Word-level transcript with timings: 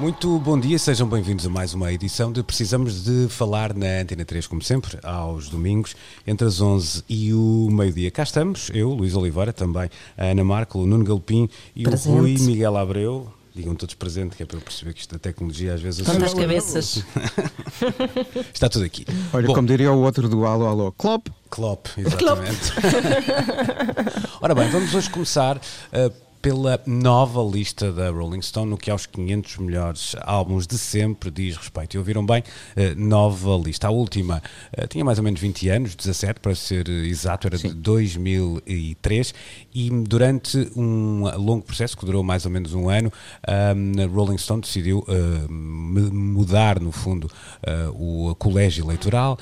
Muito 0.00 0.38
bom 0.38 0.58
dia, 0.58 0.78
sejam 0.78 1.06
bem-vindos 1.06 1.44
a 1.44 1.50
mais 1.50 1.74
uma 1.74 1.92
edição 1.92 2.32
de 2.32 2.42
Precisamos 2.42 3.04
de 3.04 3.28
Falar 3.28 3.74
na 3.74 4.00
Antena 4.00 4.24
3, 4.24 4.46
como 4.46 4.62
sempre, 4.62 4.98
aos 5.02 5.50
domingos, 5.50 5.94
entre 6.26 6.46
as 6.46 6.58
11 6.60 7.04
e 7.06 7.34
o 7.34 7.68
meio-dia. 7.70 8.10
Cá 8.10 8.22
estamos, 8.22 8.70
eu, 8.72 8.88
Luís 8.90 9.14
Oliveira, 9.14 9.52
também 9.52 9.90
a 10.16 10.24
Ana 10.24 10.42
Marco, 10.42 10.78
o 10.78 10.86
Nuno 10.86 11.04
Galpim 11.04 11.48
e 11.76 11.82
Presente. 11.82 12.16
o 12.16 12.18
Rui 12.20 12.34
Miguel 12.40 12.76
Abreu. 12.78 13.30
Digam 13.54 13.74
todos 13.74 13.94
presente, 13.96 14.36
que 14.36 14.42
é 14.44 14.46
para 14.46 14.56
eu 14.56 14.60
perceber 14.60 14.94
que 14.94 15.00
isto 15.00 15.12
da 15.12 15.18
tecnologia 15.18 15.74
às 15.74 15.80
vezes 15.82 16.06
Quantas 16.06 16.22
assusta. 16.22 16.40
cabeças? 16.40 17.04
está 18.54 18.68
tudo 18.68 18.84
aqui. 18.84 19.04
Olha, 19.32 19.48
Bom, 19.48 19.54
como 19.54 19.66
diria 19.66 19.92
o 19.92 19.98
outro 20.02 20.28
do 20.28 20.46
Alô 20.46 20.66
Alô, 20.66 20.92
Klopp. 20.92 21.26
Klopp, 21.50 21.86
exatamente. 21.98 22.72
Ora 24.40 24.54
bem, 24.54 24.70
vamos 24.70 24.94
hoje 24.94 25.10
começar 25.10 25.56
uh, 25.56 26.12
pela 26.42 26.80
nova 26.86 27.42
lista 27.42 27.92
da 27.92 28.10
Rolling 28.10 28.40
Stone, 28.40 28.70
no 28.70 28.78
que 28.78 28.90
aos 28.90 29.04
500 29.06 29.58
melhores 29.58 30.16
álbuns 30.22 30.66
de 30.66 30.78
sempre 30.78 31.30
diz 31.30 31.56
respeito. 31.56 31.94
E 31.94 31.98
ouviram 31.98 32.24
bem? 32.24 32.42
Uh, 32.76 32.98
nova 32.98 33.56
lista. 33.56 33.88
A 33.88 33.90
última 33.90 34.42
uh, 34.76 34.86
tinha 34.86 35.04
mais 35.04 35.18
ou 35.18 35.24
menos 35.24 35.40
20 35.40 35.68
anos, 35.68 35.94
17 35.94 36.40
para 36.40 36.54
ser 36.54 36.88
uh, 36.88 36.90
exato, 36.90 37.46
era 37.46 37.58
de 37.58 37.68
2003, 37.74 39.34
e 39.74 39.90
durante 39.90 40.70
um 40.74 41.24
longo 41.36 41.62
processo 41.62 41.96
que 41.96 42.06
durou 42.06 42.22
mais 42.22 42.44
ou 42.44 42.50
menos 42.50 42.72
um 42.72 42.88
ano, 42.88 43.12
a 43.46 43.74
Rolling 44.06 44.38
Stone 44.38 44.62
decidiu 44.62 45.04
mu- 45.48 46.12
mudar, 46.12 46.80
no 46.80 46.90
fundo, 46.92 47.30
o 47.94 48.34
colégio 48.36 48.84
eleitoral 48.84 49.38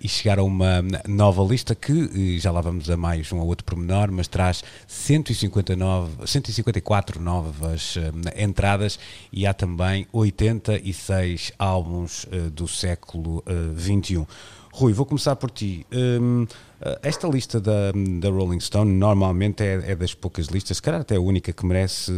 e 0.00 0.08
chegar 0.08 0.38
a 0.38 0.42
uma 0.42 0.82
nova 1.06 1.42
lista 1.42 1.74
que, 1.74 2.38
já 2.38 2.50
lá 2.50 2.60
vamos 2.60 2.88
a 2.88 2.96
mais 2.96 3.30
um 3.32 3.38
ou 3.38 3.46
outro 3.46 3.64
pormenor, 3.64 4.10
mas 4.10 4.28
traz 4.28 4.62
159, 4.86 6.27
154 6.28 7.20
novas 7.20 7.96
uh, 7.96 8.00
entradas 8.36 8.98
e 9.32 9.46
há 9.46 9.54
também 9.54 10.06
86 10.12 11.52
álbuns 11.58 12.24
uh, 12.24 12.50
do 12.50 12.68
século 12.68 13.38
uh, 13.38 13.72
21. 13.74 14.26
Rui, 14.78 14.92
vou 14.92 15.04
começar 15.04 15.34
por 15.34 15.50
ti. 15.50 15.84
Hum, 15.92 16.46
esta 17.02 17.26
lista 17.26 17.60
da, 17.60 17.90
da 18.20 18.30
Rolling 18.30 18.60
Stone 18.60 18.92
normalmente 18.92 19.60
é, 19.64 19.90
é 19.90 19.96
das 19.96 20.14
poucas 20.14 20.46
listas, 20.46 20.76
se 20.76 20.82
calhar 20.82 21.00
até 21.00 21.16
a 21.16 21.20
única 21.20 21.52
que 21.52 21.66
merece 21.66 22.12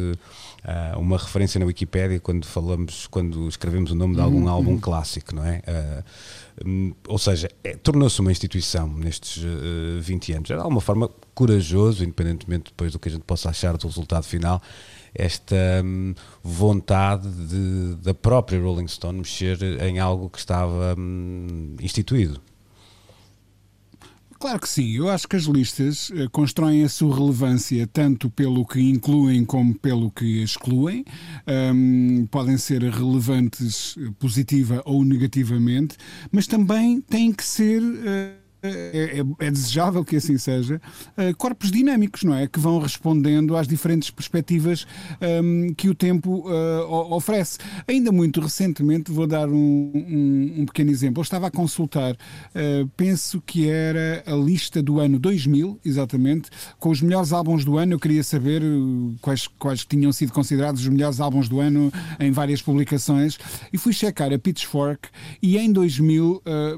ah, 0.63 0.95
uma 0.99 1.17
referência 1.17 1.59
na 1.59 1.65
Wikipédia 1.65 2.21
quando 2.21 2.45
falamos, 2.45 3.07
quando 3.07 3.49
escrevemos 3.49 3.93
o 3.93 3.95
nome 3.95 4.15
de 4.15 4.21
algum 4.21 4.47
álbum 4.47 4.79
clássico, 4.79 5.35
não 5.35 5.43
é? 5.43 5.63
Ah, 5.67 6.05
hum, 6.67 6.93
ou 7.09 7.17
seja, 7.19 7.49
é- 7.65 7.77
tornou-se 7.77 8.21
uma 8.21 8.31
instituição 8.31 8.87
nestes 8.89 9.43
eh, 9.43 10.01
20 10.03 10.33
anos. 10.35 10.51
Era 10.51 10.59
de 10.59 10.65
alguma 10.65 10.83
forma 10.83 11.09
corajoso, 11.35 12.05
independentemente 12.05 12.65
depois 12.65 12.93
do 12.93 12.99
que 12.99 13.09
a 13.09 13.13
gente 13.13 13.25
possa 13.25 13.49
achar 13.49 13.75
do 13.79 13.87
resultado 13.87 14.25
final, 14.25 14.61
esta 15.15 15.57
hum, 15.83 16.13
vontade 16.45 17.27
de- 17.27 17.95
da 18.03 18.13
própria 18.13 18.61
Rolling 18.61 18.87
Stone 18.89 19.17
mexer 19.21 19.59
em 19.83 19.99
algo 19.99 20.29
que 20.29 20.39
estava 20.39 20.95
hum, 20.99 21.77
instituído. 21.81 22.39
Claro 24.41 24.59
que 24.59 24.69
sim. 24.69 24.93
Eu 24.97 25.11
acho 25.11 25.29
que 25.29 25.37
as 25.37 25.45
listas 25.45 26.11
eh, 26.15 26.27
constroem 26.33 26.83
a 26.83 26.89
sua 26.89 27.15
relevância 27.15 27.87
tanto 27.87 28.31
pelo 28.31 28.67
que 28.67 28.81
incluem 28.81 29.45
como 29.45 29.79
pelo 29.79 30.11
que 30.11 30.43
excluem. 30.43 31.05
Ahm, 31.47 32.25
podem 32.31 32.57
ser 32.57 32.83
relevantes 32.83 33.97
eh, 33.99 34.11
positiva 34.19 34.83
ou 34.87 35.05
negativamente, 35.05 35.97
mas 36.33 36.47
também 36.47 37.03
têm 37.03 37.33
que 37.33 37.45
ser. 37.45 37.83
eh, 38.05 38.40
é, 38.63 39.21
é- 39.21 39.47
é 39.47 39.51
desejável 39.51 40.05
que 40.05 40.17
assim 40.17 40.37
seja, 40.39 40.81
eh, 41.17 41.33
corpos 41.35 41.71
dinâmicos, 41.71 42.23
não 42.23 42.35
é? 42.35 42.47
Que 42.47 42.59
vão 42.61 42.79
respondendo 42.79 43.57
às 43.57 43.67
diferentes 43.67 44.11
perspectivas 44.11 44.87
ahm, 45.21 45.73
que 45.77 45.89
o 45.89 45.95
tempo 45.95 46.31
o- 46.47 47.15
oferece. 47.17 47.59
Ainda 47.87 48.11
muito 48.13 48.41
recentemente, 48.41 49.11
vou 49.11 49.27
dar 49.27 49.49
um, 49.49 49.55
um- 49.95 50.55
um 50.63 50.67
pequeno 50.67 50.91
exemplo. 50.91 51.21
Eu 51.21 51.23
estava 51.23 51.47
a 51.47 51.51
consultar, 51.51 52.17
eh, 52.55 52.85
penso 52.97 53.41
que 53.45 53.69
era 53.69 54.23
a 54.27 54.35
lista 54.35 54.83
do 54.83 54.99
ano 55.01 55.19
2000, 55.19 55.79
exatamente, 55.85 56.51
com 56.79 56.91
os 56.91 57.01
melhores 57.03 57.33
álbuns 57.33 57.65
do 57.65 57.77
ano. 57.79 57.93
Eu 57.95 57.99
queria 58.01 58.23
saber 58.23 58.63
quais, 59.21 59.47
quais 59.47 59.85
tinham 59.85 60.13
sido 60.13 60.33
considerados 60.33 60.83
os 60.83 60.89
melhores 60.89 61.21
álbuns 61.21 61.49
do 61.49 61.61
ano 61.61 61.93
em 62.19 62.31
várias 62.31 62.63
publicações 62.63 63.39
e 63.73 63.79
fui 63.79 63.93
checar 63.93 64.33
a 64.33 64.39
Pitchfork 64.39 65.09
e 65.43 65.57
em 65.59 65.73
2000, 65.73 66.43
eh, 66.45 66.77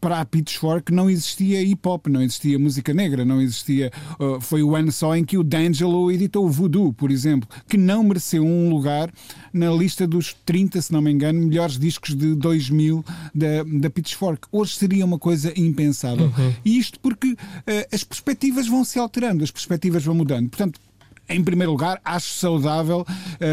para 0.00 0.20
a 0.20 0.24
Pitchfork, 0.24 0.92
não 0.98 1.08
existia 1.08 1.62
hip 1.62 1.88
hop, 1.88 2.08
não 2.08 2.20
existia 2.20 2.58
música 2.58 2.92
negra, 2.92 3.24
não 3.24 3.40
existia. 3.40 3.92
eh, 4.20 4.38
foi 4.40 4.62
o 4.64 4.74
ano 4.74 4.90
só 4.90 5.14
em 5.16 5.24
que 5.24 5.38
o 5.38 5.44
D'Angelo 5.44 6.10
editou 6.10 6.44
o 6.44 6.48
Voodoo, 6.50 6.92
por 6.92 7.10
exemplo, 7.12 7.48
que 7.68 7.76
não 7.76 8.02
mereceu 8.02 8.44
um 8.44 8.68
lugar 8.68 9.12
na 9.52 9.70
lista 9.70 10.06
dos 10.06 10.34
30, 10.44 10.82
se 10.82 10.92
não 10.92 11.00
me 11.00 11.10
engano, 11.12 11.40
melhores 11.46 11.78
discos 11.78 12.16
de 12.16 12.34
2000 12.34 13.04
da, 13.32 13.62
da 13.80 13.88
Pitchfork. 13.90 14.48
Hoje 14.50 14.74
seria 14.74 15.04
uma 15.04 15.18
coisa 15.18 15.52
impensável. 15.56 16.32
E 16.64 16.78
isto 16.78 16.98
porque 16.98 17.36
eh, 17.66 17.88
as 17.92 18.02
perspectivas 18.02 18.66
vão 18.66 18.82
se 18.84 18.98
alterando, 18.98 19.44
as 19.44 19.50
perspectivas 19.50 20.04
vão 20.04 20.14
mudando. 20.14 20.48
Portanto, 20.48 20.80
em 21.28 21.42
primeiro 21.42 21.72
lugar, 21.72 22.00
acho 22.04 22.32
saudável 22.34 23.04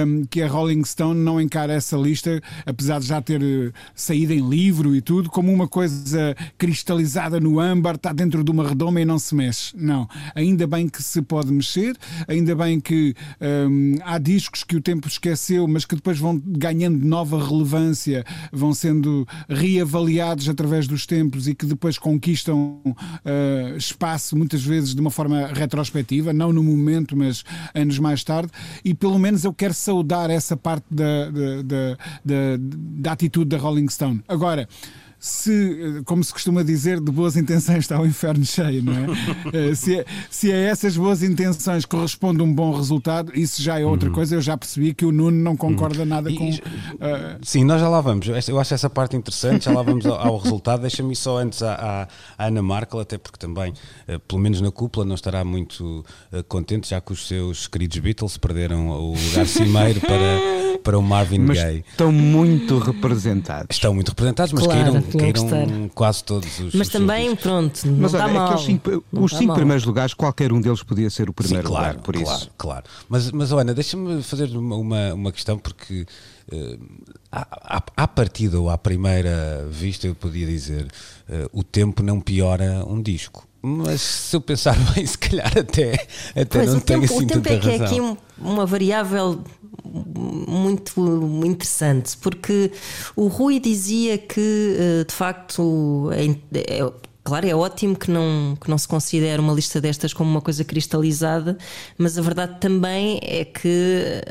hum, 0.08 0.26
que 0.30 0.42
a 0.42 0.48
Rolling 0.48 0.84
Stone 0.84 1.20
não 1.20 1.42
encara 1.42 1.74
essa 1.74 1.98
lista, 1.98 2.42
apesar 2.66 3.00
de 3.00 3.08
já 3.08 3.22
ter 3.22 3.42
eh, 3.42 3.72
saído 3.94 4.34
em 4.34 4.48
livro 4.48 4.96
e 4.96 5.02
tudo, 5.02 5.30
como 5.30 5.52
uma 5.52 5.68
coisa 5.68 6.36
cristalizada 6.58 7.40
no 7.40 7.60
âmbar, 7.60 7.96
está 7.96 8.14
dentro 8.14 8.44
de 8.44 8.52
uma 8.52 8.68
redoma 8.68 9.02
e 9.02 9.06
não 9.06 9.20
se 9.20 9.36
mexe. 9.36 9.76
Não. 9.76 10.08
Ainda 10.34 10.66
bem 10.66 10.88
que 10.88 11.04
se 11.04 11.22
pode 11.22 11.52
mexer, 11.52 11.98
ainda 12.28 12.56
bem 12.56 12.80
que 12.80 13.14
hum, 13.42 13.96
há 14.04 14.18
discos 14.18 14.64
que 14.64 14.76
o 14.76 14.82
tempo 14.82 15.08
esqueceu, 15.08 15.68
mas 15.68 15.86
que 15.86 15.96
depois 15.96 16.18
vão 16.18 16.42
ganhando 16.46 17.06
nova 17.06 17.44
relevância, 17.44 18.26
vão 18.52 18.74
sendo 18.74 19.28
reavaliados 19.50 20.48
através 20.48 20.88
dos 20.88 21.06
tempos 21.06 21.48
e 21.48 21.56
que 21.56 21.66
depois 21.66 21.98
conquistam 21.98 22.82
eh, 23.26 23.76
espaço, 23.78 24.38
muitas 24.38 24.64
vezes 24.64 24.96
de 24.96 25.02
uma 25.02 25.12
forma 25.12 25.48
retrospectiva, 25.48 26.32
não 26.32 26.54
no 26.54 26.64
momento, 26.64 27.16
mas 27.16 27.44
anos 27.74 28.00
mais 28.00 28.24
tarde, 28.24 28.52
e 28.84 28.94
pelo 28.94 29.18
menos 29.20 29.44
eu 29.44 29.54
quero 29.54 29.74
saudar 29.74 30.30
essa 30.30 30.56
parte 30.58 30.86
da, 30.90 31.30
da, 31.30 31.62
da, 31.64 31.98
da- 32.24 32.58
da 32.60 33.12
atitude 33.12 33.50
da 33.50 33.58
Rolling 33.58 33.90
Stone. 33.90 34.22
Agora. 34.28 34.68
Se, 35.30 36.02
como 36.06 36.24
se 36.24 36.32
costuma 36.32 36.64
dizer, 36.64 37.00
de 37.02 37.12
boas 37.12 37.36
intenções 37.36 37.80
está 37.80 38.00
o 38.00 38.06
inferno 38.06 38.46
cheio, 38.46 38.84
não 38.84 38.94
é? 38.94 39.06
Eh, 39.72 39.74
se, 39.76 39.96
é- 40.00 40.06
se 40.30 40.52
a 40.52 40.56
essas 40.56 40.96
boas 40.98 41.24
intenções 41.24 41.84
corresponde 41.86 42.42
um 42.44 42.54
bom 42.54 42.76
resultado, 42.76 43.32
isso 43.34 43.60
já 43.62 43.80
é 43.80 43.86
outra 43.86 44.10
coisa. 44.12 44.36
Eu 44.36 44.42
já 44.42 44.56
percebi 44.56 44.94
que 44.94 45.04
o 45.06 45.12
Nuno 45.12 45.38
não 45.42 45.56
concorda 45.58 46.06
nada 46.06 46.30
E- 46.30 46.36
com. 46.36 46.44
e- 46.46 46.62
eh, 47.00 47.38
Sim, 47.42 47.64
nós 47.64 47.82
já 47.82 47.90
lá 47.90 48.02
vamos. 48.02 48.28
Eu 48.48 48.60
acho 48.60 48.74
essa 48.74 48.90
parte 48.90 49.16
interessante, 49.16 49.66
já 49.66 49.72
lá 49.72 49.82
vamos 49.82 50.06
ao, 50.06 50.14
ao 50.20 50.38
resultado. 50.38 50.82
Deixa-me 50.82 51.16
só 51.16 51.38
antes 51.40 51.64
à, 51.64 52.08
à- 52.38 52.46
Ana 52.48 52.62
Markel, 52.62 53.00
até 53.00 53.18
porque 53.18 53.40
também, 53.40 53.74
eh, 54.08 54.20
pelo 54.28 54.40
menos 54.42 54.62
na 54.62 54.70
cúpula, 54.72 55.06
não 55.06 55.16
estará 55.16 55.44
muito 55.44 56.06
contente, 56.48 56.90
já 56.90 57.02
que 57.02 57.12
os 57.14 57.28
seus 57.28 57.68
queridos 57.68 57.98
Beatles 57.98 58.38
perderam 58.38 58.90
o 58.90 59.16
lugar 59.16 59.48
cimeiro 59.48 60.00
para, 60.02 60.78
para 60.84 61.00
o 61.00 61.02
Marvin 61.02 61.40
Mas 61.40 61.58
Gaye. 61.58 61.84
estão 61.90 62.12
muito 62.12 62.78
representados. 62.78 63.76
Estão 63.76 63.94
muito 63.94 64.10
representados, 64.10 64.54
mas 64.54 64.64
Claro, 64.64 64.84
caíram, 64.84 65.02
tinham 65.18 65.34
que 65.34 65.50
caíram 65.50 65.90
quase 65.90 66.24
todos 66.24 66.60
os. 66.60 66.74
Mas 66.74 66.88
os 66.88 66.94
também, 66.94 67.26
seus 67.30 67.40
pronto, 67.40 67.88
não 67.88 67.98
Mas 67.98 68.14
está 68.14 68.26
olha, 68.26 68.34
mal. 68.34 68.58
cinco, 68.58 69.04
Não 69.12 69.24
os 69.24 69.32
está 69.32 69.38
cinco 69.40 69.48
mal. 69.50 69.56
primeiros 69.58 69.86
lugares, 69.86 70.14
qualquer 70.14 70.52
um 70.54 70.62
deles 70.62 70.84
podia 70.84 71.10
ser 71.10 71.30
o 71.30 71.34
primeiro 71.34 71.68
Sim, 71.68 71.74
claro, 71.74 71.88
lugar, 71.98 72.04
por 72.04 72.16
claro, 72.16 72.38
isso. 72.40 72.52
Claro, 72.58 72.84
Mas, 73.10 73.32
mas 73.32 73.52
Ana, 73.52 73.74
deixa-me 73.74 74.22
fazer 74.24 74.50
uma, 74.56 74.76
uma, 74.76 75.14
uma 75.14 75.32
questão, 75.32 75.58
porque 75.58 76.06
eh, 76.52 76.78
à, 77.32 77.82
à, 77.98 78.08
partida 78.08 78.60
ou 78.60 78.70
à 78.70 78.78
primeira 78.78 79.68
vista 79.72 80.08
eu 80.08 80.16
podia 80.16 80.46
dizer 80.46 80.88
eh, 81.30 81.48
o 81.52 81.64
tempo 81.64 82.02
não 82.04 82.20
piora 82.22 82.84
um 82.88 83.02
disco. 83.02 83.48
Mas 83.68 84.00
se 84.02 84.36
eu 84.36 84.42
pensar 84.42 84.76
bem, 84.94 85.04
se 85.06 85.18
calhar 85.18 85.52
até, 85.58 85.94
até 86.36 86.46
Pois, 86.46 86.70
não 86.72 86.78
o 86.78 86.82
tenho 86.82 87.02
tempo, 87.02 87.14
assim 87.14 87.24
o 87.24 87.28
tempo 87.28 87.42
tanta 87.42 87.54
é 87.54 87.60
que 87.60 87.68
é 87.70 87.78
razão. 87.78 87.88
aqui 87.88 88.02
um- 88.02 88.18
uma 88.52 88.66
variável 88.66 89.44
muito 89.86 90.94
interessante, 91.46 92.18
porque 92.18 92.72
o 93.16 93.28
Rui 93.28 93.60
dizia 93.60 94.18
que, 94.18 94.76
eh, 94.78 95.04
de 95.08 95.14
facto, 95.14 96.10
é, 96.12 96.26
é- 96.80 97.06
Claro, 97.28 97.48
é 97.48 97.56
ótimo 97.56 97.96
que 97.96 98.12
não, 98.12 98.56
que 98.62 98.70
não 98.70 98.78
se 98.78 98.88
considere 98.88 99.42
uma 99.42 99.52
lista 99.52 99.82
destas 99.82 100.14
como 100.14 100.30
uma 100.30 100.42
coisa 100.42 100.64
cristalizada, 100.64 101.58
mas 101.98 102.20
a 102.20 102.22
verdade 102.22 102.60
também 102.60 103.20
é 103.24 103.44
que 103.44 104.22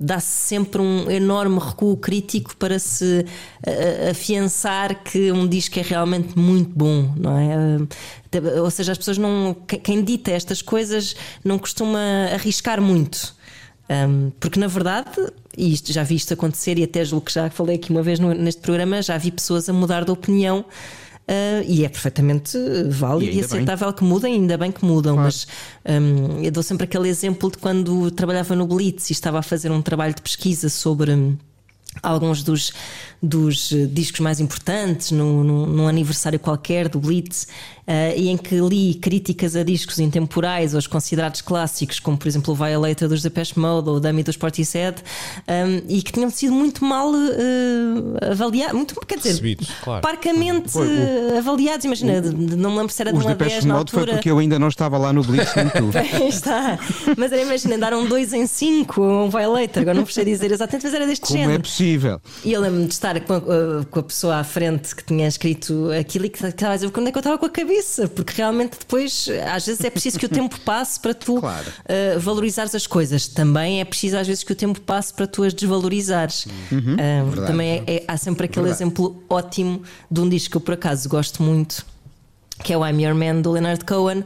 dá-se 0.00 0.48
sempre 0.48 0.82
um 0.82 1.08
enorme 1.10 1.58
recuo 1.58 1.96
crítico 1.96 2.56
para 2.56 2.78
se 2.78 3.24
uh, 3.24 4.10
afiançar 4.10 5.02
que 5.04 5.30
um 5.30 5.46
disco 5.46 5.78
é 5.78 5.82
realmente 5.82 6.36
muito 6.38 6.70
bom, 6.76 7.14
não 7.16 7.38
é? 7.38 7.56
Ou 8.60 8.70
seja, 8.70 8.92
as 8.92 8.98
pessoas 8.98 9.16
não. 9.16 9.54
Quem 9.54 10.02
dita 10.02 10.32
estas 10.32 10.60
coisas 10.60 11.14
não 11.44 11.56
costuma 11.58 12.00
arriscar 12.32 12.80
muito. 12.80 13.34
Um, 13.88 14.30
porque 14.40 14.58
na 14.58 14.66
verdade, 14.66 15.10
e 15.56 15.72
isto 15.72 15.92
já 15.92 16.02
vi 16.02 16.14
isto 16.14 16.32
acontecer, 16.32 16.78
e 16.78 16.84
até 16.84 17.04
julgo 17.04 17.26
que 17.26 17.32
já 17.32 17.50
falei 17.50 17.76
aqui 17.76 17.90
uma 17.90 18.02
vez 18.02 18.18
no, 18.18 18.32
neste 18.32 18.60
programa, 18.62 19.02
já 19.02 19.16
vi 19.18 19.30
pessoas 19.30 19.68
a 19.68 19.72
mudar 19.72 20.04
de 20.04 20.10
opinião. 20.10 20.64
Uh, 21.26 21.64
e 21.66 21.86
é 21.86 21.88
perfeitamente 21.88 22.58
válido 22.90 23.32
e, 23.32 23.38
e 23.38 23.40
aceitável 23.40 23.88
bem. 23.88 23.96
que 23.96 24.04
mudem, 24.04 24.34
ainda 24.34 24.58
bem 24.58 24.70
que 24.70 24.84
mudam, 24.84 25.14
claro. 25.14 25.24
mas 25.24 25.46
um, 25.86 26.42
eu 26.42 26.50
dou 26.50 26.62
sempre 26.62 26.84
aquele 26.84 27.08
exemplo 27.08 27.50
de 27.50 27.56
quando 27.56 28.10
trabalhava 28.10 28.54
no 28.54 28.66
Blitz 28.66 29.08
e 29.08 29.14
estava 29.14 29.38
a 29.38 29.42
fazer 29.42 29.72
um 29.72 29.80
trabalho 29.80 30.14
de 30.14 30.20
pesquisa 30.20 30.68
sobre 30.68 31.34
alguns 32.02 32.42
dos, 32.42 32.72
dos 33.24 33.72
discos 33.90 34.20
mais 34.20 34.40
importantes 34.40 35.10
num, 35.10 35.42
num, 35.42 35.66
num 35.66 35.88
aniversário 35.88 36.38
qualquer 36.38 36.88
do 36.88 37.00
Blitz 37.00 37.46
uh, 37.86 38.16
e 38.16 38.28
em 38.28 38.36
que 38.36 38.56
li 38.60 38.94
críticas 38.94 39.56
a 39.56 39.62
discos 39.62 39.98
intemporais 39.98 40.74
ou 40.74 40.78
os 40.78 40.86
considerados 40.86 41.40
clássicos, 41.40 42.00
como 42.00 42.16
por 42.16 42.28
exemplo 42.28 42.52
o 42.52 42.56
Violator 42.56 43.08
dos 43.08 43.22
Depeche 43.22 43.58
Mode 43.58 43.88
ou 43.88 43.96
o 43.96 44.00
Dummy 44.00 44.22
dos 44.22 44.36
Portishead, 44.36 45.02
um, 45.48 45.82
e 45.88 46.02
que 46.02 46.12
tinham 46.12 46.30
sido 46.30 46.52
muito 46.52 46.84
mal 46.84 47.10
uh, 47.10 48.30
avaliados, 48.30 48.74
muito, 48.74 48.94
quer 49.06 49.18
dizer, 49.18 49.30
Recebidos, 49.30 49.68
claro. 49.82 50.02
parcamente 50.02 50.70
Foi, 50.70 50.86
o, 50.86 51.38
avaliados. 51.38 51.84
Imagina, 51.84 52.20
o, 52.20 52.56
não 52.56 52.70
me 52.70 52.78
lembro 52.78 52.92
se 52.92 53.02
era 53.02 53.12
de 53.12 53.18
uma 53.18 53.34
10 53.34 53.64
na 53.64 53.74
altura. 53.74 54.04
Foi 54.04 54.14
porque 54.14 54.30
eu 54.30 54.38
ainda 54.38 54.58
não 54.58 54.68
estava 54.68 54.98
lá 54.98 55.12
no 55.12 55.22
Blitz, 55.22 55.54
nem 55.54 55.68
tu. 55.68 55.90
está. 56.28 56.78
Mas 57.16 57.32
era, 57.32 57.42
imagina, 57.42 57.78
daram 57.78 58.06
2 58.06 58.32
em 58.32 58.46
5 58.46 59.02
um 59.02 59.30
Violator, 59.30 59.82
agora 59.82 59.98
não 59.98 60.06
sei 60.06 60.24
dizer 60.24 60.50
exatamente, 60.50 60.84
mas 60.84 60.94
era 60.94 61.06
deste 61.06 61.26
Como 61.26 61.38
género. 61.38 61.58
é 61.58 61.58
possível? 61.58 62.20
E 62.44 62.52
eu 62.52 62.60
lembro-me 62.60 62.86
de 62.86 62.92
estar 62.92 63.13
com 63.20 63.34
a, 63.34 63.84
com 63.84 64.00
a, 64.00 64.02
pessoa 64.02 64.36
à 64.36 64.44
frente 64.44 64.94
que 64.94 65.04
tinha 65.04 65.26
escrito 65.26 65.90
aquilo 65.98 66.26
e 66.26 66.28
que 66.28 66.44
estava 66.44 66.72
a 66.72 66.76
dizer 66.76 66.90
quando 66.90 67.08
é 67.08 67.12
que 67.12 67.18
eu 67.18 67.20
estava 67.20 67.38
com 67.38 67.46
a 67.46 67.50
cabeça 67.50 68.08
porque 68.08 68.32
realmente 68.36 68.78
depois, 68.78 69.28
às 69.52 69.66
vezes, 69.66 69.84
é 69.84 69.90
preciso 69.90 70.18
que 70.18 70.26
o 70.26 70.28
tempo 70.28 70.58
passe 70.60 70.98
para 70.98 71.14
tu 71.14 71.40
claro. 71.40 71.66
uh, 71.66 72.20
valorizares 72.20 72.74
as 72.74 72.86
coisas. 72.86 73.26
Também 73.26 73.80
é 73.80 73.84
preciso, 73.84 74.16
às 74.16 74.26
vezes, 74.26 74.44
que 74.44 74.52
o 74.52 74.56
tempo 74.56 74.80
passe 74.80 75.12
para 75.12 75.26
tu 75.26 75.42
as 75.42 75.52
desvalorizares. 75.52 76.46
Uhum. 76.70 76.94
Uh, 76.94 77.46
também 77.46 77.84
é, 77.86 77.96
é, 77.96 78.04
há 78.06 78.16
sempre 78.16 78.46
aquele 78.46 78.66
verdade. 78.66 78.82
exemplo 78.82 79.22
ótimo 79.28 79.82
de 80.10 80.20
um 80.20 80.28
disco 80.28 80.52
que 80.52 80.56
eu, 80.56 80.60
por 80.60 80.74
acaso, 80.74 81.08
gosto 81.08 81.42
muito, 81.42 81.84
que 82.62 82.72
é 82.72 82.76
o 82.76 82.86
I'm 82.86 83.02
Your 83.02 83.14
Man 83.14 83.40
do 83.40 83.52
Leonard 83.52 83.84
Cohen, 83.84 84.24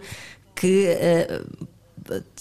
que. 0.55 0.88
Uh, 0.88 1.69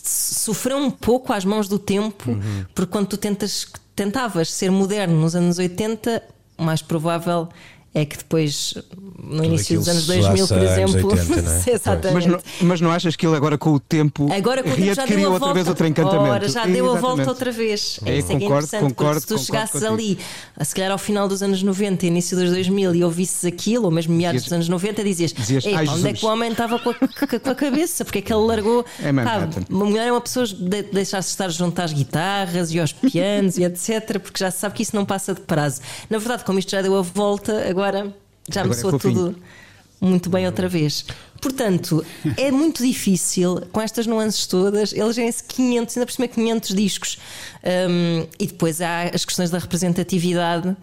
sofreu 0.01 0.77
um 0.77 0.89
pouco 0.89 1.33
às 1.33 1.43
mãos 1.43 1.67
do 1.67 1.77
tempo, 1.77 2.31
uhum. 2.31 2.65
porque 2.73 2.91
quando 2.91 3.07
tu 3.07 3.17
tentas, 3.17 3.67
tentavas 3.95 4.51
ser 4.51 4.71
moderno 4.71 5.19
nos 5.19 5.35
anos 5.35 5.59
80, 5.59 6.23
o 6.36 6.36
mais 6.57 6.81
provável 6.81 7.49
é 7.93 8.05
que 8.05 8.17
depois, 8.17 8.75
no 9.17 9.37
Tudo 9.37 9.45
início 9.45 9.77
dos 9.79 9.87
anos 9.87 10.05
2000, 10.05 10.47
por 10.47 10.57
exemplo, 10.57 11.11
80, 11.13 11.41
não 11.41 11.51
é? 11.51 11.63
exatamente. 11.73 12.13
Mas 12.13 12.25
não, 12.25 12.39
mas 12.61 12.81
não 12.81 12.91
achas 12.91 13.15
que 13.15 13.25
ele 13.25 13.35
agora 13.35 13.57
com 13.57 13.71
o 13.71 13.79
tempo 13.79 14.31
agora 14.31 14.61
com 14.61 14.69
o 14.69 14.75
tempo 14.75 14.93
já 14.93 15.05
deu 15.05 15.19
a 15.19 15.31
outra 15.31 15.39
volta. 15.39 15.53
vez 15.53 15.67
outro 15.67 15.87
encantamento? 15.87 16.29
Ora, 16.29 16.47
já 16.47 16.65
deu 16.65 16.91
a 16.91 16.99
volta 16.99 17.27
outra 17.27 17.51
vez. 17.51 17.99
É, 18.05 18.17
isso 18.17 18.31
é, 18.31 18.39
concordo, 18.39 18.75
é 18.75 18.79
concordo, 18.79 19.21
se 19.21 19.27
tu 19.27 19.39
chegasses 19.39 19.81
ali, 19.83 20.19
se 20.61 20.75
calhar 20.75 20.91
ao 20.91 20.97
final 20.97 21.27
dos 21.27 21.41
anos 21.41 21.63
90, 21.63 22.05
início 22.05 22.37
dos 22.37 22.51
2000 22.51 22.95
e 22.95 23.03
ouvisses 23.03 23.45
aquilo, 23.45 23.85
ou 23.85 23.91
mesmo 23.91 24.13
meados 24.13 24.43
dos 24.43 24.53
anos 24.53 24.69
90, 24.69 25.03
dizias, 25.03 25.33
dizias 25.33 25.65
Ei, 25.65 25.75
onde 25.87 26.09
é 26.09 26.13
que 26.13 26.23
o 26.23 26.29
homem 26.29 26.51
estava 26.51 26.77
com 26.77 26.91
a, 26.91 26.93
com 26.93 27.49
a 27.49 27.55
cabeça? 27.55 28.05
Porque 28.05 28.19
é 28.19 28.21
que 28.21 28.31
ele 28.31 28.45
largou? 28.45 28.85
É 29.07 29.13
pá, 29.13 29.47
uma 29.69 29.85
mulher 29.85 30.07
é 30.07 30.11
uma 30.11 30.19
pessoa 30.19 30.45
de 30.45 30.83
deixar-se 30.83 31.29
estar 31.29 31.49
junto 31.49 31.79
às 31.79 31.93
guitarras 31.93 32.73
e 32.73 32.79
aos 32.79 32.91
pianos 32.91 33.57
e 33.57 33.63
etc, 33.65 34.19
porque 34.19 34.39
já 34.39 34.51
se 34.51 34.59
sabe 34.59 34.75
que 34.75 34.83
isso 34.83 34.95
não 34.95 35.05
passa 35.05 35.33
de 35.33 35.41
prazo. 35.41 35.81
Na 36.09 36.17
verdade, 36.17 36.43
como 36.43 36.59
isto 36.59 36.71
já 36.71 36.81
deu 36.81 36.97
a 36.97 37.01
volta, 37.01 37.53
agora 37.77 38.11
já 38.51 38.63
me 38.63 38.71
é 38.71 38.73
soa 38.73 38.95
é 38.95 38.97
tudo 38.97 39.35
muito 40.01 40.29
bem 40.29 40.45
outra 40.45 40.67
vez. 40.67 41.05
Portanto, 41.41 42.03
é 42.35 42.51
muito 42.51 42.83
difícil, 42.83 43.61
com 43.71 43.81
estas 43.81 44.07
nuances 44.07 44.47
todas, 44.47 44.93
elegerem-se 44.93 45.43
500, 45.43 45.97
ainda 45.97 46.05
por 46.05 46.11
cima 46.11 46.27
500 46.27 46.75
discos. 46.75 47.19
Um, 47.63 48.27
e 48.39 48.47
depois 48.47 48.81
há 48.81 49.03
as 49.13 49.23
questões 49.25 49.49
da 49.49 49.59
representatividade 49.59 50.75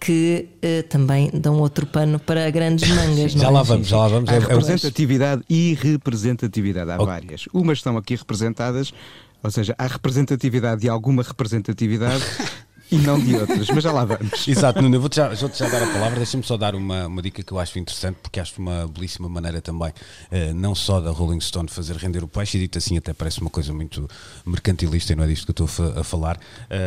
que 0.00 0.48
uh, 0.56 0.88
também 0.88 1.30
dão 1.32 1.58
outro 1.58 1.86
pano 1.86 2.18
para 2.18 2.48
grandes 2.50 2.88
mangas. 2.90 3.32
já 3.32 3.48
é? 3.48 3.50
lá 3.50 3.62
vamos, 3.62 3.88
já 3.88 3.96
lá 3.96 4.08
vamos. 4.08 4.28
Há 4.28 4.34
é, 4.34 4.38
representatividade 4.38 5.42
é 5.42 5.52
e 5.52 5.74
representatividade, 5.74 6.90
há 6.90 6.94
okay. 6.96 7.06
várias. 7.06 7.46
Umas 7.52 7.78
estão 7.78 7.96
aqui 7.96 8.14
representadas, 8.14 8.92
ou 9.42 9.50
seja, 9.50 9.74
há 9.78 9.86
representatividade 9.86 10.86
e 10.86 10.88
alguma 10.88 11.22
representatividade 11.22 12.22
e 12.90 12.96
não 12.98 13.18
de 13.18 13.34
outras, 13.34 13.68
mas 13.68 13.82
já 13.82 13.92
lá 13.92 14.04
vamos. 14.04 14.46
Exato, 14.46 14.80
Nuno, 14.80 14.96
eu 14.96 15.00
vou-te 15.00 15.16
já, 15.16 15.28
vou 15.28 15.50
já 15.52 15.68
dar 15.68 15.82
a 15.82 15.86
palavra. 15.86 16.16
Deixa-me 16.16 16.42
só 16.42 16.56
dar 16.56 16.74
uma, 16.74 17.06
uma 17.06 17.22
dica 17.22 17.42
que 17.42 17.52
eu 17.52 17.58
acho 17.58 17.78
interessante, 17.78 18.18
porque 18.22 18.38
acho 18.38 18.60
uma 18.60 18.86
belíssima 18.86 19.28
maneira 19.28 19.60
também, 19.60 19.88
uh, 19.88 20.54
não 20.54 20.74
só 20.74 21.00
da 21.00 21.10
Rolling 21.10 21.40
Stone 21.40 21.68
fazer 21.68 21.96
render 21.96 22.22
o 22.22 22.28
peixe, 22.28 22.56
e 22.58 22.60
dito 22.60 22.78
assim 22.78 22.96
até 22.96 23.12
parece 23.12 23.40
uma 23.40 23.50
coisa 23.50 23.72
muito 23.72 24.08
mercantilista 24.44 25.12
e 25.12 25.16
não 25.16 25.24
é 25.24 25.26
disto 25.26 25.44
que 25.52 25.60
eu 25.60 25.66
estou 25.66 25.90
a 25.98 26.04
falar. 26.04 26.38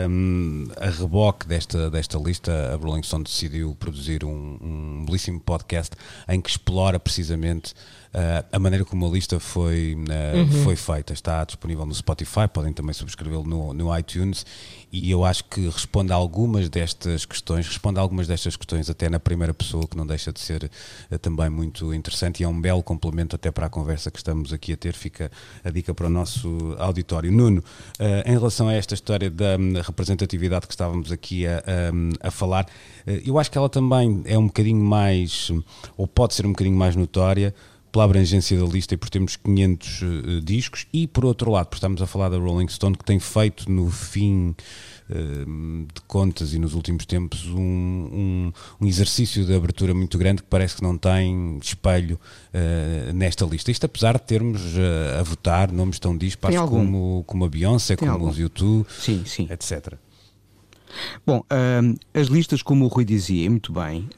Um, 0.09 0.67
a 0.77 0.89
reboque 0.89 1.47
desta, 1.47 1.89
desta 1.89 2.17
lista, 2.17 2.73
a 2.73 2.75
Rolling 2.75 3.03
Stone 3.03 3.23
decidiu 3.23 3.75
produzir 3.79 4.23
um, 4.23 4.57
um 4.61 5.05
belíssimo 5.05 5.39
podcast 5.39 5.95
em 6.27 6.39
que 6.39 6.49
explora 6.49 6.99
precisamente 6.99 7.73
Uh, 8.09 8.41
a 8.51 8.57
maneira 8.57 8.83
como 8.83 9.05
a 9.05 9.09
lista 9.09 9.39
foi, 9.39 9.95
uh, 9.95 10.37
uhum. 10.37 10.63
foi 10.63 10.75
feita 10.75 11.13
está 11.13 11.43
disponível 11.43 11.85
no 11.85 11.93
Spotify, 11.93 12.47
podem 12.51 12.73
também 12.73 12.91
subscrevê-lo 12.91 13.43
no, 13.43 13.71
no 13.71 13.95
iTunes 13.95 14.47
e 14.91 15.11
eu 15.11 15.23
acho 15.23 15.43
que 15.45 15.61
responde 15.69 16.11
a 16.11 16.15
algumas 16.15 16.69
destas 16.69 17.25
questões, 17.25 17.67
responde 17.67 17.99
a 17.99 18.01
algumas 18.01 18.27
destas 18.27 18.55
questões 18.55 18.89
até 18.89 19.09
na 19.09 19.19
primeira 19.19 19.53
pessoa, 19.53 19.87
que 19.87 19.95
não 19.95 20.05
deixa 20.05 20.31
de 20.31 20.39
ser 20.39 20.69
uh, 21.11 21.19
também 21.19 21.49
muito 21.49 21.93
interessante 21.93 22.41
e 22.41 22.43
é 22.43 22.47
um 22.47 22.59
belo 22.59 22.81
complemento 22.81 23.35
até 23.35 23.51
para 23.51 23.67
a 23.67 23.69
conversa 23.69 24.09
que 24.09 24.17
estamos 24.17 24.51
aqui 24.51 24.73
a 24.73 24.77
ter. 24.77 24.93
Fica 24.93 25.31
a 25.63 25.69
dica 25.69 25.93
para 25.93 26.07
o 26.07 26.09
nosso 26.09 26.75
auditório. 26.79 27.31
Nuno, 27.31 27.59
uh, 27.99 28.29
em 28.29 28.31
relação 28.31 28.67
a 28.67 28.73
esta 28.73 28.93
história 28.93 29.29
da 29.29 29.57
um, 29.57 29.73
representatividade 29.81 30.67
que 30.67 30.73
estávamos 30.73 31.11
aqui 31.11 31.45
a, 31.45 31.63
a, 32.21 32.27
a 32.27 32.31
falar, 32.31 32.65
uh, 32.65 33.11
eu 33.25 33.37
acho 33.37 33.51
que 33.51 33.57
ela 33.57 33.69
também 33.69 34.23
é 34.25 34.37
um 34.37 34.47
bocadinho 34.47 34.83
mais, 34.83 35.51
ou 35.95 36.07
pode 36.07 36.33
ser 36.33 36.45
um 36.45 36.49
bocadinho 36.49 36.77
mais 36.77 36.95
notória 36.95 37.53
pela 37.91 38.05
abrangência 38.05 38.57
da 38.57 38.65
lista 38.65 38.93
e 38.93 38.97
por 38.97 39.09
termos 39.09 39.35
500 39.35 40.01
uh, 40.01 40.41
discos 40.41 40.87
e 40.93 41.07
por 41.07 41.25
outro 41.25 41.51
lado, 41.51 41.67
por 41.67 41.75
estamos 41.75 42.01
a 42.01 42.07
falar 42.07 42.29
da 42.29 42.37
Rolling 42.37 42.67
Stone 42.67 42.95
que 42.95 43.03
tem 43.03 43.19
feito 43.19 43.69
no 43.71 43.89
fim 43.89 44.55
uh, 45.09 45.85
de 45.93 46.01
contas 46.07 46.53
e 46.53 46.59
nos 46.59 46.73
últimos 46.73 47.05
tempos 47.05 47.47
um, 47.47 47.59
um, 47.59 48.53
um, 48.81 48.87
exercício 48.87 49.45
de 49.45 49.53
abertura 49.55 49.93
muito 49.93 50.17
grande 50.17 50.43
que 50.43 50.47
parece 50.49 50.75
que 50.75 50.83
não 50.83 50.97
tem 50.97 51.57
espelho 51.61 52.19
uh, 52.53 53.13
nesta 53.13 53.45
lista. 53.45 53.71
Isto 53.71 53.85
apesar 53.85 54.13
de 54.17 54.23
termos 54.23 54.61
a 55.19 55.23
votar 55.23 55.71
nomes 55.71 55.99
tão 55.99 56.15
dispares 56.15 56.59
como, 56.61 57.23
como 57.25 57.45
a 57.45 57.49
Beyoncé, 57.49 57.95
tem 57.95 58.07
como 58.07 58.11
algum. 58.11 58.29
os 58.29 58.37
YouTube, 58.37 58.85
sim, 58.89 59.23
sim. 59.25 59.47
etc. 59.49 59.93
Bom, 61.25 61.43
as 62.13 62.27
listas, 62.27 62.61
como 62.61 62.85
o 62.85 62.87
Rui 62.87 63.05
dizia 63.05 63.49
muito 63.49 63.71
bem, 63.71 64.09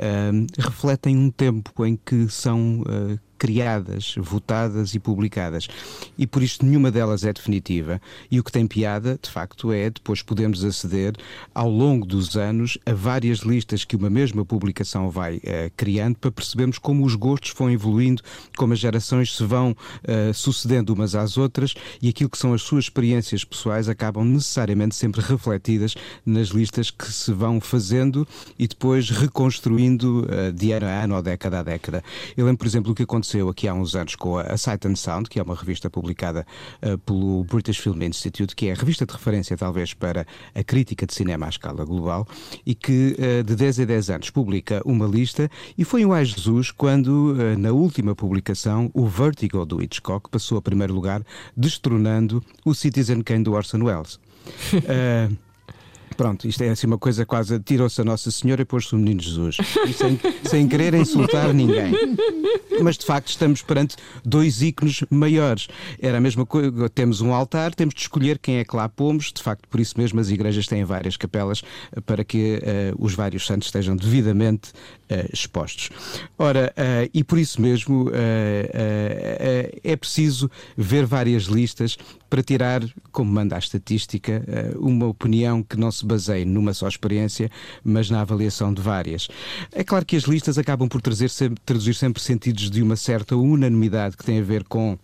refletem 0.57 1.17
um 1.17 1.29
tempo 1.29 1.85
em 1.85 1.97
que 1.97 2.29
são 2.29 2.81
uh, 2.81 3.19
criadas, 3.41 4.13
votadas 4.19 4.93
e 4.93 4.99
publicadas. 4.99 5.67
E 6.15 6.27
por 6.27 6.43
isto 6.43 6.63
nenhuma 6.63 6.91
delas 6.91 7.23
é 7.23 7.33
definitiva. 7.33 7.99
E 8.29 8.39
o 8.39 8.43
que 8.43 8.51
tem 8.51 8.67
piada, 8.67 9.17
de 9.19 9.27
facto, 9.27 9.71
é 9.71 9.89
depois 9.89 10.21
podemos 10.21 10.63
aceder 10.63 11.15
ao 11.51 11.67
longo 11.67 12.05
dos 12.05 12.37
anos 12.37 12.77
a 12.85 12.93
várias 12.93 13.39
listas 13.39 13.83
que 13.83 13.95
uma 13.95 14.11
mesma 14.11 14.45
publicação 14.45 15.09
vai 15.09 15.37
uh, 15.37 15.41
criando 15.75 16.19
para 16.19 16.31
percebermos 16.31 16.77
como 16.77 17.03
os 17.03 17.15
gostos 17.15 17.51
vão 17.57 17.71
evoluindo, 17.71 18.21
como 18.55 18.73
as 18.73 18.79
gerações 18.79 19.35
se 19.35 19.43
vão 19.43 19.71
uh, 19.71 20.31
sucedendo 20.35 20.91
umas 20.91 21.15
às 21.15 21.35
outras 21.35 21.73
e 21.99 22.09
aquilo 22.09 22.29
que 22.29 22.37
são 22.37 22.53
as 22.53 22.61
suas 22.61 22.83
experiências 22.83 23.43
pessoais 23.43 23.89
acabam 23.89 24.23
necessariamente 24.23 24.93
sempre 24.93 25.19
refletidas 25.19 25.95
nas 26.23 26.49
listas 26.49 26.91
que 26.91 27.11
se 27.11 27.33
vão 27.33 27.59
fazendo 27.59 28.27
e 28.59 28.67
depois 28.67 29.09
reconstruindo 29.09 30.27
uh, 30.27 30.53
de 30.53 30.73
ano 30.73 30.85
a 30.85 31.03
ano 31.03 31.15
ou 31.15 31.23
década 31.23 31.61
a 31.61 31.63
década. 31.63 32.03
Eu 32.37 32.45
lembro, 32.45 32.59
por 32.59 32.67
exemplo, 32.67 32.91
o 32.91 32.95
que 32.95 33.01
aconteceu 33.01 33.30
aconteceu 33.31 33.49
aqui 33.49 33.67
há 33.67 33.73
uns 33.73 33.95
anos 33.95 34.15
com 34.15 34.37
a 34.37 34.57
Sight 34.57 34.87
and 34.87 34.95
Sound, 34.95 35.29
que 35.29 35.39
é 35.39 35.43
uma 35.43 35.55
revista 35.55 35.89
publicada 35.89 36.45
uh, 36.81 36.97
pelo 36.99 37.43
British 37.45 37.77
Film 37.77 38.01
Institute, 38.01 38.55
que 38.55 38.67
é 38.67 38.73
a 38.73 38.75
revista 38.75 39.05
de 39.05 39.13
referência 39.13 39.55
talvez 39.55 39.93
para 39.93 40.25
a 40.53 40.63
crítica 40.63 41.05
de 41.05 41.13
cinema 41.13 41.45
à 41.45 41.49
escala 41.49 41.85
global, 41.85 42.27
e 42.65 42.75
que 42.75 43.15
uh, 43.17 43.43
de 43.43 43.55
10 43.55 43.81
a 43.81 43.85
10 43.85 44.09
anos 44.09 44.29
publica 44.29 44.81
uma 44.85 45.05
lista, 45.05 45.49
e 45.77 45.85
foi 45.85 46.05
o 46.05 46.13
Ai 46.13 46.25
Jesus 46.25 46.71
quando, 46.71 47.33
uh, 47.33 47.57
na 47.57 47.71
última 47.71 48.13
publicação, 48.13 48.91
o 48.93 49.07
Vertigo 49.07 49.65
do 49.65 49.81
Hitchcock 49.81 50.29
passou 50.29 50.57
a 50.57 50.61
primeiro 50.61 50.93
lugar, 50.93 51.23
destronando 51.55 52.43
o 52.65 52.73
Citizen 52.73 53.21
Kane 53.21 53.43
do 53.43 53.53
Orson 53.53 53.83
Welles. 53.83 54.19
Pronto, 56.21 56.47
isto 56.47 56.61
é 56.61 56.69
assim 56.69 56.85
uma 56.85 56.99
coisa 56.99 57.25
quase. 57.25 57.59
Tirou-se 57.61 57.99
a 57.99 58.03
Nossa 58.03 58.29
Senhora 58.29 58.61
e 58.61 58.65
pôs-se 58.65 58.93
o 58.93 58.97
Menino 58.99 59.19
Jesus. 59.19 59.57
Sem, 59.97 60.19
sem 60.43 60.67
querer 60.67 60.93
insultar 60.93 61.51
ninguém. 61.51 61.93
Mas 62.79 62.95
de 62.95 63.07
facto 63.07 63.29
estamos 63.29 63.63
perante 63.63 63.95
dois 64.23 64.61
ícones 64.61 65.03
maiores. 65.09 65.67
Era 65.99 66.19
a 66.19 66.21
mesma 66.21 66.45
coisa. 66.45 66.87
Temos 66.89 67.21
um 67.21 67.33
altar, 67.33 67.73
temos 67.73 67.95
de 67.95 68.01
escolher 68.01 68.37
quem 68.37 68.57
é 68.57 68.63
que 68.63 68.75
lá 68.75 68.87
pomos. 68.87 69.33
De 69.33 69.41
facto, 69.41 69.67
por 69.67 69.79
isso 69.79 69.95
mesmo 69.97 70.19
as 70.19 70.29
igrejas 70.29 70.67
têm 70.67 70.83
várias 70.83 71.17
capelas 71.17 71.63
eh, 71.91 71.99
para 72.01 72.23
que 72.23 72.57
uh, 72.57 73.03
os 73.03 73.15
vários 73.15 73.43
santos 73.47 73.69
estejam 73.69 73.95
devidamente 73.95 74.73
expostos. 75.31 75.89
Ora, 76.37 76.73
uh, 76.77 77.09
e 77.13 77.23
por 77.23 77.37
isso 77.37 77.61
mesmo 77.61 78.09
é 79.83 79.95
preciso 79.95 80.49
ver 80.77 81.05
várias 81.05 81.43
listas 81.43 81.97
para 82.29 82.41
tirar, 82.41 82.81
como 83.11 83.31
manda 83.31 83.55
a 83.55 83.59
estatística, 83.59 84.43
uma 84.77 85.05
opinião 85.07 85.61
que 85.61 85.77
não 85.77 85.91
se 85.91 86.05
baseie 86.05 86.45
numa 86.45 86.73
só 86.73 86.87
experiência, 86.87 87.49
mas 87.83 88.09
na 88.09 88.21
avaliação 88.21 88.73
de 88.73 88.81
várias. 88.81 89.27
É 89.71 89.83
claro 89.83 90.05
que 90.05 90.15
as 90.15 90.23
listas 90.23 90.57
acabam 90.57 90.87
por 90.87 91.01
trazer, 91.01 91.29
traduzir 91.65 91.93
sempre 91.95 92.21
sentidos 92.21 92.69
de 92.69 92.81
uma 92.81 92.95
certa 92.95 93.35
unanimidade 93.35 94.15
que 94.15 94.23
tem 94.23 94.39
a 94.39 94.43
ver 94.43 94.63
com 94.63 94.97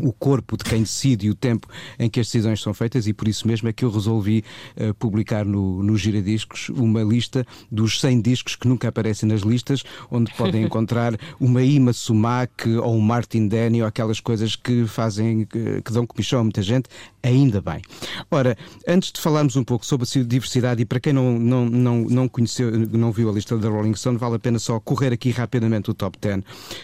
o 0.00 0.12
corpo 0.12 0.56
de 0.56 0.64
quem 0.64 0.82
decide 0.82 1.26
e 1.26 1.30
o 1.30 1.34
tempo 1.34 1.68
em 1.98 2.08
que 2.08 2.20
as 2.20 2.26
decisões 2.26 2.60
são 2.60 2.74
feitas 2.74 3.06
e 3.06 3.12
por 3.12 3.28
isso 3.28 3.46
mesmo 3.46 3.68
é 3.68 3.72
que 3.72 3.84
eu 3.84 3.90
resolvi 3.90 4.44
uh, 4.76 4.94
publicar 4.94 5.44
no, 5.44 5.82
no 5.82 5.96
Giradiscos 5.96 6.68
uma 6.70 7.02
lista 7.02 7.46
dos 7.70 8.00
100 8.00 8.20
discos 8.20 8.56
que 8.56 8.68
nunca 8.68 8.88
aparecem 8.88 9.28
nas 9.28 9.40
listas, 9.40 9.82
onde 10.10 10.32
podem 10.34 10.64
encontrar 10.66 11.16
uma 11.40 11.62
Ima 11.62 11.92
Sumac 11.92 12.68
ou 12.82 12.96
um 12.96 13.00
Martin 13.00 13.48
Denny 13.48 13.82
ou 13.82 13.88
aquelas 13.88 14.20
coisas 14.20 14.56
que 14.56 14.86
fazem, 14.86 15.44
que, 15.44 15.82
que 15.82 15.92
dão 15.92 16.06
comichão 16.06 16.40
a 16.40 16.42
muita 16.42 16.62
gente, 16.62 16.88
ainda 17.26 17.60
bem. 17.60 17.82
Ora, 18.30 18.56
antes 18.86 19.12
de 19.12 19.20
falarmos 19.20 19.56
um 19.56 19.64
pouco 19.64 19.84
sobre 19.84 20.06
a 20.06 20.22
diversidade 20.22 20.82
e 20.82 20.84
para 20.84 21.00
quem 21.00 21.12
não, 21.12 21.38
não, 21.38 21.66
não, 21.66 21.96
não 22.02 22.28
conheceu, 22.28 22.70
não 22.70 23.10
viu 23.12 23.28
a 23.28 23.32
lista 23.32 23.56
da 23.58 23.68
Rolling 23.68 23.94
Stone, 23.94 24.16
vale 24.16 24.36
a 24.36 24.38
pena 24.38 24.58
só 24.58 24.78
correr 24.78 25.12
aqui 25.12 25.30
rapidamente 25.30 25.90
o 25.90 25.94
top 25.94 26.18
10. 26.20 26.42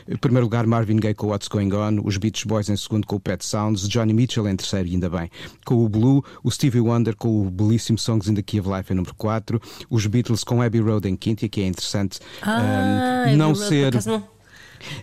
Em 0.09 0.17
primeiro 0.17 0.47
lugar, 0.47 0.67
Marvin 0.67 0.97
Gaye 0.97 1.15
com 1.15 1.29
What's 1.29 1.49
Going 1.49 1.73
On, 1.73 2.01
os 2.05 2.17
Beach 2.17 2.47
Boys 2.47 2.69
em 2.69 2.77
segundo 2.77 3.07
com 3.07 3.17
o 3.17 3.21
Pet 3.21 3.45
Sounds, 3.45 3.89
Johnny 3.89 4.13
Mitchell 4.13 4.49
em 4.49 4.57
terceiro, 4.57 4.89
ainda 4.89 5.09
bem, 5.09 5.31
com 5.65 5.85
o 5.85 5.89
Blue, 5.89 6.25
o 6.43 6.51
Stevie 6.51 6.81
Wonder 6.81 7.15
com 7.17 7.47
o 7.47 7.51
belíssimo 7.51 7.99
Songs 7.99 8.29
in 8.29 8.35
the 8.35 8.43
Key 8.43 8.61
of 8.61 8.69
Life 8.69 8.93
em 8.93 8.97
número 8.97 9.15
4, 9.15 9.61
os 9.89 10.07
Beatles 10.07 10.45
com 10.45 10.61
Abbey 10.61 10.81
Road 10.81 11.09
em 11.09 11.17
quinto, 11.17 11.45
e 11.45 11.47
aqui 11.47 11.63
é 11.63 11.67
interessante 11.67 12.19
ah, 12.43 13.27
um, 13.29 13.37
não 13.37 13.55
ser. 13.55 13.93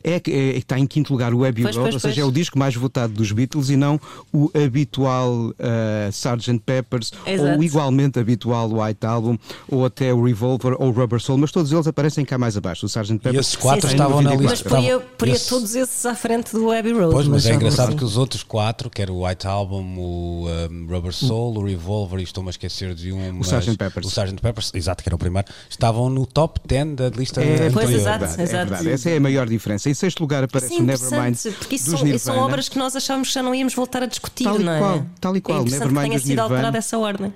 É 0.04 0.20
que 0.20 0.32
é, 0.32 0.58
está 0.58 0.78
em 0.78 0.86
quinto 0.86 1.12
lugar 1.12 1.34
o 1.34 1.44
Abbey 1.44 1.64
Road, 1.64 1.80
ou 1.80 1.92
seja, 2.00 2.00
pois. 2.02 2.18
é 2.18 2.26
o 2.26 2.32
disco 2.32 2.58
mais 2.58 2.76
votado 2.76 3.14
dos 3.14 3.32
Beatles 3.32 3.70
e 3.70 3.76
não 3.76 4.00
o 4.34 4.52
habitual 4.54 5.50
uh, 5.50 6.10
Sgt. 6.10 6.60
Peppers 6.66 7.12
Exato. 7.26 7.52
ou 7.52 7.64
igualmente 7.64 8.20
habitual 8.20 8.70
White 8.72 9.06
Album 9.06 9.38
ou 9.68 9.86
até 9.86 10.14
o 10.14 10.24
Revolver 10.24 10.76
ou 10.80 10.90
o 10.90 10.92
Rubber 10.92 11.20
Soul, 11.20 11.40
mas 11.40 11.52
todos 11.52 11.72
eles 11.72 11.88
aparecem 11.88 12.26
cá 12.26 12.38
mais 12.38 12.58
abaixo. 12.58 12.86
O 12.86 12.88
Sgt. 12.88 13.18
Peppers. 13.18 13.36
E 13.36 13.40
esses 13.40 13.56
quatro 13.56 13.88
sim, 13.88 13.96
estavam 13.96 14.22
na 14.22 14.32
lista. 14.32 14.50
Mas 14.50 14.62
poria, 14.62 15.00
poria 15.00 15.34
esse... 15.34 15.50
todos 15.50 15.76
esses 15.76 16.06
à 16.06 16.16
frente 16.16 16.52
do 16.52 16.72
Abbey 16.72 16.94
Road. 16.94 17.12
Pois, 17.12 17.28
mas, 17.28 17.44
mas 17.44 17.52
é 17.52 17.56
engraçado 17.56 17.90
assim. 17.90 17.98
que 17.98 18.04
os 18.04 18.18
outros 18.18 18.44
quatro, 18.44 18.90
que 18.90 19.02
era 19.02 19.12
o 19.12 19.26
White 19.26 19.48
Album, 19.48 19.98
o 19.98 20.48
um, 20.48 20.88
Rubber 20.88 21.14
Soul, 21.14 21.58
o 21.58 21.66
Revolver, 21.66 22.20
e 22.20 22.24
estou-me 22.24 22.50
a 22.50 22.52
esquecer 22.52 22.94
de 22.94 23.12
um. 23.12 23.40
O 23.40 23.42
Sgt. 23.42 23.78
Peppers. 23.78 24.08
O 24.08 24.10
Sgt. 24.10 24.42
Peppers, 24.42 24.72
exato, 24.74 25.04
que 25.04 25.10
era 25.10 25.16
o 25.16 25.20
primeiro, 25.20 25.48
estavam 25.70 26.10
no 26.10 26.26
top 26.26 26.60
10 26.66 26.96
da 26.96 27.10
lista 27.10 27.42
é, 27.42 27.54
anterior. 27.54 27.74
Pois, 27.74 27.90
exato, 27.90 28.26
é 28.26 28.28
verdade, 28.28 28.42
exato. 28.42 28.56
É 28.56 28.66
verdade. 28.66 28.90
Essa 28.90 29.10
é 29.10 29.18
a 29.18 29.20
maior 29.20 29.48
diferença. 29.48 29.69
Em 29.76 29.94
sexto 29.94 30.20
lugar 30.22 30.44
aparece 30.44 30.76
Sim, 30.76 30.82
o 30.82 30.86
Nevermind. 30.86 31.38
Porque 31.58 31.76
isso 31.76 31.98
são, 31.98 32.18
são, 32.18 32.38
obras 32.38 32.70
que 32.70 32.78
nós 32.78 32.96
achávamos 32.96 33.30
que 33.30 33.34
já 33.34 33.44
não 33.44 33.54
íamos 33.54 33.74
voltar 33.74 34.04
a 34.04 34.06
discutir, 34.06 34.44
tal 34.46 34.60
não 34.60 34.72
é? 34.72 34.80
Qual, 34.80 35.06
tal 35.20 35.38
e 35.38 35.42
qual. 35.42 35.62
É 35.62 35.70
Nevermind 35.70 36.04
que 36.04 36.10
tenha 36.10 36.20
sido 36.20 36.40
alterada 36.40 36.78
essa 36.78 36.98
ordem. 36.98 37.34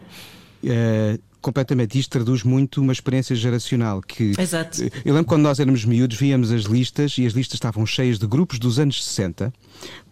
Uh, 0.63 1.19
completamente. 1.41 1.99
Isto 1.99 2.11
traduz 2.11 2.43
muito 2.43 2.81
uma 2.81 2.93
experiência 2.93 3.35
geracional. 3.35 4.01
Que, 4.01 4.33
Exato. 4.39 4.81
Eu 5.05 5.13
lembro 5.13 5.25
quando 5.25 5.43
nós 5.43 5.59
éramos 5.59 5.85
miúdos, 5.85 6.17
víamos 6.17 6.51
as 6.51 6.63
listas 6.63 7.17
e 7.17 7.25
as 7.25 7.33
listas 7.33 7.55
estavam 7.55 7.85
cheias 7.85 8.17
de 8.17 8.25
grupos 8.25 8.57
dos 8.57 8.79
anos 8.79 9.03
60 9.03 9.53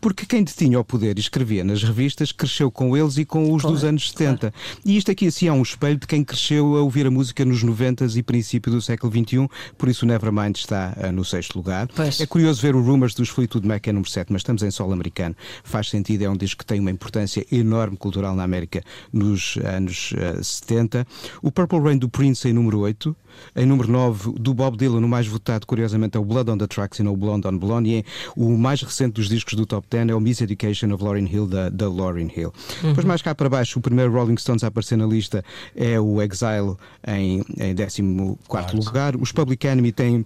porque 0.02 0.26
quem 0.26 0.44
detinha 0.44 0.80
o 0.80 0.84
poder 0.84 1.18
e 1.18 1.22
escrevia 1.22 1.64
nas 1.64 1.84
revistas 1.84 2.32
cresceu 2.32 2.72
com 2.72 2.98
eles 2.98 3.18
e 3.18 3.26
com 3.26 3.54
os 3.54 3.62
claro, 3.62 3.76
dos 3.76 3.84
anos 3.84 4.10
70. 4.10 4.38
Claro. 4.38 4.56
E 4.84 4.98
isto 4.98 5.12
aqui 5.12 5.28
assim 5.28 5.48
é 5.48 5.54
um 5.54 5.62
espelho 5.62 5.98
de 5.98 6.08
quem 6.08 6.24
cresceu 6.24 6.76
a 6.76 6.82
ouvir 6.82 7.06
a 7.06 7.12
música 7.12 7.46
nos 7.46 7.62
90 7.62 8.06
e 8.16 8.24
princípio 8.24 8.72
do 8.72 8.82
século 8.82 9.12
XXI, 9.12 9.48
por 9.78 9.90
isso 9.90 10.06
o 10.06 10.08
Nevermind 10.08 10.58
está 10.58 10.98
uh, 10.98 11.12
no 11.12 11.24
sexto 11.24 11.56
lugar. 11.56 11.88
Pois. 11.96 12.20
É 12.20 12.26
curioso 12.26 12.62
ver 12.62 12.76
o 12.76 12.82
Rumors 12.82 13.14
dos 13.14 13.30
Fleetwood 13.30 13.68
Mac 13.68 13.88
é 13.88 13.92
número 13.92 14.10
7, 14.10 14.32
mas 14.32 14.40
estamos 14.40 14.64
em 14.64 14.72
solo 14.72 14.94
americano. 14.94 15.36
Faz 15.64 15.90
sentido, 15.90 16.24
é 16.24 16.30
um 16.30 16.38
disco 16.38 16.60
que 16.60 16.66
tem 16.66 16.80
uma 16.80 16.92
importância 16.92 17.46
enorme 17.52 17.96
cultural 17.96 18.36
na 18.36 18.44
América 18.44 18.84
nos 19.14 19.58
anos 19.64 20.14
uh, 20.14 20.44
70. 20.44 21.06
O 21.42 21.52
Purple 21.52 21.80
Rain 21.80 21.98
do 21.98 22.10
Prince 22.10 22.48
em 22.48 22.54
número 22.54 22.80
8. 22.80 23.16
Em 23.56 23.66
número 23.66 23.92
9, 23.92 24.34
do 24.40 24.54
Bob 24.54 24.78
Dylan, 24.78 25.00
o 25.00 25.08
mais 25.08 25.28
votado, 25.28 25.66
curiosamente, 25.66 26.18
é 26.18 26.20
o 26.20 26.26
Blood 26.26 26.52
on 26.52 26.58
the 26.58 26.68
Tracks 26.68 27.00
e 27.00 27.04
não 27.04 27.14
o 27.14 27.18
Blonde 27.18 27.48
on 27.48 27.58
Blonde. 27.58 27.90
E 27.90 27.96
é 27.98 28.04
o 28.36 28.58
mais 28.58 28.82
recente 28.82 29.14
dos 29.14 29.28
discos 29.28 29.54
do 29.54 29.66
Top 29.66 29.86
10 29.90 30.10
é 30.10 30.16
o 30.16 30.20
Miss 30.20 30.42
Education 30.42 30.94
of 30.94 31.04
Lauryn 31.04 31.28
Hill, 31.28 31.48
da, 31.48 31.70
da 31.70 31.90
Lauryn 31.90 32.30
Hill. 32.36 32.54
Uhum. 32.82 32.90
Depois, 32.90 33.06
mais 33.06 33.22
cá 33.22 33.36
para 33.36 33.50
baixo, 33.50 33.80
o 33.80 33.82
primeiro 33.82 34.12
Rolling 34.12 34.38
Stones 34.38 34.64
a 34.64 34.68
aparecer 34.68 34.98
na 34.98 35.06
lista 35.06 35.44
é 35.76 36.00
o 36.00 36.22
Exile, 36.22 36.76
em, 37.08 37.44
em 37.60 37.76
14 37.76 38.02
claro. 38.48 38.78
lugar. 38.78 39.16
Os 39.16 39.32
Public 39.32 39.66
Enemy 39.68 39.92
têm 39.92 40.26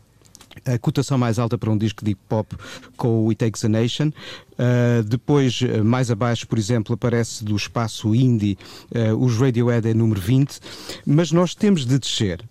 a 0.66 0.78
cotação 0.78 1.18
mais 1.18 1.38
alta 1.38 1.58
para 1.58 1.70
um 1.70 1.78
disco 1.78 2.06
de 2.06 2.12
hip 2.12 2.22
hop 2.30 2.54
com 2.96 3.26
o 3.26 3.30
It 3.30 3.38
Takes 3.44 3.66
a 3.66 3.70
Nation. 3.70 4.08
Uh, 4.08 5.04
depois, 5.04 5.62
mais 5.84 6.10
abaixo, 6.10 6.48
por 6.48 6.58
exemplo, 6.58 6.94
aparece 6.94 7.44
do 7.44 7.56
espaço 7.56 8.16
indie 8.16 8.58
uh, 8.92 9.16
os 9.18 9.38
Radiohead 9.38 9.90
é 9.90 9.94
número 9.94 10.22
20. 10.22 10.60
Mas 11.06 11.32
nós 11.32 11.54
temos 11.54 11.86
de 11.86 12.00
descer 12.00 12.42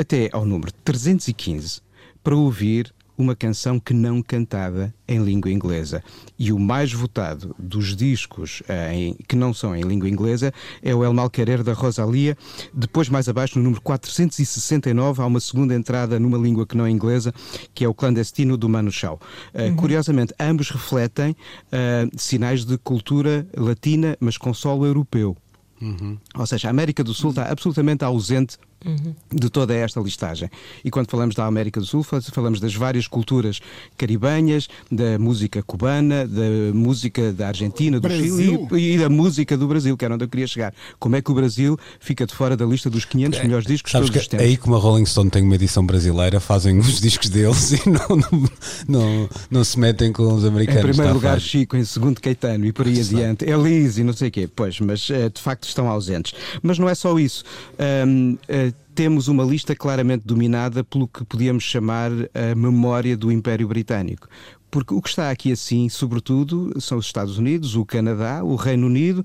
até 0.00 0.30
ao 0.32 0.46
número 0.46 0.72
315 0.84 1.82
para 2.22 2.34
ouvir 2.34 2.92
uma 3.20 3.36
canção 3.36 3.78
que 3.78 3.92
não 3.92 4.22
cantada 4.22 4.94
em 5.06 5.22
língua 5.22 5.50
inglesa. 5.50 6.02
E 6.38 6.52
o 6.52 6.58
mais 6.58 6.90
votado 6.90 7.54
dos 7.58 7.94
discos 7.94 8.62
eh, 8.66 8.94
em, 8.94 9.16
que 9.28 9.36
não 9.36 9.52
são 9.52 9.76
em 9.76 9.82
língua 9.82 10.08
inglesa 10.08 10.52
é 10.82 10.94
o 10.94 11.04
El 11.04 11.12
Malquerer 11.12 11.62
da 11.62 11.74
Rosalia. 11.74 12.36
Depois, 12.72 13.10
mais 13.10 13.28
abaixo, 13.28 13.58
no 13.58 13.64
número 13.64 13.82
469, 13.82 15.20
há 15.20 15.26
uma 15.26 15.40
segunda 15.40 15.74
entrada 15.74 16.18
numa 16.18 16.38
língua 16.38 16.66
que 16.66 16.76
não 16.76 16.86
é 16.86 16.90
inglesa, 16.90 17.32
que 17.74 17.84
é 17.84 17.88
o 17.88 17.92
Clandestino 17.92 18.56
do 18.56 18.68
Manu 18.68 18.90
Chao. 18.90 19.20
Uh, 19.54 19.64
uhum. 19.64 19.76
Curiosamente, 19.76 20.34
ambos 20.40 20.70
refletem 20.70 21.32
uh, 21.32 22.10
sinais 22.16 22.64
de 22.64 22.78
cultura 22.78 23.46
latina, 23.54 24.16
mas 24.18 24.38
com 24.38 24.54
solo 24.54 24.86
europeu. 24.86 25.36
Uhum. 25.80 26.18
Ou 26.36 26.46
seja, 26.46 26.68
a 26.68 26.70
América 26.70 27.02
do 27.04 27.14
Sul 27.14 27.30
está 27.30 27.50
absolutamente 27.50 28.04
ausente 28.04 28.58
Uhum. 28.84 29.14
de 29.30 29.50
toda 29.50 29.74
esta 29.74 30.00
listagem. 30.00 30.50
E 30.82 30.90
quando 30.90 31.10
falamos 31.10 31.34
da 31.34 31.44
América 31.44 31.80
do 31.80 31.86
Sul, 31.86 32.02
falamos 32.02 32.60
das 32.60 32.74
várias 32.74 33.06
culturas 33.06 33.60
caribenhas, 33.96 34.68
da 34.90 35.18
música 35.18 35.62
cubana, 35.62 36.26
da 36.26 36.72
música 36.72 37.30
da 37.30 37.48
Argentina, 37.48 38.00
do 38.00 38.08
Brasil. 38.08 38.66
Chile 38.70 38.94
e, 38.94 38.98
da 38.98 39.10
música 39.10 39.56
do 39.56 39.68
Brasil, 39.68 39.96
que 39.98 40.04
era 40.04 40.14
onde 40.14 40.24
eu 40.24 40.28
queria 40.28 40.46
chegar. 40.46 40.74
Como 40.98 41.14
é 41.14 41.20
que 41.20 41.30
o 41.30 41.34
Brasil 41.34 41.78
fica 42.00 42.26
de 42.26 42.34
fora 42.34 42.56
da 42.56 42.64
lista 42.64 42.88
dos 42.88 43.04
500 43.04 43.38
é, 43.38 43.42
melhores 43.42 43.66
discos 43.66 43.92
Sabes 43.92 44.08
todos 44.08 44.26
que 44.26 44.36
Aí 44.36 44.56
como 44.56 44.76
a 44.76 44.78
Rolling 44.78 45.04
Stone 45.04 45.28
tem 45.28 45.42
uma 45.42 45.54
edição 45.54 45.84
brasileira, 45.84 46.40
fazem 46.40 46.78
os 46.78 47.00
discos 47.00 47.28
deles 47.28 47.72
e 47.84 47.88
não, 47.88 48.08
não, 48.08 48.50
não, 48.88 49.28
não 49.50 49.64
se 49.64 49.78
metem 49.78 50.10
com 50.10 50.32
os 50.32 50.44
americanos. 50.44 50.84
Em 50.84 50.92
primeiro 50.92 51.14
lugar, 51.14 51.38
Chico, 51.38 51.76
em 51.76 51.84
segundo, 51.84 52.18
Caetano 52.18 52.64
e 52.64 52.72
por 52.72 52.86
aí 52.86 52.98
adiante. 53.00 53.44
Elise 53.44 54.00
e 54.00 54.04
não 54.04 54.14
sei 54.14 54.28
o 54.28 54.30
quê. 54.30 54.48
Pois, 54.54 54.80
mas 54.80 55.10
eh, 55.10 55.28
de 55.28 55.40
facto 55.40 55.64
estão 55.64 55.88
ausentes. 55.88 56.32
Mas 56.62 56.78
não 56.78 56.88
é 56.88 56.94
só 56.94 57.18
isso. 57.18 57.44
Um, 57.78 58.32
uh, 58.32 58.69
temos 58.94 59.28
uma 59.28 59.44
lista 59.44 59.74
claramente 59.74 60.24
dominada 60.24 60.84
pelo 60.84 61.08
que 61.08 61.24
podíamos 61.24 61.64
chamar 61.64 62.10
a 62.34 62.54
memória 62.54 63.16
do 63.16 63.30
Império 63.30 63.66
Britânico. 63.68 64.28
Porque 64.70 64.94
o 64.94 65.02
que 65.02 65.08
está 65.08 65.30
aqui 65.30 65.52
assim, 65.52 65.88
sobretudo, 65.88 66.80
são 66.80 66.98
os 66.98 67.06
Estados 67.06 67.38
Unidos, 67.38 67.74
o 67.74 67.84
Canadá, 67.84 68.44
o 68.44 68.54
Reino 68.54 68.86
Unido. 68.86 69.24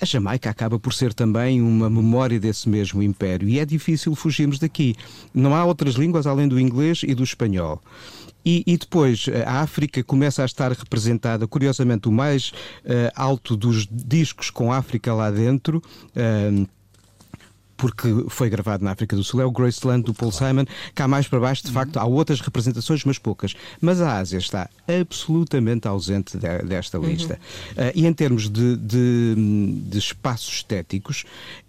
A 0.00 0.04
Jamaica 0.04 0.50
acaba 0.50 0.78
por 0.78 0.92
ser 0.92 1.14
também 1.14 1.62
uma 1.62 1.88
memória 1.88 2.38
desse 2.38 2.68
mesmo 2.68 3.02
império 3.02 3.48
e 3.48 3.58
é 3.58 3.64
difícil 3.64 4.14
fugirmos 4.14 4.58
daqui. 4.58 4.94
Não 5.32 5.54
há 5.54 5.64
outras 5.64 5.94
línguas 5.94 6.26
além 6.26 6.46
do 6.46 6.60
inglês 6.60 7.00
e 7.02 7.14
do 7.14 7.24
espanhol. 7.24 7.80
E, 8.44 8.62
e, 8.64 8.76
depois 8.76 9.26
a 9.44 9.60
África 9.60 10.04
começa 10.04 10.42
a 10.42 10.44
estar 10.44 10.70
representada, 10.70 11.48
curiosamente, 11.48 12.08
o 12.08 12.12
mais 12.12 12.50
uh, 12.84 13.10
alto 13.16 13.56
dos 13.56 13.88
discos 13.90 14.50
com 14.50 14.72
África 14.72 15.12
lá 15.12 15.32
dentro. 15.32 15.82
Uh, 16.14 16.64
porque 17.76 18.08
foi 18.28 18.48
gravado 18.48 18.84
na 18.84 18.92
África 18.92 19.14
do 19.14 19.22
Sul, 19.22 19.40
é 19.40 19.44
o 19.44 19.50
Graceland 19.50 20.04
do 20.04 20.14
Paul 20.14 20.32
Simon. 20.32 20.64
Cá 20.94 21.06
mais 21.06 21.28
para 21.28 21.40
baixo, 21.40 21.64
de 21.64 21.72
facto, 21.72 21.98
há 21.98 22.04
outras 22.04 22.40
representações, 22.40 23.04
mas 23.04 23.18
poucas. 23.18 23.54
Mas 23.80 24.00
a 24.00 24.18
Ásia 24.18 24.38
está 24.38 24.68
absolutamente 25.00 25.86
ausente 25.86 26.36
de, 26.38 26.58
desta 26.64 26.98
lista. 26.98 27.38
Uh, 27.72 27.92
e 27.94 28.06
em 28.06 28.12
termos 28.12 28.48
de, 28.48 28.76
de, 28.76 29.34
de 29.88 29.98
espaços 29.98 30.54
estéticos, 30.56 31.24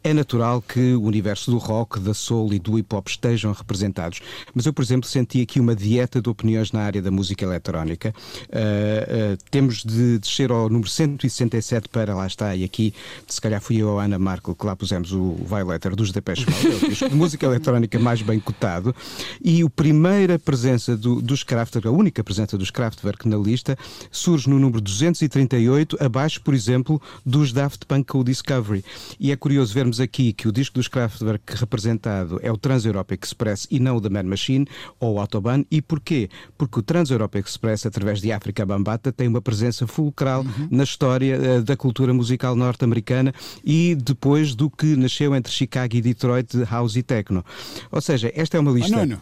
é 0.08 0.14
natural 0.14 0.62
que 0.62 0.94
o 0.94 1.04
universo 1.04 1.52
do 1.52 1.58
rock, 1.58 2.00
da 2.00 2.14
soul 2.14 2.54
e 2.54 2.60
do 2.60 2.80
hip 2.80 2.96
hop 2.96 3.10
estejam 3.10 3.52
representados. 3.52 4.22
Mas 4.56 4.66
eu, 4.66 4.72
por 4.72 4.82
exemplo, 4.82 5.10
senti 5.10 5.42
aqui 5.42 5.60
uma 5.60 5.76
dieta 5.76 6.22
de 6.22 6.30
opiniões 6.30 6.72
na 6.72 6.80
área 6.80 7.02
da 7.02 7.12
música 7.12 7.44
eletrónica. 7.44 8.14
Uh, 8.44 9.34
uh, 9.34 9.38
temos 9.52 9.84
de 9.84 10.18
descer 10.18 10.50
ao 10.50 10.70
número 10.70 10.90
167 10.90 11.90
para 11.90 12.16
lá 12.16 12.26
está, 12.26 12.56
e 12.56 12.64
aqui 12.64 12.94
se 13.28 13.42
calhar 13.42 13.60
fui 13.60 13.82
eu 13.82 13.90
ou 13.90 14.00
a 14.00 14.06
Ana 14.06 14.18
Marco 14.18 14.56
que 14.56 14.66
lá 14.66 14.78
pusemos 14.78 15.12
o 15.12 15.36
Violator 15.46 15.94
dos 15.94 16.14
Depeche 16.14 16.46
Mode, 16.50 17.04
é 17.04 17.08
o 17.08 17.16
música 17.16 17.46
eletrónica 17.46 18.00
mais 18.00 18.22
bem 18.22 18.40
cotado. 18.40 18.96
E 19.44 19.62
a 19.62 19.70
primeira 19.70 20.40
presença 20.40 20.96
do, 20.96 21.22
dos 21.22 21.44
Kraftwerk, 21.44 21.86
a 21.86 21.92
única 21.92 22.24
presença 22.24 22.58
dos 22.58 22.72
Kraftwerk 22.72 23.28
na 23.28 23.36
lista, 23.36 23.78
surge 24.10 24.50
no 24.50 24.58
número 24.58 24.80
238, 24.80 25.98
abaixo, 26.00 26.42
por 26.42 26.54
exemplo, 26.54 27.02
dos 27.26 27.52
Daft 27.52 27.86
Punk 27.86 28.08
com 28.08 28.20
o 28.20 28.24
Discovery. 28.24 28.86
E 29.20 29.34
é 29.34 29.36
curioso 29.36 29.74
vermos 29.74 29.97
aqui 30.00 30.34
que 30.34 30.48
o 30.48 30.52
disco 30.52 30.76
dos 30.76 30.88
Kraftwerk 30.88 31.56
representado 31.56 32.40
é 32.42 32.52
o 32.52 32.58
Trans-Europe 32.58 33.18
Express 33.22 33.68
e 33.70 33.80
não 33.80 33.98
o 33.98 34.02
da 34.02 34.10
Man 34.10 34.24
Machine 34.24 34.68
ou 35.00 35.16
o 35.16 35.20
Autobahn. 35.20 35.64
E 35.70 35.82
porquê? 35.82 36.30
Porque 36.58 36.80
o 36.80 36.82
Trans-Europe 36.82 37.38
Express, 37.38 37.86
através 37.86 38.22
de 38.22 38.32
África 38.32 38.66
Bambata, 38.66 39.12
tem 39.12 39.28
uma 39.28 39.42
presença 39.42 39.88
fulcral 39.88 40.42
uhum. 40.42 40.68
na 40.70 40.84
história 40.84 41.40
uh, 41.40 41.64
da 41.64 41.76
cultura 41.76 42.14
musical 42.14 42.56
norte-americana 42.56 43.34
e 43.64 43.96
depois 43.96 44.56
do 44.56 44.70
que 44.70 44.96
nasceu 44.96 45.36
entre 45.36 45.52
Chicago 45.52 45.96
e 45.96 46.02
Detroit, 46.02 46.56
House 46.70 46.96
e 46.96 47.04
Techno. 47.04 47.44
Ou 47.92 48.02
seja, 48.02 48.32
esta 48.36 48.58
é 48.58 48.60
uma 48.60 48.72
lista. 48.72 48.96
Oh, 48.96 49.00
não, 49.00 49.06
não. 49.06 49.22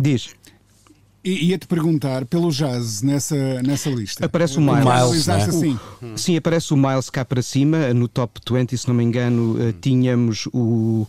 Diz. 0.00 0.34
Ia-te 1.24 1.68
perguntar 1.68 2.24
pelo 2.24 2.50
jazz 2.50 3.00
nessa, 3.00 3.62
nessa 3.62 3.88
lista. 3.90 4.26
Aparece 4.26 4.58
o 4.58 4.60
Miles. 4.60 4.84
O 4.84 5.10
Miles 5.10 5.26
né? 5.28 5.36
assim. 5.36 5.78
o, 6.02 6.18
sim, 6.18 6.36
aparece 6.36 6.74
o 6.74 6.76
Miles 6.76 7.08
cá 7.08 7.24
para 7.24 7.40
cima. 7.40 7.94
No 7.94 8.08
top 8.08 8.40
20, 8.50 8.76
se 8.76 8.88
não 8.88 8.94
me 8.94 9.04
engano, 9.04 9.56
hum. 9.56 9.72
tínhamos 9.80 10.48
o. 10.52 11.06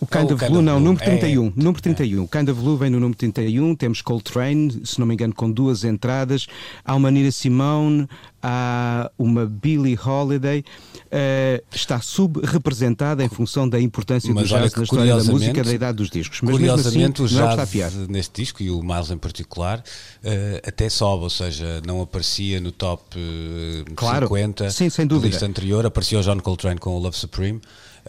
O 0.00 0.06
Blue, 0.50 0.62
não, 0.62 0.80
número 0.80 1.04
31. 1.04 1.48
É. 1.48 1.52
Número 1.54 1.82
31. 1.82 2.22
É. 2.32 2.50
Of 2.50 2.52
Blue 2.54 2.76
vem 2.78 2.88
no 2.88 2.98
número 2.98 3.18
31. 3.18 3.74
Temos 3.74 4.00
Coltrane, 4.00 4.80
se 4.82 4.98
não 4.98 5.06
me 5.06 5.12
engano, 5.12 5.34
com 5.34 5.50
duas 5.50 5.84
entradas. 5.84 6.46
Há 6.82 6.94
uma 6.94 7.10
Nina 7.10 7.30
Simone, 7.30 8.08
há 8.42 9.10
uma 9.18 9.44
Billie 9.44 9.98
Holiday. 10.02 10.64
Uh, 11.06 11.62
está 11.74 12.00
subrepresentada 12.00 13.22
em 13.22 13.28
função 13.28 13.68
da 13.68 13.78
importância 13.78 14.32
mas 14.32 14.44
do 14.44 14.48
jazz 14.48 14.74
na 14.74 14.82
história 14.84 15.16
da 15.16 15.24
música 15.24 15.62
da 15.62 15.72
idade 15.72 15.98
dos 15.98 16.08
discos. 16.08 16.40
Mas 16.40 16.52
curiosamente, 16.52 17.22
assim, 17.22 17.34
o 17.34 17.56
jazz 17.56 18.08
neste 18.08 18.40
disco 18.40 18.62
e 18.62 18.70
o 18.70 18.82
Miles 18.82 19.10
em 19.10 19.18
particular 19.18 19.80
uh, 19.80 20.66
até 20.66 20.88
sobe, 20.88 21.24
ou 21.24 21.30
seja, 21.30 21.82
não 21.86 22.00
aparecia 22.00 22.58
no 22.58 22.72
top 22.72 23.02
uh, 23.18 23.94
claro, 23.94 24.28
50 24.28 24.70
sim, 24.70 24.88
sem 24.88 25.06
dúvida. 25.06 25.28
da 25.28 25.32
lista 25.32 25.46
anterior, 25.46 25.84
aparecia 25.84 26.18
o 26.18 26.22
John 26.22 26.38
Coltrane 26.38 26.78
com 26.78 26.90
o 26.90 26.98
Love 26.98 27.16
Supreme. 27.16 27.60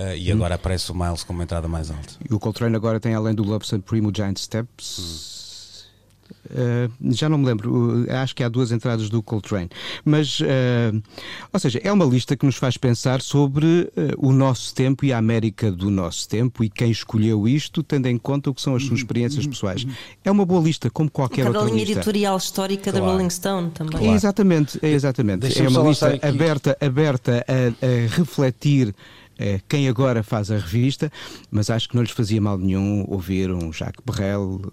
Uh, 0.02 0.18
e 0.18 0.32
agora 0.32 0.54
hum. 0.54 0.56
aparece 0.56 0.92
o 0.92 0.96
Miles 0.96 1.24
com 1.24 1.34
uma 1.34 1.44
entrada 1.44 1.68
mais 1.68 1.92
alta. 1.92 2.14
E 2.28 2.34
o 2.34 2.40
Coltrane 2.40 2.76
agora 2.76 3.00
tem, 3.00 3.14
além 3.14 3.36
do 3.36 3.44
Love 3.44 3.66
Supreme, 3.66 4.08
o 4.08 4.12
Giant 4.16 4.38
Steps. 4.38 4.98
Hum. 5.00 5.32
Uh, 6.52 7.14
já 7.14 7.30
não 7.30 7.38
me 7.38 7.46
lembro, 7.46 8.04
uh, 8.04 8.12
acho 8.16 8.36
que 8.36 8.44
há 8.44 8.50
duas 8.50 8.72
entradas 8.72 9.10
do 9.10 9.22
Coltrane. 9.22 9.70
Mas, 10.04 10.40
uh, 10.40 11.02
ou 11.52 11.60
seja, 11.60 11.80
é 11.84 11.92
uma 11.92 12.06
lista 12.06 12.36
que 12.36 12.46
nos 12.46 12.56
faz 12.56 12.78
pensar 12.78 13.22
sobre 13.22 13.92
o 14.18 14.32
nosso 14.32 14.74
tempo 14.74 15.06
e 15.06 15.14
a 15.14 15.18
América 15.18 15.72
do 15.72 15.90
nosso 15.90 16.28
tempo 16.28 16.64
e 16.64 16.70
quem 16.70 16.92
escolheu 16.92 17.48
isto, 17.48 17.84
tendo 17.84 18.08
em 18.08 18.18
conta 18.18 18.50
o 18.50 18.54
que 18.54 18.62
são 18.62 18.76
as 18.76 18.84
suas 18.84 19.00
experiências 19.00 19.46
pessoais. 19.46 19.86
É 20.24 20.32
uma 20.32 20.46
boa 20.46 20.62
lista, 20.62 20.90
como 20.90 21.10
qualquer 21.10 21.46
Cada 21.46 21.60
outra 21.60 21.74
linha 21.74 21.86
lista. 21.86 22.00
editorial 22.00 22.38
histórica 22.38 22.92
claro. 22.92 23.06
da 23.06 23.12
Rolling 23.12 23.30
Stone 23.30 23.72
também. 23.72 23.92
Claro. 23.98 24.14
É 24.14 24.16
exatamente, 24.16 24.80
é 24.82 24.90
exatamente. 24.90 25.62
É 25.62 25.68
uma 25.68 25.82
lista 25.90 26.20
aberta, 26.22 26.78
aberta 26.82 27.46
a, 27.48 27.86
a 27.86 28.16
refletir 28.16 28.94
é 29.42 29.60
quem 29.68 29.90
agora 29.90 30.22
faz 30.22 30.52
a 30.52 30.58
revista, 30.58 31.12
mas 31.50 31.72
acho 31.72 31.90
que 31.90 31.96
não 31.96 32.04
lhes 32.04 32.12
fazia 32.12 32.40
mal 32.40 32.58
nenhum 32.60 33.04
ouvir 33.08 33.52
um 33.52 33.74
Jacques 33.74 34.04
Brel 34.06 34.62
uh, 34.62 34.72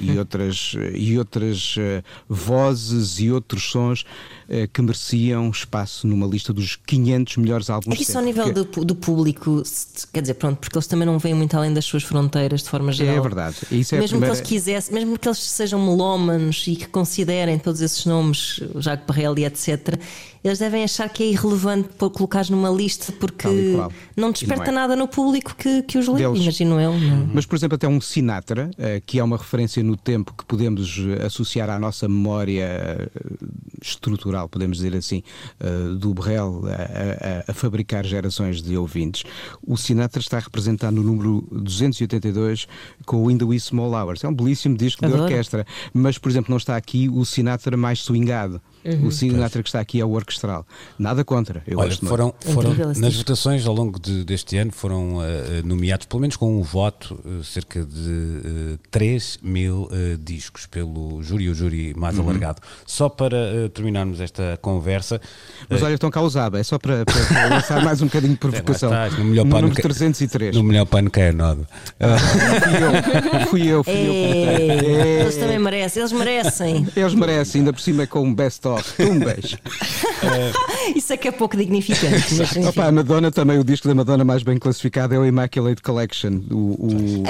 e 0.00 0.16
outras, 0.18 0.74
e 0.94 1.18
outras 1.18 1.76
uh, 1.76 2.02
vozes 2.26 3.20
e 3.20 3.30
outros 3.30 3.70
sons 3.70 4.06
uh, 4.48 4.66
que 4.72 4.80
mereciam 4.80 5.50
espaço 5.50 6.06
numa 6.06 6.26
lista 6.26 6.54
dos 6.54 6.76
500 6.76 7.36
melhores 7.36 7.68
álbuns. 7.68 7.98
É 7.98 8.02
isso 8.02 8.16
ao 8.16 8.24
nível 8.24 8.50
do, 8.50 8.64
do, 8.64 8.94
público, 8.94 9.62
quer 10.10 10.22
dizer, 10.22 10.34
pronto, 10.34 10.58
porque 10.58 10.78
eles 10.78 10.86
também 10.86 11.06
não 11.06 11.18
vêm 11.18 11.34
muito 11.34 11.54
além 11.54 11.74
das 11.74 11.84
suas 11.84 12.02
fronteiras 12.02 12.62
de 12.62 12.70
forma 12.70 12.90
geral. 12.90 13.16
É 13.16 13.20
verdade. 13.20 13.56
Isso 13.70 13.94
é 13.94 13.98
mesmo 13.98 14.18
primeira... 14.18 14.34
que 14.34 14.40
eles 14.40 14.48
quisessem, 14.48 14.94
mesmo 14.94 15.18
que 15.18 15.28
eles 15.28 15.38
sejam 15.38 15.84
melómanos 15.84 16.64
e 16.66 16.76
que 16.76 16.88
considerem 16.88 17.58
todos 17.58 17.82
esses 17.82 18.06
nomes, 18.06 18.60
Jacques 18.76 19.06
Brel 19.06 19.38
e 19.38 19.44
etc 19.44 19.98
eles 20.42 20.58
devem 20.58 20.84
achar 20.84 21.08
que 21.08 21.22
é 21.22 21.26
irrelevante 21.26 21.88
colocar 21.98 22.48
numa 22.50 22.70
lista 22.70 23.12
porque 23.12 23.48
não 24.16 24.30
desperta 24.30 24.66
não 24.66 24.72
é. 24.72 24.74
nada 24.74 24.96
no 24.96 25.08
público 25.08 25.54
que, 25.56 25.82
que 25.82 25.98
os 25.98 26.06
lê, 26.08 26.22
imagino 26.22 26.80
eu. 26.80 26.98
Não. 26.98 27.30
Mas, 27.32 27.44
por 27.46 27.56
exemplo, 27.56 27.76
até 27.76 27.88
um 27.88 28.00
Sinatra, 28.00 28.70
eh, 28.78 29.02
que 29.04 29.18
é 29.18 29.24
uma 29.24 29.36
referência 29.36 29.82
no 29.82 29.96
tempo 29.96 30.32
que 30.36 30.44
podemos 30.44 30.98
eh, 30.98 31.26
associar 31.26 31.68
à 31.70 31.78
nossa 31.78 32.08
memória 32.08 32.64
eh, 32.64 33.08
estrutural, 33.82 34.48
podemos 34.48 34.78
dizer 34.78 34.96
assim, 34.96 35.22
do 35.98 36.12
Brel 36.14 36.62
a, 36.66 37.48
a, 37.48 37.52
a 37.52 37.54
fabricar 37.54 38.04
gerações 38.04 38.60
de 38.60 38.76
ouvintes. 38.76 39.24
O 39.64 39.76
Sinatra 39.76 40.20
está 40.20 40.38
representado 40.38 40.96
no 40.96 41.02
número 41.02 41.46
282 41.52 42.66
com 43.06 43.22
o 43.24 43.30
In 43.30 43.38
the 43.38 43.44
Wee 43.44 43.60
Small 43.60 43.92
Hours. 43.92 44.24
É 44.24 44.28
um 44.28 44.34
belíssimo 44.34 44.76
disco 44.76 45.04
Adoro. 45.04 45.20
de 45.20 45.24
orquestra, 45.24 45.66
mas, 45.92 46.18
por 46.18 46.28
exemplo, 46.28 46.50
não 46.50 46.56
está 46.56 46.76
aqui 46.76 47.08
o 47.08 47.24
Sinatra 47.24 47.76
mais 47.76 48.00
swingado. 48.00 48.60
Uhum. 48.84 49.06
O 49.06 49.12
Sinatra 49.12 49.62
que 49.62 49.68
está 49.68 49.80
aqui 49.80 50.00
é 50.00 50.04
o 50.04 50.12
orquestral. 50.12 50.66
Nada 50.98 51.24
contra. 51.24 51.62
Eu 51.66 51.78
Olha, 51.78 51.88
gosto 51.88 52.06
foram, 52.06 52.34
foram 52.40 52.74
nas 52.96 53.16
votações 53.16 53.66
ao 53.66 53.74
longo 53.74 53.98
de, 53.98 54.24
deste 54.24 54.56
ano 54.56 54.72
foram 54.72 55.16
uh, 55.16 55.22
nomeados, 55.64 56.06
pelo 56.06 56.20
menos 56.20 56.36
com 56.36 56.58
um 56.58 56.62
voto, 56.62 57.18
uh, 57.24 57.42
cerca 57.44 57.84
de 57.84 58.74
uh, 58.74 58.78
3 58.90 59.40
mil 59.42 59.82
uh, 59.82 60.18
discos 60.18 60.66
pelo 60.66 61.22
júri, 61.22 61.48
o 61.48 61.54
júri 61.54 61.94
mais 61.94 62.16
uhum. 62.16 62.24
alargado. 62.24 62.62
Só 62.86 63.08
para 63.08 63.68
terminarmos 63.74 64.20
esta 64.20 64.58
conversa. 64.62 65.20
Mas 65.68 65.82
olha, 65.82 65.94
estão 65.94 66.10
cá 66.10 66.20
usava, 66.20 66.58
é 66.58 66.62
só 66.62 66.78
para, 66.78 67.04
para, 67.04 67.24
para 67.24 67.48
lançar 67.56 67.84
mais 67.84 68.00
um 68.00 68.06
bocadinho 68.06 68.32
de 68.32 68.38
provocação. 68.38 68.94
É, 68.94 69.06
estás, 69.06 69.18
no 69.18 69.30
melhor 69.30 69.44
pano 69.44 69.62
número 69.62 69.82
303. 69.82 70.56
No 70.56 70.62
melhor 70.62 70.86
pano 70.86 71.10
que 71.10 71.20
é 71.20 71.32
nodo. 71.32 71.66
Ah, 72.00 72.16
fui 72.18 72.78
eu, 72.82 73.46
fui 73.46 73.66
eu. 73.66 73.84
Fui 73.84 73.92
eu. 73.92 74.12
É, 74.12 75.20
eles 75.22 75.36
também 75.36 75.58
merecem, 75.58 76.00
eles 76.00 76.12
merecem. 76.12 76.86
Eles 76.96 77.14
merecem, 77.14 77.60
ainda 77.60 77.72
por 77.72 77.80
cima 77.80 78.06
com 78.06 78.22
um 78.22 78.34
best-of 78.34 78.77
tumbas. 78.84 79.56
Isso 80.94 81.12
é 81.12 81.16
que 81.16 81.28
é 81.28 81.32
pouco 81.32 81.56
dignificante. 81.56 82.34
Mas, 82.34 82.56
Opa, 82.68 82.86
a 82.86 82.92
Madonna 82.92 83.30
também, 83.30 83.58
o 83.58 83.64
disco 83.64 83.88
da 83.88 83.94
Madonna 83.94 84.24
mais 84.24 84.42
bem 84.42 84.58
classificado 84.58 85.14
é 85.14 85.18
o 85.18 85.26
Immaculate 85.26 85.82
Collection. 85.82 86.40
O, 86.50 86.56
o... 86.56 87.22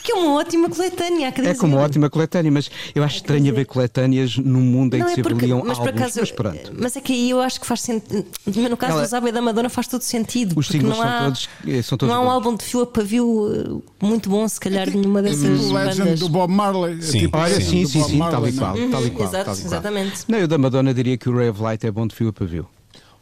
Epá, 0.00 0.02
que 0.02 0.12
é 0.12 0.14
uma 0.14 0.34
ótima 0.34 0.68
coletânea. 0.68 1.32
É 1.44 1.54
como 1.54 1.76
uma 1.76 1.84
ótima 1.84 2.08
coletânea, 2.10 2.50
mas 2.50 2.70
eu 2.94 3.04
acho 3.04 3.16
estranho 3.16 3.50
haver 3.50 3.66
coletâneas 3.66 4.36
num 4.36 4.60
mundo 4.60 4.94
em 4.94 5.04
que 5.04 5.10
é 5.10 5.14
se 5.14 5.20
avaliam 5.20 5.62
mas, 5.64 5.78
álbuns. 5.78 5.94
Acaso, 5.94 6.20
mas 6.20 6.32
pronto. 6.32 6.72
Mas 6.76 6.96
é 6.96 7.00
que 7.00 7.12
aí 7.12 7.30
eu 7.30 7.40
acho 7.40 7.60
que 7.60 7.66
faz 7.66 7.82
sentido. 7.82 8.26
No 8.46 8.76
caso 8.76 8.92
Ela... 8.94 9.02
do 9.02 9.08
Zaba 9.08 9.28
e 9.28 9.32
da 9.32 9.42
Madonna 9.42 9.68
faz 9.68 9.86
todo 9.86 10.02
sentido. 10.02 10.58
Os 10.58 10.66
singles 10.66 10.98
há, 10.98 11.02
são, 11.02 11.24
todos, 11.24 11.48
eh, 11.66 11.82
são 11.82 11.98
todos. 11.98 12.14
Não 12.14 12.22
há 12.22 12.26
um 12.26 12.30
álbum 12.30 12.56
de 12.56 12.64
fio 12.64 12.82
a 12.82 12.86
pavio 12.86 13.82
eh, 14.02 14.04
muito 14.04 14.28
bom, 14.28 14.46
se 14.48 14.58
calhar, 14.58 14.88
é 14.88 14.90
nenhuma 14.90 15.22
dessas. 15.22 15.70
O 15.70 15.72
Legend 15.72 16.14
do 16.16 16.28
Bob 16.28 16.52
Marley. 16.52 17.02
Sim, 17.02 17.20
tipo, 17.20 17.38
olha, 17.38 17.60
sim, 17.60 17.86
sim, 17.86 18.02
sim, 18.02 18.18
tal 18.18 18.48
e 18.48 18.52
qual. 18.52 18.74
Tal 18.90 19.06
e 19.06 19.10
qual. 19.10 19.30
Exatamente. 19.30 20.24
Não, 20.28 20.38
eu 20.38 20.48
da 20.48 20.58
Madonna 20.58 20.94
diria 20.94 21.16
que 21.16 21.28
o 21.28 21.36
Ray 21.36 21.50
of 21.50 21.60
Light 21.60 21.86
é 21.86 21.90
bom 21.90 22.06
de 22.06 22.14
fio 22.14 22.28
a 22.28 22.32
pavio. 22.32 22.66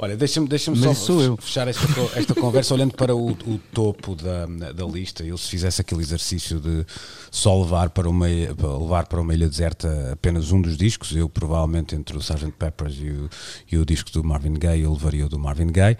Olha, 0.01 0.17
deixa-me 0.17 0.47
deixa 0.47 0.73
só 0.77 0.95
fechar 1.39 1.67
esta, 1.67 1.85
esta 2.15 2.33
conversa 2.33 2.73
olhando 2.73 2.95
para 2.95 3.17
o, 3.17 3.33
o, 3.33 3.61
topo 3.73 4.15
da, 4.15 4.47
da 4.73 4.85
lista. 4.85 5.25
Eu, 5.25 5.37
se 5.37 5.49
fizesse 5.49 5.81
aquele 5.81 6.01
exercício 6.03 6.61
de 6.61 6.87
só 7.33 7.61
levar 7.61 7.91
para, 7.91 8.09
uma, 8.09 8.29
levar 8.29 9.09
para 9.09 9.21
uma 9.21 9.35
ilha 9.35 9.49
deserta 9.49 10.11
apenas 10.13 10.53
um 10.53 10.63
dos 10.63 10.77
discos, 10.77 11.17
eu 11.17 11.29
provavelmente 11.29 11.97
entre 11.97 12.17
o 12.17 12.21
Sgt. 12.21 12.53
Peppers 12.57 12.95
e 13.01 13.11
o, 13.11 13.29
e 13.73 13.77
o 13.77 13.85
disco 13.85 14.13
do 14.13 14.23
Marvin 14.23 14.55
Gaye, 14.55 14.83
eu 14.83 14.93
levaria 14.93 15.27
o 15.27 15.29
do 15.29 15.37
Marvin 15.37 15.67
Gaye. 15.67 15.97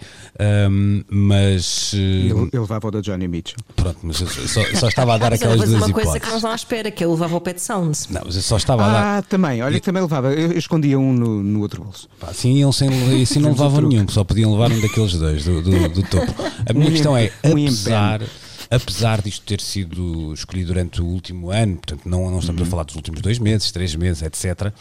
Um, 0.71 1.03
mas. 1.09 1.93
Eu, 1.93 2.49
eu 2.53 2.61
levava 2.61 2.87
o 2.87 2.91
da 2.91 3.01
Johnny 3.01 3.27
Mitchell. 3.27 3.59
Pronto, 3.75 3.99
mas 4.03 4.21
eu 4.21 4.27
só, 4.27 4.63
só 4.75 4.87
estava 4.87 5.15
a 5.15 5.17
dar 5.17 5.33
aquelas 5.33 5.57
duas 5.57 5.69
hipóteses. 5.71 5.87
uma 5.87 5.93
coisa 5.93 6.19
que 6.21 6.29
nós 6.29 6.41
não 6.41 6.51
à 6.51 6.55
espera, 6.55 6.89
que 6.89 7.03
eu 7.03 7.11
levava 7.11 7.35
o 7.35 7.41
Pet 7.41 7.61
Sounds. 7.61 8.07
Não, 8.09 8.21
mas 8.25 8.37
eu 8.37 8.41
só 8.41 8.55
estava 8.55 8.83
ah, 8.83 8.87
a 8.87 8.93
dar. 8.93 9.17
Ah, 9.17 9.21
também, 9.23 9.61
olha 9.61 9.77
que 9.77 9.85
também 9.85 10.01
levava. 10.01 10.31
Eu, 10.31 10.53
eu 10.53 10.57
escondia 10.57 10.97
um 10.97 11.11
no, 11.11 11.43
no 11.43 11.59
outro 11.59 11.83
bolso. 11.83 12.07
Pá, 12.17 12.33
sim, 12.33 12.53
iam 12.53 12.71
sem, 12.71 12.87
assim 13.21 13.39
não 13.39 13.49
levavam 13.49 13.88
nenhum, 13.89 14.07
só 14.07 14.23
podiam 14.23 14.51
levar 14.51 14.71
um 14.71 14.79
daqueles 14.79 15.13
dois, 15.13 15.43
do, 15.43 15.61
do, 15.61 15.89
do 15.89 16.03
topo. 16.03 16.33
A 16.65 16.73
minha 16.73 16.91
questão 16.91 17.17
é, 17.17 17.31
apesar 17.43 18.21
apesar 18.69 19.21
disto 19.21 19.43
ter 19.45 19.59
sido 19.59 20.31
escolhido 20.33 20.67
durante 20.67 21.01
o 21.01 21.05
último 21.05 21.49
ano, 21.49 21.77
portanto 21.77 22.07
não, 22.07 22.29
não 22.29 22.39
estamos 22.39 22.61
uhum. 22.61 22.67
a 22.67 22.69
falar 22.69 22.83
dos 22.83 22.95
últimos 22.95 23.21
dois 23.21 23.39
meses, 23.39 23.71
três 23.71 23.95
meses, 23.95 24.21
etc., 24.21 24.71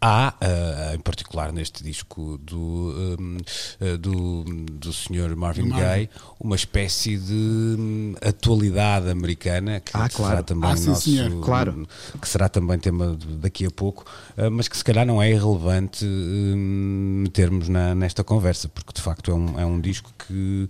há, 0.00 0.34
uh, 0.40 0.94
em 0.94 0.98
particular 1.00 1.52
neste 1.52 1.84
disco 1.84 2.38
do, 2.38 3.16
um, 3.20 3.36
uh, 3.80 3.98
do, 3.98 4.44
do 4.44 4.92
Sr. 4.92 5.36
Marvin 5.36 5.68
Gaye, 5.68 6.08
uma 6.38 6.56
espécie 6.56 7.16
de 7.18 7.76
um, 7.78 8.14
atualidade 8.22 9.10
americana 9.10 9.80
que 9.80 9.92
ah, 9.94 10.08
será 10.08 10.28
claro. 10.28 10.42
também 10.44 10.70
ah, 10.70 10.76
sim, 10.76 10.88
nosso, 10.88 11.02
senhor. 11.02 11.44
Claro. 11.44 11.86
que 12.20 12.28
será 12.28 12.48
também 12.48 12.78
tema 12.78 13.16
daqui 13.38 13.66
a 13.66 13.70
pouco, 13.70 14.04
uh, 14.38 14.50
mas 14.50 14.68
que 14.68 14.76
se 14.76 14.84
calhar 14.84 15.04
não 15.04 15.20
é 15.20 15.30
irrelevante 15.30 16.04
hum, 16.04 17.22
metermos 17.22 17.68
na, 17.68 17.94
nesta 17.94 18.24
conversa, 18.24 18.68
porque 18.68 18.92
de 18.94 19.02
facto 19.02 19.30
é 19.30 19.34
um, 19.34 19.60
é 19.60 19.66
um 19.66 19.80
disco 19.80 20.12
que 20.26 20.66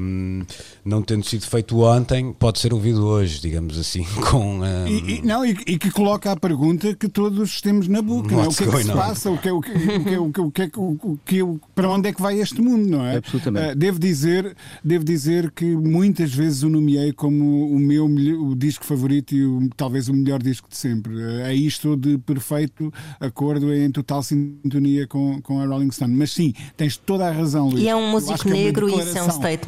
um, 0.00 0.42
não 0.84 1.02
tendo 1.02 1.24
sido 1.24 1.46
feito 1.46 1.78
ontem, 1.80 2.32
pode 2.32 2.58
ser 2.58 2.72
ouvido 2.72 3.06
hoje, 3.06 3.40
digamos 3.40 3.78
assim, 3.78 4.04
com. 4.30 4.60
Um, 4.60 4.86
e, 4.86 5.18
e, 5.18 5.22
não, 5.22 5.44
e, 5.44 5.56
e, 5.66 5.78
que 5.78 5.90
coloca 5.90 6.32
a 6.32 6.36
pergunta 6.36 6.94
que 6.94 7.08
todos 7.08 7.60
temos 7.60 7.86
na 7.86 8.02
boca: 8.02 8.34
não 8.34 8.44
é? 8.44 8.48
o 8.48 8.50
que 8.50 8.64
é 8.64 8.66
que 8.66 8.82
se 8.82 8.92
passa, 8.92 9.30
o 9.30 9.38
que 9.38 9.48
é, 9.48 9.52
o 9.52 9.60
que, 9.60 9.70
o 9.70 9.72
que, 9.72 10.40
o 10.40 10.50
que, 10.50 10.62
o 10.62 11.18
que, 11.24 11.42
o 11.42 11.58
que, 11.58 11.66
para 11.74 11.88
onde 11.88 12.08
é 12.08 12.12
que 12.12 12.20
vai 12.20 12.38
este 12.40 12.60
mundo, 12.60 12.88
não 12.88 13.06
é? 13.06 13.16
Absolutamente. 13.16 13.72
Uh, 13.72 13.76
devo, 13.76 13.98
dizer, 13.98 14.56
devo 14.82 15.04
dizer 15.04 15.50
que 15.52 15.64
muitas 15.64 16.32
vezes 16.34 16.62
o 16.62 16.68
nomeei 16.68 17.12
como 17.12 17.70
o 17.70 17.78
meu 17.78 18.06
o 18.06 18.56
disco 18.56 18.84
favorito 18.84 19.34
e 19.34 19.44
o, 19.44 19.68
talvez 19.76 20.08
o 20.08 20.14
melhor 20.14 20.42
disco 20.42 20.68
de 20.68 20.76
sempre. 20.76 21.14
Uh, 21.14 21.44
aí 21.44 21.66
estou 21.66 21.96
de 21.96 22.18
perfeito 22.18 22.92
acordo 23.20 23.72
em 23.72 23.90
total 23.90 24.22
sintonia 24.22 25.06
com, 25.06 25.40
com 25.42 25.60
a 25.60 25.66
Rolling 25.66 25.90
Stone. 25.90 26.14
Mas 26.14 26.32
sim, 26.32 26.52
tens 26.76 26.96
toda 26.96 27.28
a 27.28 27.30
razão, 27.30 27.68
Luís. 27.68 27.84
E 27.84 27.88
é 27.88 27.94
um 27.94 28.10
músico 28.10 28.48
negro 28.48 28.88
e 28.88 28.98
isso 28.98 29.16
é 29.16 29.22
um 29.22 29.30
statement. 29.30 29.59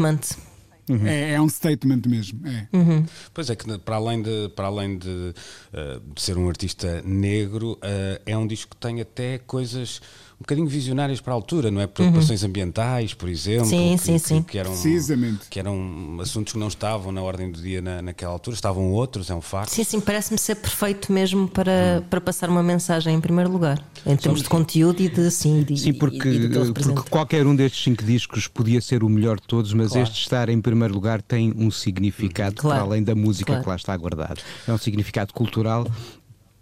Uhum. 0.88 1.06
É, 1.06 1.32
é, 1.32 1.40
um 1.40 1.48
statement 1.48 2.02
mesmo. 2.06 2.40
É. 2.46 2.68
Uhum. 2.76 3.06
Pois 3.32 3.48
é 3.48 3.56
que 3.56 3.78
para 3.78 3.96
além 3.96 4.20
de, 4.20 4.48
para 4.54 4.66
além 4.66 4.98
de, 4.98 5.08
uh, 5.08 6.14
de 6.14 6.20
ser 6.20 6.36
um 6.36 6.48
artista 6.48 7.00
negro, 7.02 7.72
uh, 7.74 8.22
é 8.26 8.36
um 8.36 8.46
disco 8.46 8.74
que 8.74 8.76
tem 8.76 9.00
até 9.00 9.38
coisas 9.38 10.00
um 10.42 10.44
bocadinho 10.44 10.66
visionárias 10.66 11.20
para 11.20 11.32
a 11.32 11.36
altura, 11.36 11.70
não 11.70 11.80
é? 11.80 11.86
Preocupações 11.86 12.42
uhum. 12.42 12.48
ambientais, 12.48 13.14
por 13.14 13.28
exemplo. 13.28 13.66
Sim, 13.66 13.96
que, 13.96 14.02
sim, 14.02 14.12
que, 14.14 14.18
sim. 14.18 14.42
Que 14.42 14.58
eram, 14.58 14.72
Precisamente. 14.72 15.46
Que 15.48 15.60
eram 15.60 16.18
assuntos 16.20 16.52
que 16.52 16.58
não 16.58 16.66
estavam 16.66 17.12
na 17.12 17.22
ordem 17.22 17.50
do 17.52 17.62
dia 17.62 17.80
na, 17.80 18.02
naquela 18.02 18.32
altura, 18.32 18.56
estavam 18.56 18.90
outros, 18.90 19.30
é 19.30 19.34
um 19.34 19.40
facto. 19.40 19.70
Sim, 19.70 19.84
sim, 19.84 20.00
parece-me 20.00 20.38
ser 20.38 20.56
perfeito 20.56 21.12
mesmo 21.12 21.46
para, 21.46 22.00
uhum. 22.00 22.08
para 22.08 22.20
passar 22.20 22.50
uma 22.50 22.62
mensagem 22.62 23.14
em 23.14 23.20
primeiro 23.20 23.50
lugar, 23.50 23.78
em 24.04 24.16
termos 24.16 24.40
Sim. 24.40 24.44
de 24.44 24.50
conteúdo 24.50 25.00
e 25.00 25.08
de 25.08 25.30
sim, 25.30 25.62
de, 25.62 25.76
sim 25.78 25.92
porque, 25.92 26.28
e, 26.28 26.46
e 26.46 26.72
porque 26.72 27.08
qualquer 27.08 27.46
um 27.46 27.54
destes 27.54 27.84
cinco 27.84 28.02
discos 28.02 28.48
podia 28.48 28.80
ser 28.80 29.04
o 29.04 29.08
melhor 29.08 29.38
de 29.38 29.46
todos, 29.46 29.72
mas 29.72 29.92
claro. 29.92 30.02
este 30.02 30.20
estar 30.20 30.48
em 30.48 30.60
primeiro 30.60 30.92
lugar 30.92 31.22
tem 31.22 31.54
um 31.56 31.70
significado 31.70 32.56
claro. 32.56 32.80
para 32.80 32.88
além 32.88 33.02
da 33.02 33.14
música 33.14 33.52
Claro. 33.52 33.62
que 33.62 33.68
lá 33.68 33.76
está 33.76 33.96
guardado. 33.96 34.40
É 34.66 34.72
um 34.72 34.78
significado 34.78 35.32
cultural 35.32 35.86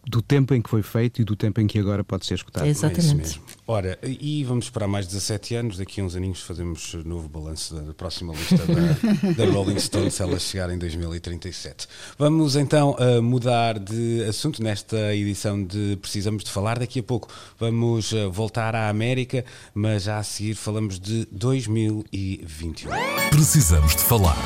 do 0.06 0.22
tempo 0.22 0.54
em 0.54 0.62
que 0.62 0.68
foi 0.68 0.82
feito 0.82 1.20
e 1.20 1.24
do 1.24 1.36
tempo 1.36 1.60
em 1.60 1.66
que 1.66 1.78
agora 1.78 2.02
pode 2.02 2.26
ser 2.26 2.34
escutado. 2.34 2.66
É 2.66 2.70
isso 2.70 2.84
Exatamente. 2.84 3.16
mesmo. 3.16 3.42
Ora, 3.66 3.98
e 4.02 4.42
vamos 4.44 4.64
esperar 4.64 4.88
mais 4.88 5.06
17 5.06 5.54
anos, 5.54 5.76
daqui 5.76 6.00
a 6.00 6.04
uns 6.04 6.16
aninhos 6.16 6.40
fazemos 6.40 6.94
novo 7.04 7.28
balanço 7.28 7.74
da 7.74 7.94
próxima 7.94 8.32
lista 8.34 8.56
da, 8.56 9.30
da 9.44 9.52
Rolling 9.52 9.78
Stone 9.78 10.10
se 10.10 10.22
ela 10.22 10.38
chegar 10.38 10.70
em 10.70 10.78
2037. 10.78 11.86
Vamos 12.18 12.56
então 12.56 12.96
uh, 12.98 13.22
mudar 13.22 13.78
de 13.78 14.24
assunto 14.28 14.62
nesta 14.62 15.14
edição 15.14 15.62
de 15.62 15.96
Precisamos 16.00 16.42
de 16.42 16.50
Falar. 16.50 16.78
Daqui 16.78 16.98
a 16.98 17.02
pouco 17.02 17.28
vamos 17.58 18.12
uh, 18.12 18.30
voltar 18.30 18.74
à 18.74 18.88
América, 18.88 19.44
mas 19.72 20.04
já 20.04 20.18
a 20.18 20.22
seguir 20.22 20.54
falamos 20.54 20.98
de 20.98 21.26
2021. 21.30 22.90
Precisamos 23.30 23.94
de 23.94 24.02
Falar. 24.02 24.36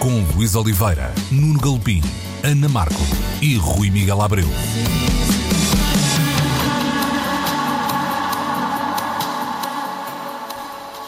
Com 0.00 0.20
Luís 0.34 0.54
Oliveira, 0.54 1.14
Nuno 1.30 1.60
Galpim, 1.60 2.02
Ana 2.42 2.68
Marco 2.68 3.02
e 3.40 3.56
Rui 3.56 3.90
Miguel 3.90 4.20
Abreu. 4.20 4.48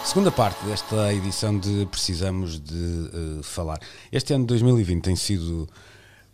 Segunda 0.09 0.33
parte 0.33 0.65
desta 0.65 1.13
edição 1.13 1.59
de 1.59 1.87
Precisamos 1.91 2.59
de 2.59 2.75
uh, 2.75 3.43
Falar. 3.43 3.79
Este 4.11 4.33
ano 4.33 4.45
de 4.45 4.49
2020 4.49 5.05
tem 5.05 5.15
sido 5.15 5.69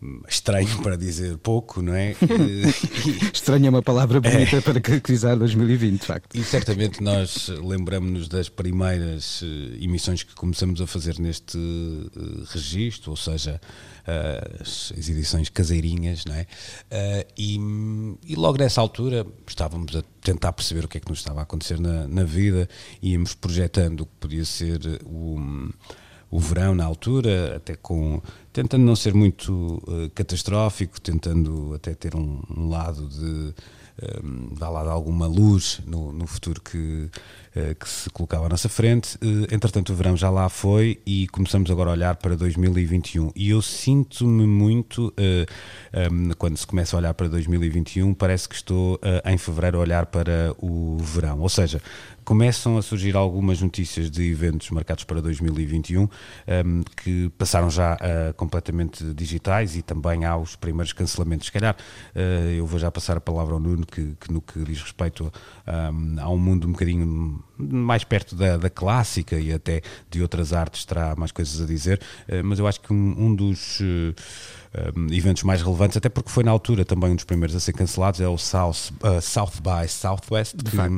hum, 0.01 0.23
estranho 0.29 0.81
para 0.81 0.97
dizer 0.97 1.37
pouco, 1.39 1.83
não 1.83 1.93
é? 1.93 2.15
Estranho 3.35 3.67
é 3.67 3.71
uma 3.71 3.83
palavra 3.83 4.21
bonita 4.21 4.59
é. 4.59 4.61
para 4.61 4.81
caracterizar 4.81 5.37
2020, 5.37 6.01
de 6.01 6.07
facto. 6.07 6.37
E 6.37 6.45
certamente 6.45 7.03
nós 7.03 7.49
lembramos-nos 7.49 8.29
das 8.29 8.49
primeiras 8.49 9.43
uh, 9.43 9.47
emissões 9.81 10.23
que 10.23 10.37
começamos 10.37 10.81
a 10.81 10.87
fazer 10.87 11.19
neste 11.19 11.59
registro, 12.53 13.11
ou 13.11 13.17
seja, 13.17 13.61
as, 14.61 14.93
as, 14.99 15.09
edições 15.09 15.49
caseirinhas, 15.49 16.25
não 16.25 16.35
é? 16.35 16.47
E, 17.37 17.59
e, 18.27 18.35
logo 18.35 18.59
nessa 18.59 18.81
altura 18.81 19.27
estávamos 19.47 19.97
a 19.97 20.03
tentar 20.21 20.53
perceber 20.53 20.85
o 20.85 20.89
que 20.89 20.99
é 20.99 21.01
que 21.01 21.09
nos 21.09 21.19
estava 21.19 21.41
a 21.41 21.43
acontecer 21.43 21.79
na, 21.79 22.07
na 22.07 22.25
vida, 22.25 22.69
íamos 23.03 23.35
projetando 23.35 24.03
o 24.03 24.07
que 24.07 24.13
podia 24.21 24.45
ser 24.45 24.81
o 25.05 25.39
o 26.35 26.41
verão 26.41 26.75
na 26.75 26.85
altura, 26.85 27.55
até 27.55 27.77
com 27.77 28.21
tentando 28.53 28.83
não 28.83 28.97
ser 28.97 29.15
muito 29.15 29.81
uh, 29.87 30.11
catastrófico, 30.13 31.01
tentando 31.01 31.73
até 31.75 31.95
ter 31.95 32.17
um, 32.17 32.43
um 32.51 32.69
lado 32.69 33.07
de 33.09 33.55
dar 34.59 34.71
lá 34.71 34.91
alguma 34.91 35.27
luz 35.27 35.81
no, 35.87 36.13
no 36.13 36.27
futuro 36.27 36.61
que, 36.61 37.09
uh, 37.57 37.75
que 37.79 37.89
se 37.89 38.11
colocava 38.11 38.47
à 38.47 38.49
nossa 38.49 38.69
frente. 38.69 39.17
Uh, 39.17 39.47
entretanto, 39.55 39.93
o 39.93 39.97
verão 39.97 40.17
já 40.17 40.31
lá 40.31 40.49
foi 40.49 41.01
e 41.07 41.29
começamos 41.29 41.71
agora 41.71 41.91
a 41.91 41.93
olhar 41.93 42.17
para 42.17 42.37
2021. 42.37 43.31
E 43.37 43.51
eu 43.51 43.63
sinto-me 43.63 44.47
muito, 44.47 45.13
um, 46.11 46.31
quando 46.37 46.57
se 46.57 46.67
começa 46.67 46.97
a 46.97 46.99
olhar 46.99 47.15
para 47.15 47.29
2021, 47.29 48.15
parece 48.15 48.49
que 48.49 48.55
estou 48.55 49.01
em 49.25 49.39
fevereiro 49.39 49.79
a 49.79 49.81
olhar 49.81 50.07
para 50.07 50.55
o 50.59 50.99
verão. 50.99 51.41
Ou 51.41 51.49
seja, 51.49 51.81
começam 52.25 52.79
a 52.79 52.83
surgir 52.83 53.15
algumas 53.17 53.61
notícias 53.61 54.11
de 54.11 54.31
eventos 54.31 54.71
marcados 54.71 55.05
para 55.05 55.21
2021 55.21 56.03
um, 56.03 56.09
que 56.97 57.31
passaram 57.37 57.71
já 57.71 57.95
uh, 57.95 58.35
completamente 58.35 59.05
digitais 59.15 59.77
e 59.77 59.83
também 59.83 60.25
há 60.25 60.37
os 60.37 60.57
primeiros 60.57 60.93
cancelamentos. 60.93 61.47
Se 61.47 61.53
calhar 61.53 61.75
uh, 61.75 62.19
eu 62.51 62.67
vou 62.67 62.79
já 62.79 62.91
passar 62.91 63.17
a 63.17 63.21
palavra 63.21 63.55
ao 63.55 63.61
Nuno, 63.61 63.87
que, 63.87 64.17
que 64.19 64.33
no 64.33 64.41
que 64.41 64.59
diz 64.65 64.81
respeito 64.81 65.33
um, 65.67 66.21
a 66.21 66.29
um 66.31 66.39
mundo 66.39 66.67
um 66.67 66.73
bocadinho 66.73 67.45
mais 67.59 68.05
perto 68.05 68.35
da, 68.35 68.57
da, 68.57 68.71
clássica 68.71 69.39
e 69.39 69.53
até 69.53 69.83
de 70.11 70.23
outras 70.23 70.53
artes 70.53 70.85
terá 70.85 71.15
mais 71.17 71.31
coisas 71.31 71.61
a 71.61 71.67
dizer, 71.67 72.01
uh, 72.29 72.43
mas 72.43 72.59
eu 72.59 72.67
acho 72.67 72.81
que 72.81 72.93
um, 72.93 73.15
um 73.19 73.35
dos 73.35 73.81
um, 74.97 75.13
eventos 75.13 75.43
mais 75.43 75.63
relevantes, 75.63 75.97
até 75.97 76.09
porque 76.09 76.31
foi 76.31 76.45
na 76.45 76.51
altura 76.51 76.85
também 76.85 77.11
um 77.11 77.15
dos 77.15 77.25
primeiros 77.25 77.55
a 77.55 77.61
ser 77.61 77.73
cancelados, 77.73 78.21
é 78.21 78.29
o 78.29 78.39
South, 78.39 78.91
uh, 79.03 79.21
South 79.21 79.53
by 79.63 79.89
Southwest, 79.89 80.57
que, 80.57 80.71
que, 80.71 80.77
vai, 80.77 80.89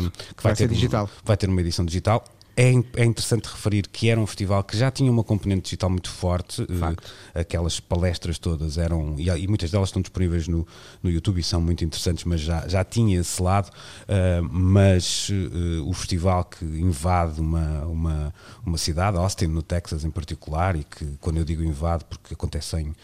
vai, 0.43 0.55
ter, 0.55 0.69
digital. 0.69 1.11
vai 1.25 1.37
ter 1.37 1.49
uma 1.49 1.61
edição 1.61 1.85
digital. 1.85 2.25
É, 2.59 2.73
é, 2.97 3.05
interessante 3.05 3.51
referir 3.51 3.87
que 3.87 4.09
era 4.09 4.19
um 4.19 4.27
festival 4.27 4.65
que 4.65 4.79
já 4.79 4.91
tinha 4.91 5.13
uma 5.13 5.23
componente 5.23 5.65
digital 5.65 5.91
muito 5.91 6.09
forte, 6.09 6.63
uh, 6.63 6.97
aquelas 7.35 7.79
palestras 7.79 8.39
todas 8.39 8.79
eram, 8.79 9.15
e, 9.19 9.29
e, 9.29 9.47
muitas 9.47 9.71
delas 9.71 9.91
estão 9.91 10.01
disponíveis 10.01 10.49
no, 10.49 10.67
no 11.03 11.11
YouTube 11.11 11.39
e 11.39 11.45
são 11.45 11.61
muito 11.61 11.85
interessantes, 11.85 12.25
mas 12.25 12.41
já, 12.41 12.67
já 12.67 12.83
tinha 12.83 13.21
esse 13.21 13.43
lado. 13.43 13.69
Uh, 13.69 14.43
mas 14.51 15.29
uh, 15.29 15.87
o 15.87 15.93
festival 15.93 16.45
que 16.45 16.65
invade 16.65 17.43
uma, 17.43 17.85
uma, 17.85 18.35
uma 18.65 18.79
cidade, 18.79 19.19
Austin, 19.19 19.49
no 19.49 19.61
Texas 19.61 20.03
em 20.03 20.11
particular, 20.11 20.77
e 20.77 20.85
que 20.85 21.05
quando 21.21 21.37
eu 21.37 21.45
digo 21.45 21.63
invade, 21.63 22.07
porque 22.07 22.33
acontece 22.33 22.75
em 22.79 22.95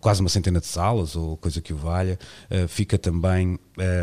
quase 0.00 0.20
uma 0.20 0.28
centena 0.28 0.60
de 0.60 0.66
salas 0.66 1.16
ou 1.16 1.36
coisa 1.36 1.60
que 1.60 1.72
o 1.72 1.76
valha, 1.76 2.18
uh, 2.50 2.68
fica 2.68 2.98
também 2.98 3.58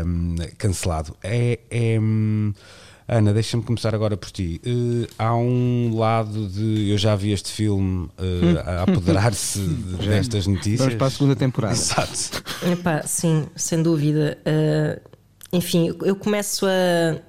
um, 0.06 0.36
cancelado. 0.56 1.16
É, 1.22 1.58
é 1.70 1.98
um, 2.00 2.52
Ana, 3.08 3.32
deixa-me 3.32 3.62
começar 3.62 3.94
agora 3.94 4.16
por 4.16 4.30
ti. 4.30 4.60
Uh, 4.64 5.06
há 5.18 5.34
um 5.34 5.96
lado 5.96 6.48
de. 6.48 6.90
Eu 6.90 6.96
já 6.96 7.16
vi 7.16 7.32
este 7.32 7.50
filme 7.50 8.06
uh, 8.06 8.58
a 8.64 8.82
apoderar-se 8.84 9.58
destas 9.98 10.46
notícias. 10.46 10.80
Vamos 10.80 10.94
para 10.94 11.06
a 11.08 11.10
segunda 11.10 11.36
temporada. 11.36 11.74
Exato. 11.74 12.42
Epá, 12.70 13.02
sim, 13.02 13.46
sem 13.56 13.82
dúvida. 13.82 14.38
enfim, 15.52 15.94
eu 16.02 16.14
começo 16.14 16.66
a. 16.66 17.20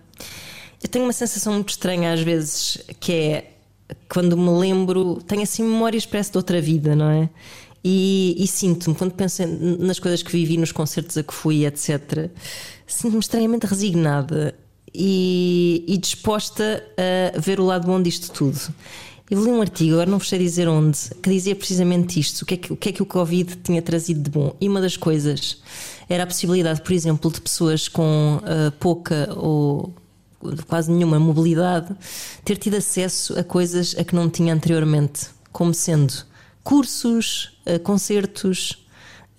Eu 0.83 0.89
tenho 0.89 1.05
uma 1.05 1.13
sensação 1.13 1.53
muito 1.53 1.69
estranha 1.69 2.11
às 2.13 2.21
vezes, 2.21 2.79
que 2.99 3.11
é 3.11 3.51
quando 4.07 4.37
me 4.37 4.49
lembro. 4.51 5.15
Tenho 5.27 5.41
assim 5.41 5.63
memórias, 5.63 6.05
parece 6.05 6.31
de 6.31 6.37
outra 6.37 6.61
vida, 6.61 6.95
não 6.95 7.09
é? 7.09 7.29
E, 7.83 8.35
e 8.37 8.47
sinto-me, 8.47 8.95
quando 8.95 9.13
penso 9.13 9.41
nas 9.79 9.99
coisas 9.99 10.21
que 10.21 10.31
vivi, 10.31 10.57
nos 10.57 10.71
concertos 10.71 11.17
a 11.17 11.23
que 11.23 11.33
fui, 11.33 11.65
etc., 11.65 12.29
sinto-me 12.85 13.19
estranhamente 13.19 13.65
resignada 13.65 14.53
e, 14.93 15.83
e, 15.87 15.97
disposta 15.97 16.83
a 17.35 17.39
ver 17.39 17.59
o 17.59 17.65
lado 17.65 17.87
bom 17.87 18.01
disto 18.01 18.31
tudo. 18.31 18.59
Eu 19.29 19.43
li 19.43 19.49
um 19.49 19.61
artigo, 19.61 19.93
agora 19.93 20.11
não 20.11 20.19
vos 20.19 20.27
sei 20.27 20.37
dizer 20.37 20.67
onde, 20.67 20.99
que 21.23 21.29
dizia 21.29 21.55
precisamente 21.55 22.19
isto: 22.19 22.41
o 22.41 22.45
que, 22.45 22.53
é 22.53 22.57
que, 22.57 22.73
o 22.73 22.75
que 22.75 22.89
é 22.89 22.91
que 22.91 23.01
o 23.01 23.05
Covid 23.05 23.55
tinha 23.63 23.81
trazido 23.81 24.21
de 24.21 24.29
bom. 24.29 24.55
E 24.59 24.67
uma 24.67 24.81
das 24.81 24.97
coisas 24.97 25.61
era 26.09 26.23
a 26.23 26.27
possibilidade, 26.27 26.81
por 26.81 26.91
exemplo, 26.91 27.31
de 27.31 27.39
pessoas 27.39 27.87
com 27.87 28.41
uh, 28.43 28.71
pouca 28.73 29.33
ou 29.37 29.93
quase 30.67 30.91
nenhuma 30.91 31.19
mobilidade 31.19 31.95
ter 32.43 32.57
tido 32.57 32.75
acesso 32.75 33.37
a 33.39 33.43
coisas 33.43 33.95
a 33.97 34.03
que 34.03 34.15
não 34.15 34.29
tinha 34.29 34.53
anteriormente, 34.53 35.27
como 35.51 35.73
sendo 35.73 36.13
cursos, 36.63 37.50
uh, 37.75 37.79
concertos, 37.79 38.85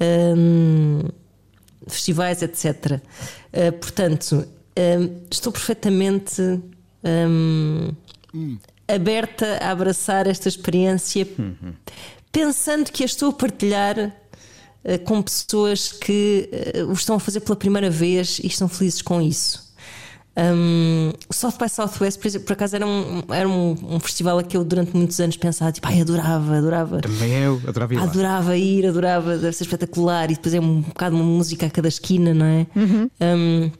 um, 0.00 1.08
festivais, 1.86 2.42
etc. 2.42 3.00
Uh, 3.52 3.72
portanto, 3.80 4.46
um, 4.78 5.20
estou 5.30 5.52
perfeitamente 5.52 6.42
um, 7.04 7.92
aberta 8.88 9.58
a 9.60 9.70
abraçar 9.70 10.26
esta 10.26 10.48
experiência, 10.48 11.26
uhum. 11.38 11.74
pensando 12.30 12.90
que 12.90 13.02
a 13.02 13.06
estou 13.06 13.30
a 13.30 13.32
partilhar 13.32 13.98
uh, 13.98 14.98
com 15.04 15.22
pessoas 15.22 15.92
que 15.92 16.48
o 16.88 16.92
estão 16.92 17.16
a 17.16 17.20
fazer 17.20 17.40
pela 17.40 17.56
primeira 17.56 17.90
vez 17.90 18.38
e 18.38 18.46
estão 18.46 18.68
felizes 18.68 19.02
com 19.02 19.20
isso. 19.20 19.71
Um, 20.34 21.12
o 21.28 21.34
South 21.34 21.58
by 21.60 21.68
Southwest, 21.68 22.18
por, 22.18 22.26
exemplo, 22.26 22.46
por 22.46 22.52
acaso, 22.54 22.76
era, 22.76 22.86
um, 22.86 23.22
era 23.28 23.48
um, 23.48 23.76
um, 23.96 24.00
festival 24.00 24.38
a 24.38 24.42
que 24.42 24.56
eu 24.56 24.64
durante 24.64 24.96
muitos 24.96 25.20
anos 25.20 25.36
pensava, 25.36 25.70
tipo, 25.72 25.86
ai, 25.86 26.00
adorava, 26.00 26.56
adorava. 26.56 27.00
Também 27.00 27.32
eu, 27.32 27.60
adorava 27.66 27.92
ir. 27.92 27.96
Lá. 27.98 28.02
Adorava 28.04 28.56
ir, 28.56 28.86
adorava, 28.86 29.36
deve 29.36 29.52
ser 29.54 29.64
espetacular. 29.64 30.30
E 30.30 30.34
depois 30.34 30.54
é 30.54 30.60
um 30.60 30.80
bocado 30.80 31.16
uma 31.16 31.24
música 31.24 31.66
a 31.66 31.70
cada 31.70 31.88
esquina, 31.88 32.32
não 32.32 32.46
é? 32.46 32.66
Uhum. 32.74 33.10
Um, 33.20 33.70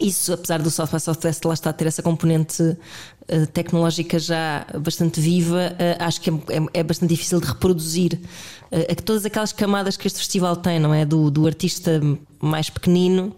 isso, 0.00 0.32
apesar 0.32 0.62
do 0.62 0.70
South 0.70 0.88
by 0.92 1.00
Southwest 1.00 1.44
lá 1.44 1.54
está 1.54 1.70
a 1.70 1.72
ter 1.72 1.86
essa 1.88 2.02
componente 2.02 2.62
uh, 2.62 3.46
tecnológica 3.52 4.18
já 4.20 4.64
bastante 4.80 5.20
viva, 5.20 5.72
uh, 5.72 6.04
acho 6.04 6.20
que 6.20 6.30
é, 6.30 6.32
é, 6.32 6.66
é, 6.74 6.82
bastante 6.84 7.10
difícil 7.10 7.40
de 7.40 7.46
reproduzir 7.46 8.20
uh, 8.70 9.02
todas 9.02 9.24
aquelas 9.24 9.52
camadas 9.52 9.96
que 9.96 10.06
este 10.06 10.20
festival 10.20 10.54
tem, 10.54 10.78
não 10.78 10.94
é? 10.94 11.04
Do, 11.04 11.28
do 11.28 11.44
artista 11.46 12.00
mais 12.40 12.70
pequenino 12.70 13.34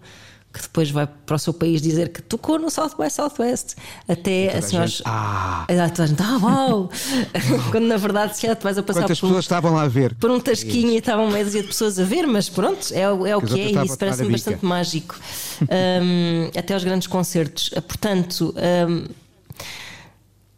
que 0.52 0.60
depois 0.62 0.90
vai 0.90 1.06
para 1.06 1.36
o 1.36 1.38
seu 1.38 1.54
país 1.54 1.80
dizer 1.80 2.08
que 2.08 2.20
tocou 2.20 2.58
no 2.58 2.70
South 2.70 2.96
by 2.98 3.08
Southwest. 3.08 3.76
Até 4.08 4.56
a 4.56 4.60
gente, 4.60 5.02
ah, 5.04 5.64
toda 5.66 6.02
a 6.02 6.06
gente, 6.06 6.22
ah, 6.22 6.38
uau! 6.42 6.90
Quando 7.70 7.86
na 7.86 7.96
verdade 7.96 8.36
se 8.36 8.52
tu 8.56 8.62
vais 8.64 8.76
a 8.76 8.82
passar 8.82 9.02
Quantas 9.02 9.20
por, 9.20 9.28
pessoas 9.28 9.44
estavam 9.44 9.74
lá 9.74 9.82
a 9.82 9.88
ver? 9.88 10.14
Por 10.16 10.30
um 10.30 10.40
tasquinho 10.40 10.90
e 10.90 10.96
estavam 10.96 11.30
meia 11.30 11.44
dúzia 11.44 11.62
de 11.62 11.68
pessoas 11.68 12.00
a 12.00 12.04
ver, 12.04 12.26
mas 12.26 12.48
pronto, 12.48 12.92
é, 12.92 13.02
é 13.02 13.36
o 13.36 13.40
que 13.40 13.60
é 13.60 13.70
e 13.70 13.84
isso 13.84 13.96
parece-me 13.96 14.30
bastante 14.30 14.64
mágico. 14.64 15.18
Um, 15.62 16.50
até 16.58 16.74
aos 16.74 16.82
grandes 16.82 17.06
concertos. 17.06 17.70
Portanto. 17.86 18.54
Um, 18.88 19.04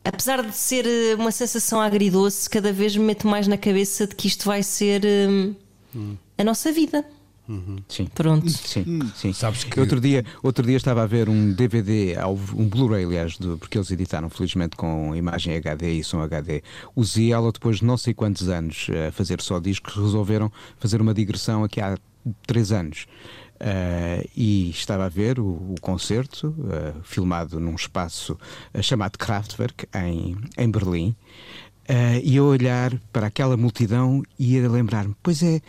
apesar 0.04 0.42
de 0.42 0.56
ser 0.56 0.86
uma 1.18 1.30
sensação 1.30 1.80
agridoce, 1.80 2.48
cada 2.48 2.72
vez 2.72 2.96
me 2.96 3.04
meto 3.04 3.28
mais 3.28 3.46
na 3.46 3.56
cabeça 3.56 4.06
de 4.06 4.14
que 4.14 4.26
isto 4.26 4.46
vai 4.46 4.62
ser 4.62 5.02
hum. 5.04 6.16
a 6.38 6.44
nossa 6.44 6.72
vida. 6.72 7.04
Uhum. 7.52 7.76
Sim. 7.86 8.06
Pronto. 8.06 8.48
Sim, 8.48 8.84
hum. 8.88 9.10
sim. 9.14 9.32
Sabes 9.34 9.64
que 9.64 9.78
outro 9.78 10.00
dia, 10.00 10.24
outro 10.42 10.66
dia 10.66 10.76
estava 10.76 11.02
a 11.02 11.06
ver 11.06 11.28
um 11.28 11.52
DVD, 11.52 12.16
um 12.56 12.66
Blu-ray, 12.66 13.04
aliás, 13.04 13.36
do, 13.36 13.58
porque 13.58 13.76
eles 13.76 13.90
editaram, 13.90 14.30
felizmente, 14.30 14.74
com 14.74 15.14
imagem 15.14 15.54
HD 15.54 15.92
e 15.92 16.04
som 16.04 16.20
HD. 16.22 16.62
O 16.96 17.04
Zielo, 17.04 17.52
depois 17.52 17.78
de 17.78 17.84
não 17.84 17.98
sei 17.98 18.14
quantos 18.14 18.48
anos 18.48 18.86
a 19.06 19.12
fazer 19.12 19.42
só 19.42 19.60
discos, 19.60 19.94
resolveram 19.94 20.50
fazer 20.78 21.02
uma 21.02 21.12
digressão 21.12 21.62
aqui 21.62 21.78
há 21.78 21.98
três 22.46 22.72
anos. 22.72 23.06
Uh, 23.60 24.28
e 24.36 24.70
estava 24.70 25.04
a 25.04 25.08
ver 25.08 25.38
o, 25.38 25.44
o 25.44 25.74
concerto, 25.80 26.48
uh, 26.48 27.00
filmado 27.04 27.60
num 27.60 27.76
espaço 27.76 28.36
uh, 28.74 28.82
chamado 28.82 29.16
Kraftwerk, 29.16 29.86
em, 29.94 30.36
em 30.58 30.70
Berlim, 30.70 31.14
e 32.22 32.38
a 32.38 32.42
olhar 32.42 32.96
para 33.12 33.26
aquela 33.26 33.56
multidão 33.56 34.22
e 34.38 34.58
a 34.58 34.68
lembrar-me: 34.68 35.14
pois 35.22 35.42
é 35.42 35.60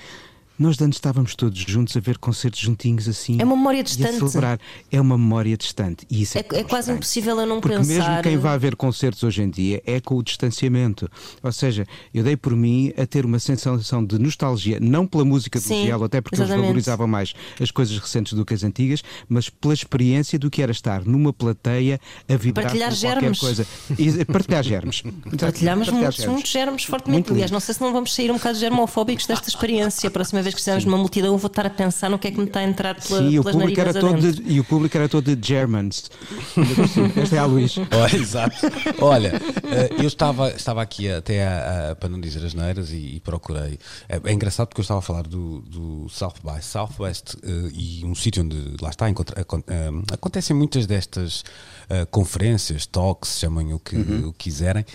nós 0.63 0.81
antes 0.81 0.95
estávamos 0.95 1.35
todos 1.35 1.59
juntos 1.59 1.95
a 1.97 1.99
ver 1.99 2.17
concertos 2.17 2.61
juntinhos 2.61 3.09
assim. 3.09 3.37
É 3.39 3.43
uma 3.43 3.55
memória 3.55 3.83
distante. 3.83 4.17
celebrar. 4.17 4.59
É 4.89 5.01
uma 5.01 5.17
memória 5.17 5.57
distante. 5.57 6.07
E 6.09 6.21
isso 6.21 6.37
é, 6.37 6.45
é, 6.53 6.59
é 6.59 6.63
quase 6.63 6.89
impossível 6.89 7.37
eu 7.37 7.45
não 7.45 7.59
Porque 7.59 7.77
pensar. 7.77 7.93
mesmo 7.93 8.23
quem 8.23 8.37
vai 8.37 8.57
ver 8.57 8.75
concertos 8.77 9.21
hoje 9.23 9.43
em 9.43 9.49
dia 9.49 9.83
é 9.85 9.99
com 9.99 10.15
o 10.15 10.23
distanciamento. 10.23 11.09
Ou 11.43 11.51
seja, 11.51 11.85
eu 12.13 12.23
dei 12.23 12.37
por 12.37 12.55
mim 12.55 12.93
a 12.97 13.05
ter 13.05 13.25
uma 13.25 13.39
sensação 13.39 14.05
de 14.05 14.17
nostalgia, 14.17 14.79
não 14.79 15.05
pela 15.05 15.25
música 15.25 15.59
do 15.59 15.63
Sim, 15.63 15.91
até 15.91 16.21
porque 16.21 16.35
exatamente. 16.35 16.53
eles 16.53 16.65
valorizavam 16.65 17.07
mais 17.07 17.33
as 17.59 17.69
coisas 17.69 17.97
recentes 17.97 18.31
do 18.31 18.45
que 18.45 18.53
as 18.53 18.63
antigas, 18.63 19.03
mas 19.27 19.49
pela 19.49 19.73
experiência 19.73 20.39
do 20.39 20.49
que 20.49 20.61
era 20.61 20.71
estar 20.71 21.03
numa 21.05 21.33
plateia 21.33 21.99
a 22.29 22.37
vibrar 22.37 22.67
partilhar 22.67 22.89
com 22.89 22.95
germes. 22.95 23.39
qualquer 23.39 23.65
coisa. 23.65 23.67
E, 23.99 24.25
partilhar 24.25 24.63
germes. 24.63 25.03
Partilhamos 25.37 25.89
muitos, 25.89 26.15
germes. 26.15 26.33
muitos 26.33 26.51
germes 26.51 26.83
fortemente. 26.85 27.13
Muito 27.13 27.33
Aliás, 27.33 27.51
não 27.51 27.59
sei 27.59 27.75
se 27.75 27.81
não 27.81 27.91
vamos 27.91 28.13
sair 28.15 28.31
um 28.31 28.35
bocado 28.35 28.57
germofóbicos 28.57 29.25
desta 29.27 29.49
experiência. 29.49 30.07
A 30.07 30.11
próxima 30.11 30.41
vez 30.41 30.52
que 30.53 30.59
estivermos 30.59 30.85
numa 30.85 30.97
multidão, 30.97 31.37
vou 31.37 31.47
estar 31.47 31.65
a 31.65 31.69
pensar 31.69 32.09
no 32.09 32.17
que 32.19 32.27
é 32.27 32.31
que 32.31 32.37
me 32.37 32.45
está 32.45 32.59
a 32.59 32.63
entrar 32.63 32.95
pela, 32.95 33.19
Sim, 33.19 33.39
o 33.39 33.43
público 33.43 33.79
era 33.79 33.93
todo 33.93 34.31
de, 34.31 34.51
E 34.51 34.59
o 34.59 34.63
público 34.63 34.97
era 34.97 35.09
todo 35.09 35.35
de 35.35 35.47
Germans. 35.47 36.09
este 37.21 37.35
é 37.35 37.39
a 37.39 37.45
Luís. 37.45 37.77
Olha, 37.91 38.15
exato. 38.15 38.55
Olha, 39.01 39.33
eh, 39.63 39.89
eu 39.99 40.07
estava, 40.07 40.49
estava 40.51 40.81
aqui 40.81 41.09
até 41.09 41.45
a, 41.45 41.91
a, 41.91 41.95
para 41.95 42.09
não 42.09 42.19
dizer 42.19 42.45
as 42.45 42.53
neiras 42.53 42.91
e, 42.91 43.15
e, 43.15 43.19
procurei. 43.19 43.79
É, 44.07 44.19
é, 44.23 44.33
engraçado 44.33 44.67
porque 44.67 44.81
eu 44.81 44.83
estava 44.83 44.99
a 44.99 45.03
falar 45.03 45.23
do, 45.23 45.61
do 45.61 46.07
South 46.09 46.35
by 46.43 46.61
Southwest 46.61 47.35
uh, 47.35 47.39
e 47.73 48.03
um 48.05 48.15
sítio 48.15 48.43
onde 48.43 48.75
lá 48.81 48.89
está, 48.89 49.09
encontra, 49.09 49.41
uh, 49.41 50.03
acontecem 50.11 50.55
muitas 50.55 50.85
destas 50.85 51.43
uh, 51.89 52.05
conferências, 52.11 52.85
talks, 52.85 53.39
chamem 53.39 53.73
o 53.73 53.79
que, 53.79 53.95
uhum. 53.95 54.27
o 54.29 54.33
que 54.33 54.45
quiserem, 54.45 54.85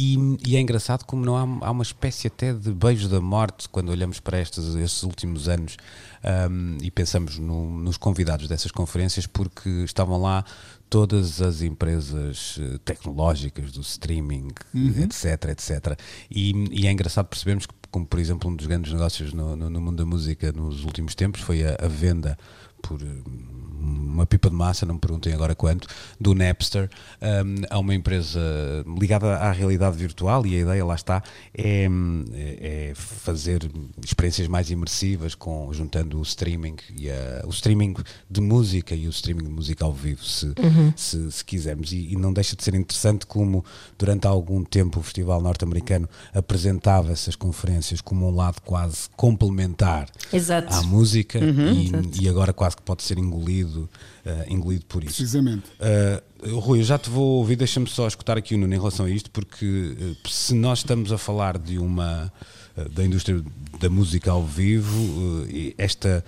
e, 0.00 0.16
e, 0.46 0.56
é 0.56 0.60
engraçado 0.60 1.04
como 1.04 1.24
não 1.24 1.36
há, 1.36 1.66
há, 1.66 1.70
uma 1.72 1.82
espécie 1.82 2.28
até 2.28 2.52
de 2.52 2.70
beijo 2.70 3.08
da 3.08 3.20
morte 3.20 3.68
quando 3.68 3.88
olhamos 3.88 4.20
para 4.20 4.40
estes, 4.40 4.76
estes 4.76 4.97
últimos 5.02 5.48
anos 5.48 5.76
um, 6.50 6.78
e 6.82 6.90
pensamos 6.90 7.38
no, 7.38 7.78
nos 7.80 7.96
convidados 7.96 8.48
dessas 8.48 8.70
conferências, 8.70 9.26
porque 9.26 9.68
estavam 9.84 10.20
lá 10.20 10.44
todas 10.90 11.40
as 11.42 11.60
empresas 11.60 12.58
eh, 12.60 12.78
tecnológicas 12.84 13.72
do 13.72 13.82
streaming, 13.82 14.48
uhum. 14.74 15.02
etc, 15.02 15.50
etc. 15.50 15.98
E, 16.30 16.52
e, 16.70 16.86
é 16.86 16.90
engraçado 16.92 17.26
percebermos 17.26 17.66
que, 17.66 17.74
como 17.90 18.06
por 18.06 18.18
exemplo, 18.18 18.50
um 18.50 18.56
dos 18.56 18.66
grandes 18.66 18.92
negócios 18.92 19.32
no, 19.32 19.54
no, 19.54 19.68
no 19.68 19.80
mundo 19.80 19.96
da 19.96 20.06
música 20.06 20.50
nos 20.50 20.84
últimos 20.84 21.14
tempos 21.14 21.42
foi 21.42 21.62
a, 21.62 21.76
a 21.78 21.88
venda 21.88 22.38
por 22.88 23.02
uma 23.80 24.26
pipa 24.26 24.50
de 24.50 24.56
massa, 24.56 24.84
não 24.84 24.94
me 24.94 25.00
perguntem 25.00 25.32
agora 25.32 25.54
quanto, 25.54 25.86
do 26.20 26.34
Napster 26.34 26.90
um, 27.22 27.62
a 27.70 27.78
uma 27.78 27.94
empresa 27.94 28.40
ligada 28.98 29.36
à 29.36 29.52
realidade 29.52 29.96
virtual 29.96 30.46
e 30.46 30.56
a 30.56 30.60
ideia 30.60 30.84
lá 30.84 30.94
está 30.94 31.22
é, 31.54 31.88
é 32.34 32.92
fazer 32.94 33.70
experiências 34.04 34.48
mais 34.48 34.70
imersivas 34.70 35.34
com 35.34 35.72
juntando 35.72 36.18
o 36.18 36.22
streaming 36.22 36.76
e 36.96 37.10
a, 37.10 37.44
o 37.46 37.50
streaming 37.50 37.94
de 38.28 38.40
música 38.40 38.94
e 38.94 39.06
o 39.06 39.10
streaming 39.10 39.44
de 39.44 39.50
música 39.50 39.84
ao 39.84 39.92
vivo, 39.92 40.24
se, 40.24 40.46
uhum. 40.46 40.92
se, 40.96 41.30
se, 41.30 41.44
quisermos. 41.44 41.92
E, 41.92 42.12
e, 42.12 42.16
não 42.16 42.32
deixa 42.32 42.56
de 42.56 42.64
ser 42.64 42.74
interessante 42.74 43.26
como 43.26 43.64
durante 43.96 44.26
algum 44.26 44.64
tempo 44.64 45.00
o 45.00 45.02
Festival 45.02 45.40
Norte-Americano 45.40 46.08
apresentava 46.34 47.12
essas 47.12 47.36
conferências 47.36 48.00
como 48.00 48.28
um 48.28 48.34
lado 48.34 48.60
quase 48.62 49.08
complementar 49.16 50.08
Exato. 50.32 50.74
à 50.74 50.82
música 50.82 51.38
uhum. 51.38 52.10
e, 52.12 52.24
e 52.24 52.28
agora 52.28 52.52
quase 52.52 52.76
que 52.78 52.84
pode 52.84 53.02
ser 53.02 53.18
engolido, 53.18 53.88
uh, 54.24 54.52
engolido 54.52 54.84
por 54.86 55.02
isso. 55.02 55.16
Precisamente. 55.16 55.64
Uh, 55.78 56.58
Rui, 56.58 56.80
eu 56.80 56.84
já 56.84 56.98
te 56.98 57.10
vou 57.10 57.38
ouvir, 57.38 57.56
deixa-me 57.56 57.86
só 57.86 58.06
escutar 58.06 58.38
aqui 58.38 58.54
o 58.54 58.58
Nuno 58.58 58.72
em 58.72 58.78
relação 58.78 59.06
a 59.06 59.10
isto, 59.10 59.30
porque 59.30 59.66
uh, 59.66 60.28
se 60.28 60.54
nós 60.54 60.78
estamos 60.78 61.12
a 61.12 61.18
falar 61.18 61.58
de 61.58 61.78
uma 61.78 62.32
da 62.92 63.04
indústria 63.04 63.42
da 63.80 63.90
música 63.90 64.30
ao 64.30 64.44
vivo, 64.44 65.44
esta 65.76 66.24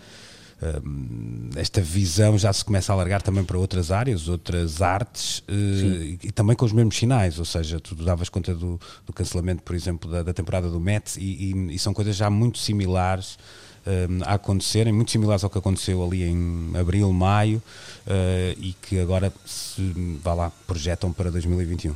esta 1.56 1.80
visão 1.80 2.36
já 2.36 2.52
se 2.52 2.62
começa 2.62 2.92
a 2.92 2.94
alargar 2.94 3.22
também 3.22 3.42
para 3.42 3.56
outras 3.56 3.90
áreas, 3.90 4.28
outras 4.28 4.82
artes 4.82 5.42
e, 5.48 6.18
e, 6.22 6.32
também 6.32 6.54
com 6.54 6.66
os 6.66 6.72
mesmos 6.72 6.98
sinais, 6.98 7.38
ou 7.38 7.46
seja, 7.46 7.80
tu 7.80 7.94
davas 7.94 8.28
conta 8.28 8.54
do, 8.54 8.78
do 9.06 9.12
cancelamento, 9.12 9.62
por 9.62 9.74
exemplo, 9.74 10.10
da, 10.10 10.22
da 10.22 10.34
temporada 10.34 10.68
do 10.68 10.78
Met 10.78 11.18
e, 11.18 11.52
e, 11.52 11.74
e, 11.74 11.78
são 11.78 11.94
coisas 11.94 12.14
já 12.14 12.28
muito 12.28 12.58
similares 12.58 13.38
uh, 13.86 14.24
a 14.24 14.34
acontecerem, 14.34 14.92
muito 14.92 15.10
similares 15.10 15.44
ao 15.44 15.50
que 15.50 15.58
aconteceu 15.58 16.04
ali 16.04 16.24
em 16.24 16.72
abril, 16.78 17.12
maio, 17.12 17.62
uh, 18.06 18.58
e 18.58 18.74
que 18.82 18.98
agora 18.98 19.32
se 19.44 20.18
vá 20.22 20.34
lá, 20.34 20.52
projetam 20.66 21.12
para 21.12 21.30
2021 21.30 21.94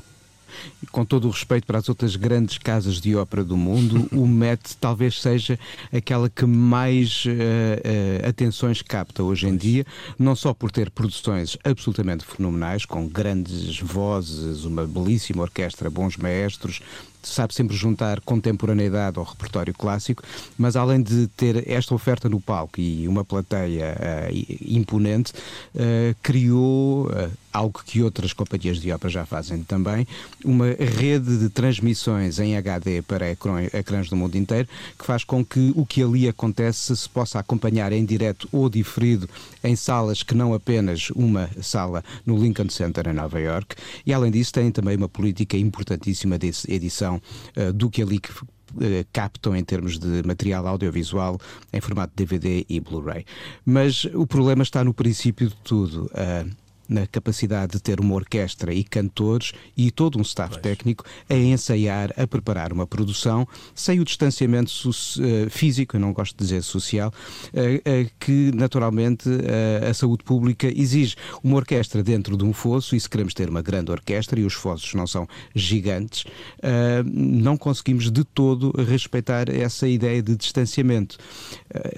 com 0.91 1.05
todo 1.05 1.27
o 1.27 1.31
respeito 1.31 1.67
para 1.67 1.79
as 1.79 1.89
outras 1.89 2.17
grandes 2.17 2.59
casas 2.59 3.01
de 3.01 3.15
ópera 3.17 3.45
do 3.45 3.57
mundo, 3.57 4.09
o 4.13 4.27
Met 4.27 4.77
talvez 4.77 5.21
seja 5.21 5.59
aquela 5.93 6.29
que 6.29 6.47
mais 6.47 7.25
uh, 7.25 7.31
uh, 7.31 8.29
atenções 8.29 8.83
capta 8.83 9.23
hoje 9.23 9.49
em 9.49 9.57
dia, 9.57 9.85
não 10.19 10.35
só 10.35 10.55
por 10.55 10.71
ter 10.71 10.91
produções 10.91 11.57
absolutamente 11.65 12.25
fenomenais, 12.25 12.85
com 12.85 13.07
grandes 13.07 13.79
vozes, 13.81 14.65
uma 14.65 14.87
belíssima 14.87 15.43
orquestra, 15.43 15.91
bons 15.91 16.17
maestros, 16.17 16.81
sabe 17.25 17.55
sempre 17.55 17.77
juntar 17.77 18.21
contemporaneidade 18.21 19.19
ao 19.19 19.25
repertório 19.25 19.75
clássico, 19.75 20.23
mas 20.57 20.77
além 20.77 21.03
de 21.03 21.27
ter 21.29 21.69
esta 21.69 21.95
oferta 21.95 22.29
no 22.29 22.41
palco 22.41 22.81
e 22.81 23.07
uma 23.09 23.25
plateia 23.25 23.97
uh, 23.97 24.55
imponente, 24.67 25.33
uh, 25.75 26.15
criou 26.23 27.07
uh, 27.07 27.31
algo 27.55 27.81
que 27.87 28.03
outras 28.03 28.33
companhias 28.33 28.81
de 28.81 28.91
ópera 28.91 29.11
já 29.11 29.25
fazem 29.25 29.63
também, 29.63 30.07
uma 30.45 30.67
rede 30.67 31.39
de 31.39 31.49
transmissões 31.49 32.41
em 32.41 32.57
HD 32.57 33.01
para 33.03 33.31
ecrãs 33.31 34.11
do 34.11 34.17
mundo 34.17 34.37
inteiro, 34.37 34.69
que 34.99 35.07
faz 35.07 35.23
com 35.23 35.45
que 35.45 35.73
o 35.77 35.87
que 35.87 36.03
ali 36.03 36.29
acontece 36.29 36.97
se 36.97 37.09
possa 37.09 37.39
acompanhar 37.39 37.93
em 37.93 38.05
direto 38.05 38.49
ou 38.51 38.69
diferido 38.69 39.31
em 39.63 39.77
salas 39.77 40.25
que 40.25 40.35
não 40.35 40.53
apenas 40.53 41.11
uma 41.11 41.49
sala 41.63 42.03
no 42.27 42.37
Lincoln 42.37 42.69
Center 42.69 43.07
em 43.07 43.13
Nova 43.13 43.39
York, 43.39 43.77
e 44.05 44.13
além 44.13 44.33
disso 44.33 44.53
tem 44.53 44.73
também 44.73 44.97
uma 44.97 45.09
política 45.09 45.57
importantíssima 45.57 46.37
de 46.37 46.51
edição 46.69 47.14
uh, 47.17 47.73
do 47.73 47.91
que 47.91 48.03
ali 48.03 48.17
uh, 48.17 49.07
captam 49.13 49.57
em 49.57 49.65
termos 49.65 49.99
de 49.99 50.23
material 50.27 50.67
audiovisual 50.67 51.39
em 51.73 51.81
formato 51.81 52.13
DVD 52.15 52.65
e 52.69 52.81
Blu-ray. 52.81 53.25
Mas 53.65 54.05
o 54.07 54.27
problema 54.27 54.63
está 54.63 54.85
no 54.85 54.95
princípio 54.95 55.49
de 55.49 55.57
tudo. 55.57 56.11
Uh, 56.13 56.64
na 56.89 57.07
capacidade 57.07 57.73
de 57.73 57.81
ter 57.81 58.01
uma 58.01 58.15
orquestra 58.15 58.73
e 58.73 58.85
cantores 58.85 59.53
e 59.77 59.91
todo 59.91 60.19
um 60.19 60.23
staff 60.23 60.59
técnico 60.61 61.05
a 61.29 61.35
ensaiar, 61.35 62.13
a 62.17 62.27
preparar 62.27 62.73
uma 62.73 62.87
produção 62.87 63.47
sem 63.75 64.01
o 64.01 64.05
distanciamento 64.05 64.71
uh, 64.89 65.51
físico, 65.51 65.97
eu 65.97 66.01
não 66.01 66.13
gosto 66.13 66.37
de 66.37 66.45
dizer 66.45 66.63
social, 66.63 67.13
uh, 67.53 67.59
uh, 67.59 68.11
que 68.19 68.51
naturalmente 68.55 69.29
a 69.89 69.95
saúde 69.95 70.25
pública 70.25 70.67
exige. 70.67 71.17
Uma 71.43 71.57
orquestra 71.57 72.03
dentro 72.03 72.37
de 72.37 72.45
um 72.45 72.53
fosso, 72.53 72.97
e 72.97 73.01
se 73.01 73.09
queremos 73.09 73.35
ter 73.35 73.49
uma 73.49 73.63
grande 73.63 73.91
orquestra, 73.91 74.39
e 74.39 74.45
os 74.45 74.55
fossos 74.55 74.95
não 74.95 75.07
são 75.07 75.27
gigantes, 75.55 76.25
não 77.05 77.57
conseguimos 77.57 78.11
de 78.11 78.25
todo 78.25 78.73
respeitar 78.83 79.49
essa 79.49 79.87
ideia 79.87 80.23
de 80.23 80.37
distanciamento. 80.37 81.19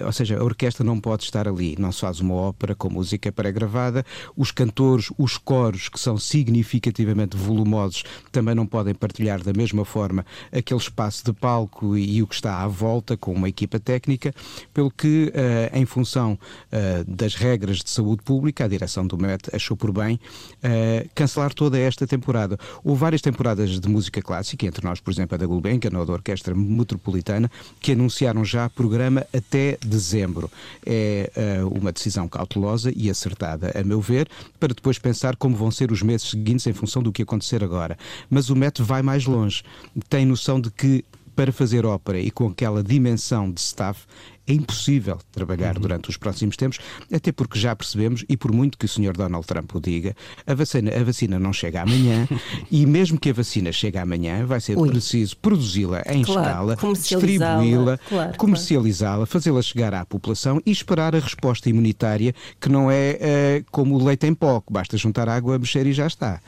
ou 0.05 0.11
seja, 0.11 0.39
a 0.39 0.43
orquestra 0.43 0.83
não 0.83 0.99
pode 0.99 1.23
estar 1.23 1.47
ali, 1.47 1.75
não 1.79 1.91
se 1.91 2.01
faz 2.01 2.19
uma 2.19 2.33
ópera 2.33 2.75
com 2.75 2.89
música 2.89 3.31
pré-gravada, 3.31 4.05
os 4.35 4.51
cantores 4.51 4.76
cantores, 4.77 5.11
os 5.17 5.37
coros, 5.37 5.89
que 5.89 5.99
são 5.99 6.17
significativamente 6.19 7.35
volumosos, 7.35 8.03
também 8.31 8.53
não 8.53 8.67
podem 8.67 8.93
partilhar 8.93 9.41
da 9.41 9.51
mesma 9.51 9.83
forma 9.83 10.23
aquele 10.51 10.79
espaço 10.79 11.25
de 11.25 11.33
palco 11.33 11.97
e, 11.97 12.17
e 12.17 12.23
o 12.23 12.27
que 12.27 12.35
está 12.35 12.61
à 12.61 12.67
volta 12.67 13.17
com 13.17 13.33
uma 13.33 13.49
equipa 13.49 13.79
técnica, 13.79 14.31
pelo 14.73 14.91
que, 14.91 15.33
uh, 15.33 15.75
em 15.75 15.85
função 15.85 16.33
uh, 16.33 17.11
das 17.11 17.33
regras 17.33 17.77
de 17.77 17.89
saúde 17.89 18.21
pública, 18.21 18.65
a 18.65 18.67
direção 18.67 19.07
do 19.07 19.17
MET 19.17 19.49
achou 19.51 19.75
por 19.75 19.91
bem 19.91 20.19
uh, 20.57 21.09
cancelar 21.15 21.53
toda 21.53 21.79
esta 21.79 22.05
temporada. 22.05 22.59
Houve 22.83 23.01
várias 23.01 23.21
temporadas 23.21 23.79
de 23.79 23.89
música 23.89 24.21
clássica, 24.21 24.67
entre 24.67 24.85
nós, 24.85 24.99
por 24.99 25.11
exemplo, 25.11 25.33
a 25.33 25.37
da 25.39 25.45
Gulbenkian 25.47 25.97
ou 25.97 26.05
da 26.05 26.13
Orquestra 26.13 26.53
Metropolitana, 26.53 27.49
que 27.79 27.93
anunciaram 27.93 28.45
já 28.45 28.69
programa 28.69 29.25
até 29.33 29.77
dezembro. 29.83 30.51
É 30.85 31.31
uma 31.71 31.91
decisão 31.91 32.27
cautelosa 32.27 32.91
e 32.95 33.09
acertada, 33.09 33.71
a 33.75 33.83
meu 33.83 34.01
ver, 34.01 34.27
para 34.59 34.66
depois 34.73 34.99
pensar 34.99 35.35
como 35.35 35.55
vão 35.55 35.71
ser 35.71 35.91
os 35.91 36.01
meses 36.01 36.29
seguintes 36.29 36.67
em 36.67 36.73
função 36.73 37.01
do 37.01 37.11
que 37.11 37.21
acontecer 37.21 37.63
agora. 37.63 37.97
Mas 38.29 38.49
o 38.49 38.55
método 38.55 38.87
vai 38.87 39.01
mais 39.01 39.25
longe. 39.25 39.63
Tem 40.09 40.25
noção 40.25 40.59
de 40.59 40.71
que 40.71 41.03
para 41.35 41.51
fazer 41.51 41.85
ópera 41.85 42.19
e 42.19 42.31
com 42.31 42.47
aquela 42.47 42.83
dimensão 42.83 43.51
de 43.51 43.59
staff 43.59 44.07
é 44.47 44.53
impossível 44.53 45.19
trabalhar 45.31 45.75
uhum. 45.75 45.81
durante 45.81 46.09
os 46.09 46.17
próximos 46.17 46.55
tempos, 46.55 46.79
até 47.11 47.31
porque 47.31 47.59
já 47.59 47.75
percebemos, 47.75 48.23
e 48.29 48.37
por 48.37 48.51
muito 48.51 48.77
que 48.77 48.85
o 48.85 48.87
Sr. 48.87 49.13
Donald 49.13 49.45
Trump 49.45 49.75
o 49.75 49.79
diga, 49.79 50.15
a 50.45 50.53
vacina, 50.53 50.91
a 50.95 51.03
vacina 51.03 51.37
não 51.37 51.51
chega 51.51 51.81
amanhã, 51.81 52.27
e 52.71 52.85
mesmo 52.85 53.19
que 53.19 53.29
a 53.29 53.33
vacina 53.33 53.71
chegue 53.71 53.97
amanhã, 53.97 54.45
vai 54.45 54.61
ser 54.61 54.77
Ui. 54.77 54.89
preciso 54.89 55.35
produzi-la 55.37 56.01
em 56.07 56.23
claro, 56.23 56.71
escala, 56.71 56.93
distribuí-la, 56.93 57.97
claro, 57.97 58.37
comercializá-la, 58.37 59.15
claro. 59.15 59.31
fazê-la 59.31 59.61
chegar 59.61 59.93
à 59.93 60.05
população 60.05 60.61
e 60.65 60.71
esperar 60.71 61.15
a 61.15 61.19
resposta 61.19 61.69
imunitária, 61.69 62.33
que 62.59 62.69
não 62.69 62.89
é 62.89 63.19
uh, 63.61 63.65
como 63.69 63.95
o 63.95 64.03
leite 64.03 64.25
em 64.25 64.33
pó, 64.33 64.61
que 64.61 64.71
basta 64.71 64.97
juntar 64.97 65.27
água, 65.27 65.59
mexer 65.59 65.85
e 65.85 65.91
já 65.91 66.07
está. 66.07 66.39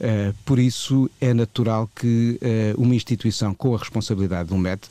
Uh, 0.00 0.34
por 0.44 0.58
isso 0.58 1.08
é 1.20 1.32
natural 1.32 1.88
que 1.94 2.40
uh, 2.42 2.82
uma 2.82 2.94
instituição 2.94 3.54
com 3.54 3.74
a 3.74 3.78
responsabilidade 3.78 4.48
do 4.48 4.58
MET 4.58 4.88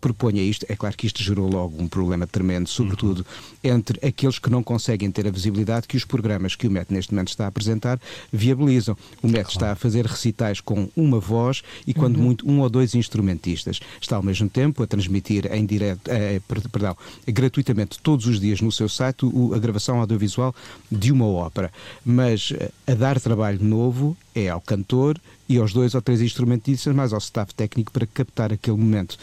proponha 0.00 0.42
isto. 0.42 0.66
É 0.68 0.76
claro 0.76 0.96
que 0.96 1.06
isto 1.06 1.22
gerou 1.22 1.48
logo 1.48 1.63
logo 1.64 1.82
um 1.82 1.88
problema 1.88 2.26
tremendo, 2.26 2.68
sobretudo 2.68 3.18
uhum. 3.18 3.70
entre 3.72 4.06
aqueles 4.06 4.38
que 4.38 4.50
não 4.50 4.62
conseguem 4.62 5.10
ter 5.10 5.26
a 5.26 5.30
visibilidade 5.30 5.88
que 5.88 5.96
os 5.96 6.04
programas 6.04 6.54
que 6.54 6.66
o 6.66 6.70
MET 6.70 6.92
neste 6.92 7.12
momento 7.12 7.28
está 7.28 7.44
a 7.44 7.48
apresentar 7.48 7.98
viabilizam. 8.32 8.96
O 9.22 9.26
MET 9.26 9.44
claro. 9.44 9.50
está 9.50 9.72
a 9.72 9.74
fazer 9.74 10.06
recitais 10.06 10.60
com 10.60 10.88
uma 10.96 11.18
voz 11.18 11.62
e, 11.86 11.94
quando 11.94 12.16
uhum. 12.16 12.22
muito, 12.22 12.48
um 12.48 12.60
ou 12.60 12.68
dois 12.68 12.94
instrumentistas. 12.94 13.80
Está 14.00 14.16
ao 14.16 14.22
mesmo 14.22 14.48
tempo 14.48 14.82
a 14.82 14.86
transmitir 14.86 15.50
em 15.52 15.64
direto, 15.64 16.08
eh, 16.08 16.40
perdão, 16.70 16.96
gratuitamente 17.26 17.98
todos 18.00 18.26
os 18.26 18.38
dias 18.38 18.60
no 18.60 18.70
seu 18.70 18.88
site 18.88 19.24
o, 19.24 19.54
a 19.54 19.58
gravação 19.58 20.00
audiovisual 20.00 20.54
de 20.90 21.10
uma 21.10 21.26
ópera. 21.26 21.72
Mas 22.04 22.52
eh, 22.52 22.70
a 22.86 22.94
dar 22.94 23.20
trabalho 23.20 23.62
novo 23.62 24.16
é 24.34 24.48
ao 24.48 24.60
cantor 24.60 25.18
e 25.48 25.58
aos 25.58 25.72
dois 25.72 25.94
ou 25.94 26.02
três 26.02 26.20
instrumentistas, 26.20 26.94
mais 26.94 27.12
ao 27.12 27.18
staff 27.18 27.54
técnico 27.54 27.92
para 27.92 28.06
captar 28.06 28.52
aquele 28.52 28.76
momento. 28.76 29.16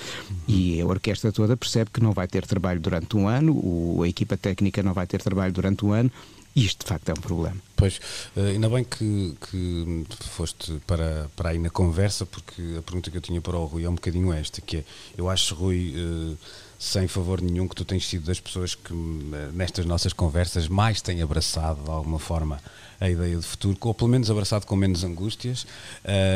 E 0.47 0.79
a 0.79 0.85
orquestra 0.85 1.31
toda 1.31 1.57
percebe 1.57 1.89
que 1.91 2.01
não 2.01 2.11
vai 2.11 2.27
ter 2.27 2.45
trabalho 2.45 2.79
durante 2.79 3.15
um 3.17 3.27
ano, 3.27 3.53
o, 3.53 4.03
a 4.03 4.07
equipa 4.07 4.37
técnica 4.37 4.81
não 4.83 4.93
vai 4.93 5.07
ter 5.07 5.21
trabalho 5.21 5.51
durante 5.51 5.85
um 5.85 5.91
ano, 5.91 6.11
e 6.55 6.65
isto 6.65 6.83
de 6.83 6.89
facto 6.89 7.09
é 7.09 7.13
um 7.13 7.21
problema. 7.21 7.55
Pois, 7.75 7.99
eh, 8.35 8.51
ainda 8.51 8.69
bem 8.69 8.83
que, 8.83 9.35
que 9.49 10.05
foste 10.29 10.73
para, 10.85 11.29
para 11.35 11.49
aí 11.49 11.57
na 11.57 11.69
conversa, 11.69 12.25
porque 12.25 12.61
a 12.77 12.81
pergunta 12.81 13.09
que 13.09 13.17
eu 13.17 13.21
tinha 13.21 13.41
para 13.41 13.57
o 13.57 13.65
Rui 13.65 13.85
é 13.85 13.89
um 13.89 13.95
bocadinho 13.95 14.33
esta, 14.33 14.61
que 14.61 14.77
é, 14.77 14.83
eu 15.17 15.29
acho, 15.29 15.55
Rui, 15.55 15.93
eh, 15.95 16.35
sem 16.81 17.07
favor 17.07 17.39
nenhum, 17.39 17.67
que 17.67 17.75
tu 17.75 17.85
tens 17.85 18.07
sido 18.07 18.25
das 18.25 18.39
pessoas 18.39 18.73
que 18.73 18.91
eh, 18.91 19.49
nestas 19.53 19.85
nossas 19.85 20.13
conversas 20.13 20.67
mais 20.67 20.99
têm 20.99 21.21
abraçado 21.21 21.83
de 21.83 21.91
alguma 21.91 22.17
forma 22.17 22.59
a 22.99 23.07
ideia 23.07 23.37
de 23.37 23.43
futuro, 23.43 23.77
ou 23.81 23.93
pelo 23.93 24.09
menos 24.09 24.31
abraçado 24.31 24.65
com 24.65 24.75
menos 24.75 25.03
angústias, 25.03 25.67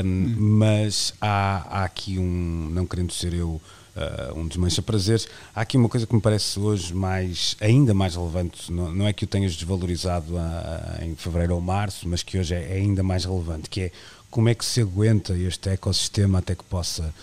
hum. 0.04 0.36
mas 0.38 1.16
há, 1.20 1.80
há 1.80 1.84
aqui 1.84 2.20
um, 2.20 2.70
não 2.72 2.86
querendo 2.86 3.12
ser 3.12 3.34
eu 3.34 3.60
Uh, 3.96 4.38
um 4.38 4.46
desmancha 4.46 4.82
prazeres. 4.82 5.26
Há 5.56 5.62
aqui 5.62 5.78
uma 5.78 5.88
coisa 5.88 6.06
que 6.06 6.14
me 6.14 6.20
parece 6.20 6.60
hoje 6.60 6.94
mais, 6.94 7.56
ainda 7.62 7.94
mais 7.94 8.14
relevante, 8.14 8.70
não, 8.70 8.94
não 8.94 9.08
é 9.08 9.14
que 9.14 9.24
o 9.24 9.28
tenhas 9.28 9.56
desvalorizado 9.56 10.38
a, 10.38 10.98
a, 11.00 11.06
em 11.06 11.16
fevereiro 11.16 11.56
ou 11.56 11.62
março, 11.62 12.06
mas 12.06 12.22
que 12.22 12.38
hoje 12.38 12.54
é, 12.54 12.74
é, 12.74 12.74
ainda 12.74 13.02
mais 13.02 13.24
relevante, 13.24 13.70
que 13.70 13.80
é 13.84 13.92
como 14.30 14.50
é 14.50 14.54
que 14.54 14.66
se 14.66 14.82
aguenta 14.82 15.34
este 15.38 15.70
ecossistema 15.70 16.40
até 16.40 16.56
que 16.56 16.64
possa 16.66 17.14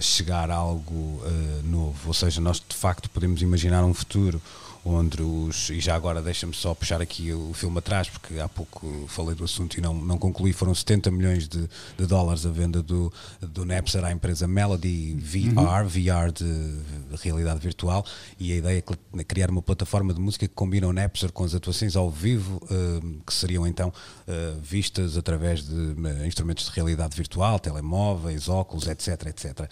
chegar 0.00 0.50
a 0.50 0.54
algo 0.54 0.94
uh, 0.94 1.62
novo. 1.64 2.08
Ou 2.08 2.14
seja, 2.14 2.40
nós 2.40 2.62
de 2.66 2.76
facto 2.76 3.10
podemos 3.10 3.42
imaginar 3.42 3.84
um 3.84 3.94
futuro 3.94 4.40
onde 4.84 5.22
os. 5.22 5.70
E 5.70 5.80
já 5.80 5.94
agora 5.94 6.20
deixa-me 6.20 6.54
só 6.54 6.74
puxar 6.74 7.00
aqui 7.00 7.32
o 7.32 7.52
filme 7.54 7.78
atrás, 7.78 8.08
porque 8.08 8.38
há 8.38 8.48
pouco 8.48 9.06
falei 9.08 9.34
do 9.34 9.44
assunto 9.44 9.78
e 9.78 9.80
não, 9.80 9.94
não 9.94 10.18
concluí. 10.18 10.52
Foram 10.52 10.74
70 10.74 11.10
milhões 11.10 11.48
de, 11.48 11.68
de 11.96 12.06
dólares 12.06 12.44
a 12.44 12.50
venda 12.50 12.82
do, 12.82 13.12
do 13.40 13.64
Napster 13.64 14.04
à 14.04 14.12
empresa 14.12 14.46
Melody 14.46 15.14
VR, 15.14 15.58
uhum. 15.58 15.88
VR 15.88 16.32
de 16.32 17.16
realidade 17.22 17.60
virtual. 17.60 18.04
E 18.38 18.52
a 18.52 18.56
ideia 18.56 18.84
é 19.18 19.24
criar 19.24 19.50
uma 19.50 19.62
plataforma 19.62 20.12
de 20.12 20.20
música 20.20 20.48
que 20.48 20.54
combina 20.54 20.86
o 20.86 20.92
Napster 20.92 21.30
com 21.32 21.44
as 21.44 21.54
atuações 21.54 21.96
ao 21.96 22.10
vivo, 22.10 22.56
uh, 22.64 23.20
que 23.24 23.32
seriam 23.32 23.66
então 23.66 23.88
uh, 23.88 24.60
vistas 24.60 25.16
através 25.16 25.66
de 25.66 25.74
uh, 25.74 26.26
instrumentos 26.26 26.64
de 26.66 26.70
realidade 26.72 27.16
virtual, 27.16 27.58
telemóveis, 27.58 28.48
óculos, 28.48 28.86
etc. 28.88 29.26
etc. 29.26 29.70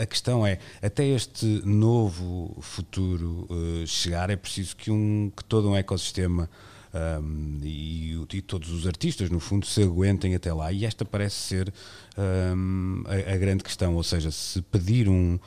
a 0.00 0.06
questão 0.06 0.46
é, 0.46 0.58
até 0.82 1.06
este 1.06 1.62
novo 1.64 2.56
futuro 2.60 3.46
chegar, 3.86 4.30
é 4.30 4.36
preciso 4.48 4.76
que, 4.76 4.90
um, 4.90 5.30
que 5.36 5.44
todo 5.44 5.70
um 5.70 5.76
ecossistema 5.76 6.48
um, 7.22 7.60
e, 7.62 8.18
e, 8.32 8.42
todos 8.42 8.70
os 8.70 8.86
artistas, 8.86 9.28
no 9.28 9.38
fundo, 9.38 9.66
se 9.66 9.82
aguentem 9.82 10.34
até 10.34 10.52
lá. 10.52 10.72
E 10.72 10.84
esta 10.84 11.04
parece 11.04 11.36
ser 11.36 11.72
um, 12.16 13.04
a, 13.06 13.34
a, 13.34 13.36
grande 13.36 13.62
questão, 13.62 13.94
ou 13.94 14.02
seja, 14.02 14.30
se 14.30 14.62
pedir 14.62 15.08
um. 15.08 15.38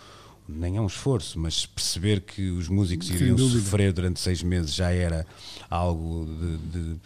Nem 0.50 0.76
é 0.76 0.82
um 0.82 0.88
esforço, 0.88 1.40
mas 1.40 1.66
perceber 1.66 2.22
que 2.22 2.50
os 2.50 2.68
músicos 2.68 3.10
iriam 3.10 3.38
sofrer 3.38 3.94
durante 3.94 4.20
seis 4.20 4.44
meses 4.44 4.74
já 4.74 4.92
era 4.92 5.26
algo 5.70 6.26
de, 6.26 6.58
de 6.58 7.00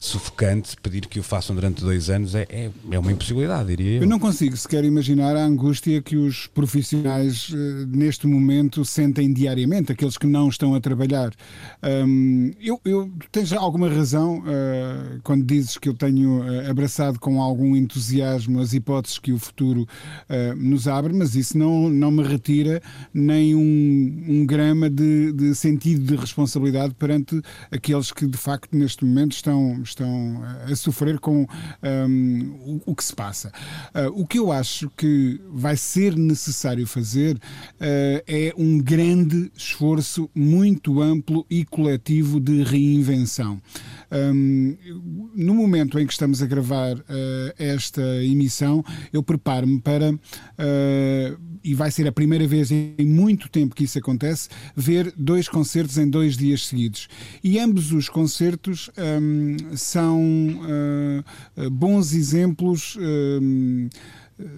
sufocante 0.00 0.78
pedir 0.82 1.06
que 1.06 1.20
o 1.20 1.22
façam 1.22 1.54
durante 1.54 1.82
dois 1.82 2.08
anos 2.08 2.34
é, 2.34 2.46
é, 2.48 2.70
é, 2.90 2.98
uma 2.98 3.12
impossibilidade, 3.12 3.68
diria 3.68 3.96
eu. 3.96 4.02
Eu 4.02 4.08
não 4.08 4.18
consigo 4.18 4.56
sequer 4.56 4.82
imaginar 4.82 5.36
a 5.36 5.44
angústia 5.44 6.00
que 6.00 6.16
os 6.16 6.46
profissionais 6.46 7.50
uh, 7.50 7.86
neste 7.86 8.26
momento 8.26 8.82
sentem 8.82 9.30
diariamente, 9.30 9.92
aqueles 9.92 10.16
que 10.16 10.26
não 10.26 10.48
estão 10.48 10.74
a 10.74 10.80
trabalhar. 10.80 11.30
Um, 11.82 12.50
eu, 12.58 12.80
eu 12.86 13.10
tens 13.30 13.52
alguma 13.52 13.90
razão 13.90 14.38
uh, 14.38 15.20
quando 15.22 15.44
dizes 15.44 15.76
que 15.76 15.86
eu 15.86 15.92
tenho 15.92 16.40
uh, 16.40 16.70
abraçado 16.70 17.20
com 17.20 17.42
algum 17.42 17.76
entusiasmo 17.76 18.58
as 18.58 18.72
hipóteses 18.72 19.18
que 19.18 19.32
o 19.32 19.38
futuro 19.38 19.86
nos 20.56 20.86
abre, 20.88 21.12
mas 21.12 21.34
isso 21.34 21.58
não, 21.58 21.88
não 21.90 22.10
me 22.10 22.22
retira 22.22 22.80
nem 23.12 23.54
um, 23.54 24.24
um 24.28 24.46
grama 24.46 24.88
de, 24.88 25.32
de 25.32 25.54
sentido 25.54 26.04
de 26.04 26.16
responsabilidade 26.16 26.94
perante 26.94 27.40
aqueles 27.70 28.12
que 28.12 28.26
de 28.26 28.38
facto 28.38 28.74
neste 28.76 29.04
momento 29.04 29.32
estão 29.32 29.82
estão 29.90 30.42
a 30.70 30.74
sofrer 30.74 31.18
com 31.18 31.46
um, 31.82 32.80
o, 32.86 32.92
o, 32.92 32.94
que 32.94 33.04
se 33.04 33.14
passa. 33.14 33.52
Uh, 33.94 34.20
o 34.20 34.26
que 34.26 34.38
eu 34.38 34.50
acho 34.50 34.90
que 34.96 35.40
vai 35.50 35.76
ser 35.76 36.16
necessário 36.16 36.86
fazer 36.86 37.36
uh, 37.36 37.40
é 38.26 38.52
um 38.56 38.78
grande 38.78 39.50
esforço 39.56 40.30
muito 40.34 41.00
amplo 41.00 41.46
e 41.50 41.64
coletivo 41.64 42.40
de 42.40 42.62
reinvenção. 42.62 43.60
Um, 44.10 44.76
no 45.34 45.54
momento 45.54 45.98
em 45.98 46.06
que 46.06 46.12
estamos 46.12 46.42
a 46.42 46.46
gravar 46.46 46.96
uh, 46.96 47.02
esta 47.58 48.02
emissão, 48.24 48.84
eu 49.12 49.22
preparo-me 49.22 49.80
para 49.80 50.10
e 51.62 51.74
vai 51.74 51.90
ser 51.90 52.06
a 52.06 52.12
primeira 52.12 52.46
vez 52.46 52.70
em 52.70 52.94
muito 53.04 53.48
tempo 53.48 53.74
que 53.74 53.84
isso 53.84 53.98
acontece, 53.98 54.48
ver 54.74 55.12
dois 55.16 55.48
concertos 55.48 55.98
em 55.98 56.08
dois 56.08 56.36
dias 56.36 56.66
seguidos. 56.66 57.08
E 57.42 57.58
ambos 57.58 57.92
os 57.92 58.08
concertos 58.08 58.90
um, 59.20 59.76
são 59.82 60.20
uh, 60.22 61.70
bons 61.70 62.12
exemplos. 62.12 62.96
Um, 63.00 63.88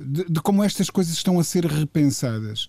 de, 0.07 0.25
de, 0.25 0.41
como 0.41 0.63
estas 0.63 0.89
coisas 0.91 1.15
estão 1.15 1.39
a 1.39 1.45
ser 1.45 1.65
repensadas. 1.65 2.69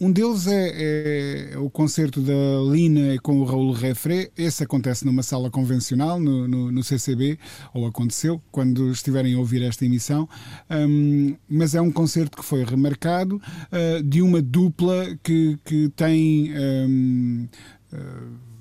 Um 0.00 0.12
deles 0.12 0.46
é, 0.46 0.68
é, 0.74 1.50
é 1.52 1.58
o 1.58 1.68
concerto 1.68 2.20
da 2.20 2.32
Lina 2.70 3.18
com 3.22 3.40
o 3.40 3.44
Raul 3.44 3.72
Refré. 3.72 4.30
Esse 4.36 4.64
acontece 4.64 5.04
numa 5.04 5.22
sala 5.22 5.50
convencional, 5.50 6.18
no, 6.18 6.48
no, 6.48 6.72
no 6.72 6.82
CCB, 6.82 7.38
ou 7.72 7.86
aconteceu, 7.86 8.40
quando 8.50 8.90
estiverem 8.90 9.34
a 9.34 9.38
ouvir 9.38 9.62
esta 9.62 9.84
emissão. 9.84 10.28
Um, 10.70 11.36
mas 11.48 11.74
é 11.74 11.80
um 11.80 11.90
concerto 11.90 12.36
que 12.36 12.44
foi 12.44 12.64
remarcado 12.64 13.36
uh, 13.36 14.02
de 14.02 14.22
uma 14.22 14.40
dupla 14.40 15.16
que, 15.22 15.58
que 15.64 15.88
tem. 15.90 16.52
Um, 16.56 17.48
uh, 17.92 18.53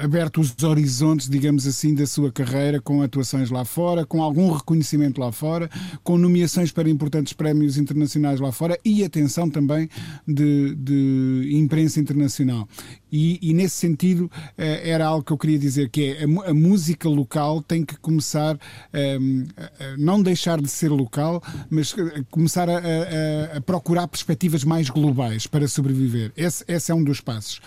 aberto 0.00 0.40
os 0.40 0.54
horizontes, 0.62 1.28
digamos 1.28 1.66
assim, 1.66 1.94
da 1.94 2.06
sua 2.06 2.32
carreira, 2.32 2.80
com 2.80 3.02
atuações 3.02 3.50
lá 3.50 3.64
fora, 3.64 4.04
com 4.06 4.22
algum 4.22 4.50
reconhecimento 4.50 5.20
lá 5.20 5.30
fora, 5.30 5.70
com 6.02 6.16
nomeações 6.16 6.72
para 6.72 6.88
importantes 6.88 7.32
prémios 7.32 7.76
internacionais 7.76 8.40
lá 8.40 8.50
fora 8.50 8.78
e 8.84 9.04
atenção 9.04 9.48
também 9.48 9.88
de, 10.26 10.74
de 10.74 11.50
imprensa 11.52 12.00
internacional. 12.00 12.68
E, 13.12 13.38
e, 13.42 13.52
nesse 13.52 13.76
sentido 13.76 14.30
eh, 14.56 14.88
era 14.90 15.04
algo 15.04 15.24
que 15.24 15.32
eu 15.32 15.38
queria 15.38 15.58
dizer 15.58 15.90
que 15.90 16.12
é 16.12 16.24
a, 16.24 16.50
a 16.50 16.54
música 16.54 17.08
local 17.08 17.60
tem 17.60 17.84
que 17.84 17.96
começar 17.98 18.56
ehm, 18.92 19.46
a, 19.56 19.64
a, 19.64 19.96
não 19.96 20.22
deixar 20.22 20.60
de 20.60 20.68
ser 20.68 20.90
local 20.90 21.42
mas 21.68 21.92
eh, 21.98 22.22
começar 22.30 22.68
a, 22.70 23.60
procurar 23.62 24.06
perspectivas 24.06 24.62
mais 24.62 24.88
globais 24.88 25.48
para 25.48 25.66
sobreviver 25.66 26.32
esse, 26.36 26.64
esse 26.68 26.92
é 26.92 26.94
um 26.94 27.02
dos 27.02 27.20
passos 27.20 27.60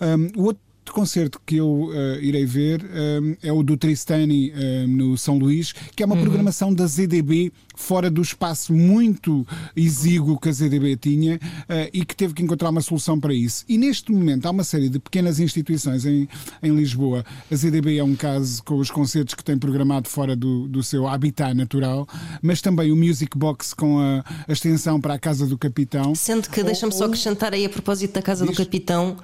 um, 0.00 0.40
o 0.40 0.44
outro 0.44 0.62
concerto 0.92 1.40
que 1.44 1.56
eu 1.56 1.68
uh, 1.68 2.20
irei 2.20 2.44
ver 2.44 2.84
um, 2.84 3.36
é 3.42 3.52
o 3.52 3.62
do 3.62 3.76
Tristani 3.76 4.52
um, 4.52 4.88
no 4.88 5.18
São 5.18 5.38
Luís, 5.38 5.72
que 5.94 6.02
é 6.02 6.06
uma 6.06 6.14
uhum. 6.14 6.22
programação 6.22 6.72
da 6.72 6.86
ZDB 6.86 7.52
fora 7.74 8.10
do 8.10 8.22
espaço 8.22 8.72
muito 8.72 9.46
exíguo 9.76 10.38
que 10.38 10.48
a 10.48 10.52
ZDB 10.52 10.96
tinha 10.96 11.36
uh, 11.36 11.90
e 11.92 12.04
que 12.04 12.14
teve 12.14 12.34
que 12.34 12.42
encontrar 12.42 12.70
uma 12.70 12.80
solução 12.80 13.18
para 13.18 13.34
isso. 13.34 13.64
E 13.68 13.76
neste 13.76 14.12
momento 14.12 14.46
há 14.46 14.50
uma 14.50 14.64
série 14.64 14.88
de 14.88 14.98
pequenas 14.98 15.40
instituições 15.40 16.06
em, 16.06 16.28
em 16.62 16.74
Lisboa. 16.74 17.24
A 17.50 17.54
ZDB 17.54 17.98
é 17.98 18.04
um 18.04 18.14
caso 18.14 18.62
com 18.62 18.76
os 18.76 18.90
concertos 18.90 19.34
que 19.34 19.44
tem 19.44 19.58
programado 19.58 20.08
fora 20.08 20.36
do, 20.36 20.68
do 20.68 20.82
seu 20.82 21.06
habitat 21.06 21.54
natural, 21.54 22.06
mas 22.40 22.60
também 22.60 22.92
o 22.92 22.96
Music 22.96 23.36
Box 23.36 23.74
com 23.74 23.98
a, 23.98 24.24
a 24.46 24.52
extensão 24.52 25.00
para 25.00 25.14
a 25.14 25.18
Casa 25.18 25.46
do 25.46 25.58
Capitão. 25.58 26.14
Sendo 26.14 26.48
que, 26.48 26.62
deixa-me 26.62 26.92
só 26.92 27.04
acrescentar 27.04 27.52
aí 27.52 27.64
a 27.64 27.68
propósito 27.68 28.14
da 28.14 28.22
Casa 28.22 28.46
do 28.46 28.52
Capitão, 28.52 29.16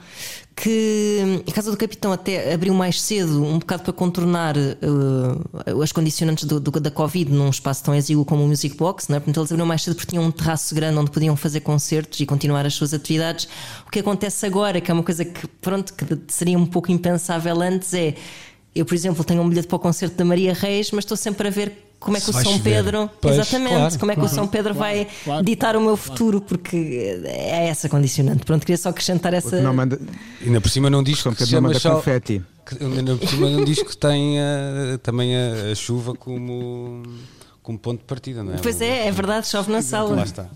que 0.63 1.43
a 1.49 1.53
Casa 1.53 1.71
do 1.71 1.77
Capitão 1.77 2.13
até 2.13 2.53
abriu 2.53 2.75
mais 2.75 3.01
cedo, 3.01 3.43
um 3.43 3.59
bocado 3.59 3.83
para 3.83 3.93
contornar 3.95 4.57
uh, 4.59 5.83
as 5.83 5.91
condicionantes 5.91 6.45
do, 6.45 6.61
do, 6.61 6.71
da 6.73 6.91
Covid 6.91 7.33
num 7.33 7.49
espaço 7.49 7.83
tão 7.83 7.95
exíguo 7.95 8.27
como 8.27 8.45
o 8.45 8.47
Music 8.47 8.77
Box, 8.77 9.09
não 9.09 9.17
é? 9.17 9.21
Portanto, 9.21 9.41
eles 9.41 9.53
abriram 9.53 9.67
mais 9.67 9.83
cedo 9.83 9.95
porque 9.95 10.11
tinham 10.11 10.25
um 10.25 10.31
terraço 10.31 10.75
grande 10.75 10.99
onde 10.99 11.11
podiam 11.11 11.35
fazer 11.35 11.61
concertos 11.61 12.21
e 12.21 12.27
continuar 12.27 12.67
as 12.67 12.75
suas 12.75 12.93
atividades. 12.93 13.49
O 13.87 13.91
que 13.91 14.01
acontece 14.01 14.45
agora, 14.45 14.83
que 14.83 14.91
é 14.91 14.95
uma 14.95 15.03
coisa 15.03 15.25
que, 15.25 15.49
pronto, 15.49 15.95
que 15.95 16.05
seria 16.29 16.59
um 16.59 16.67
pouco 16.67 16.93
impensável 16.93 17.63
antes, 17.63 17.95
é 17.95 18.15
eu, 18.75 18.85
por 18.85 18.95
exemplo, 18.95 19.25
tenho 19.25 19.41
um 19.41 19.49
bilhete 19.49 19.67
para 19.67 19.77
o 19.77 19.81
concerto 19.81 20.15
da 20.17 20.27
Maria 20.27 20.53
Reis, 20.53 20.91
mas 20.91 21.05
estou 21.05 21.17
sempre 21.17 21.49
a 21.49 21.51
ver 21.51 21.90
como 22.01 22.17
é 22.17 22.21
que 22.21 22.31
o 22.31 22.33
São 22.33 22.59
Pedro, 22.59 23.11
pois, 23.21 23.35
exatamente, 23.35 23.75
claro, 23.75 23.99
como 23.99 24.11
é 24.11 24.15
que 24.15 24.21
claro, 24.21 24.33
o 24.33 24.35
São 24.35 24.49
Pedro 24.49 24.75
claro, 24.75 24.95
vai 24.95 25.07
claro, 25.23 25.45
ditar 25.45 25.77
o 25.77 25.81
meu 25.83 25.99
futuro, 25.99 26.41
porque 26.41 27.21
é 27.27 27.69
essa 27.69 27.91
condicionante. 27.91 28.45
Pronto, 28.45 28.63
queria 28.63 28.79
só 28.79 28.89
acrescentar 28.89 29.35
essa. 29.35 29.61
Não 29.61 29.75
manda... 29.75 30.01
Ainda 30.41 30.61
por 30.63 30.71
cima 30.71 30.89
não 30.89 31.03
diz 31.03 31.19
São 31.19 31.35
Pedro 31.35 31.55
não 31.57 31.63
manda 31.63 31.79
só... 31.79 31.97
confete. 31.97 32.43
Ainda 32.81 33.17
por 33.17 33.29
cima 33.29 33.51
não 33.51 33.65
diz 33.65 33.83
que 33.83 33.95
tem 33.97 34.39
uh, 34.39 34.99
também 35.03 35.37
a, 35.37 35.73
a, 35.73 35.75
chuva 35.75 36.15
como, 36.15 37.03
como 37.63 37.79
ponto 37.79 37.99
de 37.99 38.05
partida, 38.07 38.43
não 38.43 38.55
é? 38.55 38.57
Pois 38.57 38.81
é, 38.81 39.07
é 39.07 39.13
verdade, 39.13 39.47
chove 39.47 39.71
na 39.71 39.83
sala. 39.83 40.17
Lá 40.17 40.23
está. 40.23 40.49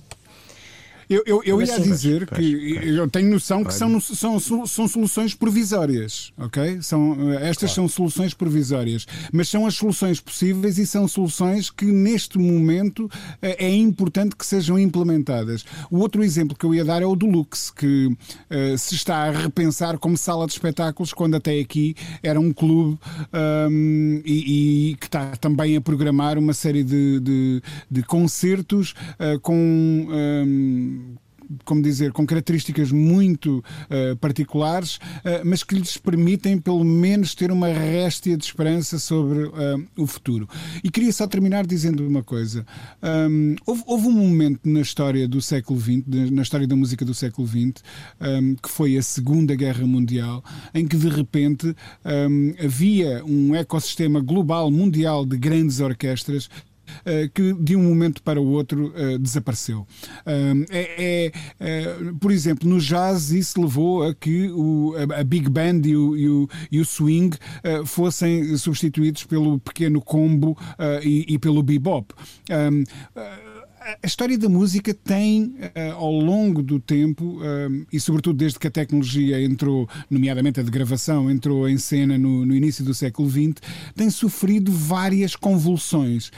Eu, 1.08 1.22
eu, 1.26 1.42
eu 1.44 1.62
ia 1.62 1.80
dizer 1.80 2.26
que 2.26 2.78
eu 2.84 3.08
tenho 3.08 3.30
noção 3.30 3.62
que 3.64 3.74
são, 3.74 4.00
são, 4.00 4.38
são 4.66 4.88
soluções 4.88 5.34
provisórias, 5.34 6.32
ok? 6.38 6.80
São, 6.82 7.32
eh, 7.32 7.48
estas 7.48 7.74
claro. 7.74 7.74
são 7.74 7.88
soluções 7.88 8.34
provisórias, 8.34 9.06
mas 9.32 9.48
são 9.48 9.66
as 9.66 9.74
soluções 9.74 10.20
possíveis 10.20 10.78
e 10.78 10.86
são 10.86 11.06
soluções 11.06 11.70
que 11.70 11.84
neste 11.84 12.38
momento 12.38 13.10
eh, 13.42 13.66
é 13.66 13.74
importante 13.74 14.36
que 14.36 14.46
sejam 14.46 14.78
implementadas. 14.78 15.64
O 15.90 15.98
outro 15.98 16.22
exemplo 16.22 16.56
que 16.56 16.64
eu 16.64 16.74
ia 16.74 16.84
dar 16.84 17.02
é 17.02 17.06
o 17.06 17.14
do 17.14 17.26
Lux, 17.26 17.70
que 17.70 18.06
uh, 18.06 18.78
se 18.78 18.94
está 18.94 19.24
a 19.24 19.30
repensar 19.30 19.98
como 19.98 20.16
sala 20.16 20.46
de 20.46 20.52
espetáculos, 20.52 21.12
quando 21.12 21.34
até 21.36 21.58
aqui 21.58 21.94
era 22.22 22.38
um 22.38 22.52
clube 22.52 22.98
um, 23.70 24.22
e, 24.24 24.90
e, 24.90 24.96
que 24.96 25.06
está 25.06 25.36
também 25.36 25.76
a 25.76 25.80
programar 25.80 26.38
uma 26.38 26.52
série 26.52 26.82
de, 26.82 27.20
de, 27.20 27.62
de 27.90 28.02
concertos 28.02 28.94
uh, 29.18 29.38
com. 29.40 29.54
Um, 29.54 30.94
como 31.64 31.82
dizer, 31.82 32.12
com 32.12 32.26
características 32.26 32.90
muito 32.90 33.58
uh, 33.58 34.16
particulares, 34.16 34.96
uh, 34.96 35.44
mas 35.44 35.62
que 35.62 35.74
lhes 35.74 35.96
permitem 35.96 36.58
pelo 36.58 36.84
menos 36.84 37.34
ter 37.34 37.50
uma 37.50 37.68
réstia 37.68 38.36
de 38.36 38.44
esperança 38.44 38.98
sobre 38.98 39.44
uh, 39.44 39.52
o 39.96 40.06
futuro. 40.06 40.48
E 40.82 40.90
queria 40.90 41.12
só 41.12 41.26
terminar 41.26 41.66
dizendo 41.66 42.06
uma 42.06 42.22
coisa. 42.22 42.66
Um, 43.02 43.56
houve, 43.66 43.82
houve, 43.86 44.06
um 44.08 44.12
momento 44.12 44.60
na 44.64 44.80
história 44.80 45.26
do 45.26 45.40
século 45.40 45.80
XX, 45.80 46.02
na 46.30 46.42
história 46.42 46.66
da 46.66 46.76
música 46.76 47.04
do 47.04 47.14
século 47.14 47.46
XX, 47.46 47.82
um, 48.20 48.54
que 48.54 48.68
foi 48.68 48.96
a 48.96 49.02
Segunda 49.02 49.54
Guerra 49.54 49.86
Mundial, 49.86 50.44
em 50.72 50.86
que 50.86 50.96
de 50.96 51.08
repente 51.08 51.74
um, 52.04 52.54
havia 52.64 53.24
um 53.24 53.54
ecossistema 53.54 54.20
global 54.20 54.70
mundial 54.70 55.24
de 55.24 55.36
grandes 55.36 55.80
orquestras 55.80 56.48
que 57.32 57.52
de 57.54 57.76
um 57.76 57.82
momento 57.82 58.22
para 58.22 58.40
o 58.40 58.46
outro 58.46 58.92
uh, 58.94 59.18
desapareceu. 59.18 59.86
É, 60.70 61.32
é 61.60 61.96
por 62.20 62.30
exemplo, 62.30 62.68
no 62.68 62.78
jazz 62.78 63.30
isso 63.30 63.60
levou 63.60 64.02
a 64.02 64.14
que 64.14 64.50
o, 64.50 64.94
a, 65.18 65.24
Big 65.24 65.48
Band 65.48 65.82
e 65.84 65.96
o, 65.96 66.16
e 66.16 66.28
o, 66.28 66.48
e 66.72 66.80
o 66.80 66.84
swing 66.84 67.36
fossem 67.86 68.56
substituídos 68.56 69.24
pelo 69.24 69.58
pequeno 69.58 70.00
combo 70.00 70.56
e, 71.02 71.34
e, 71.34 71.38
pelo 71.38 71.62
bebop. 71.62 72.14
A 74.02 74.06
história 74.06 74.38
da 74.38 74.48
música 74.48 74.94
tem, 74.94 75.56
ao 75.96 76.12
longo 76.12 76.62
do 76.62 76.80
tempo, 76.80 77.38
e 77.92 78.00
sobretudo 78.00 78.38
desde 78.38 78.58
que 78.58 78.66
a 78.66 78.70
tecnologia 78.70 79.42
entrou, 79.42 79.86
nomeadamente 80.08 80.58
a 80.58 80.62
de 80.62 80.70
gravação, 80.70 81.30
entrou 81.30 81.68
em 81.68 81.76
cena 81.76 82.16
no 82.16 82.54
início 82.54 82.82
do 82.82 82.94
século 82.94 83.28
XX, 83.28 83.54
tem 83.94 84.08
sofrido 84.08 84.72
várias 84.72 85.36
convulsões. 85.36 86.30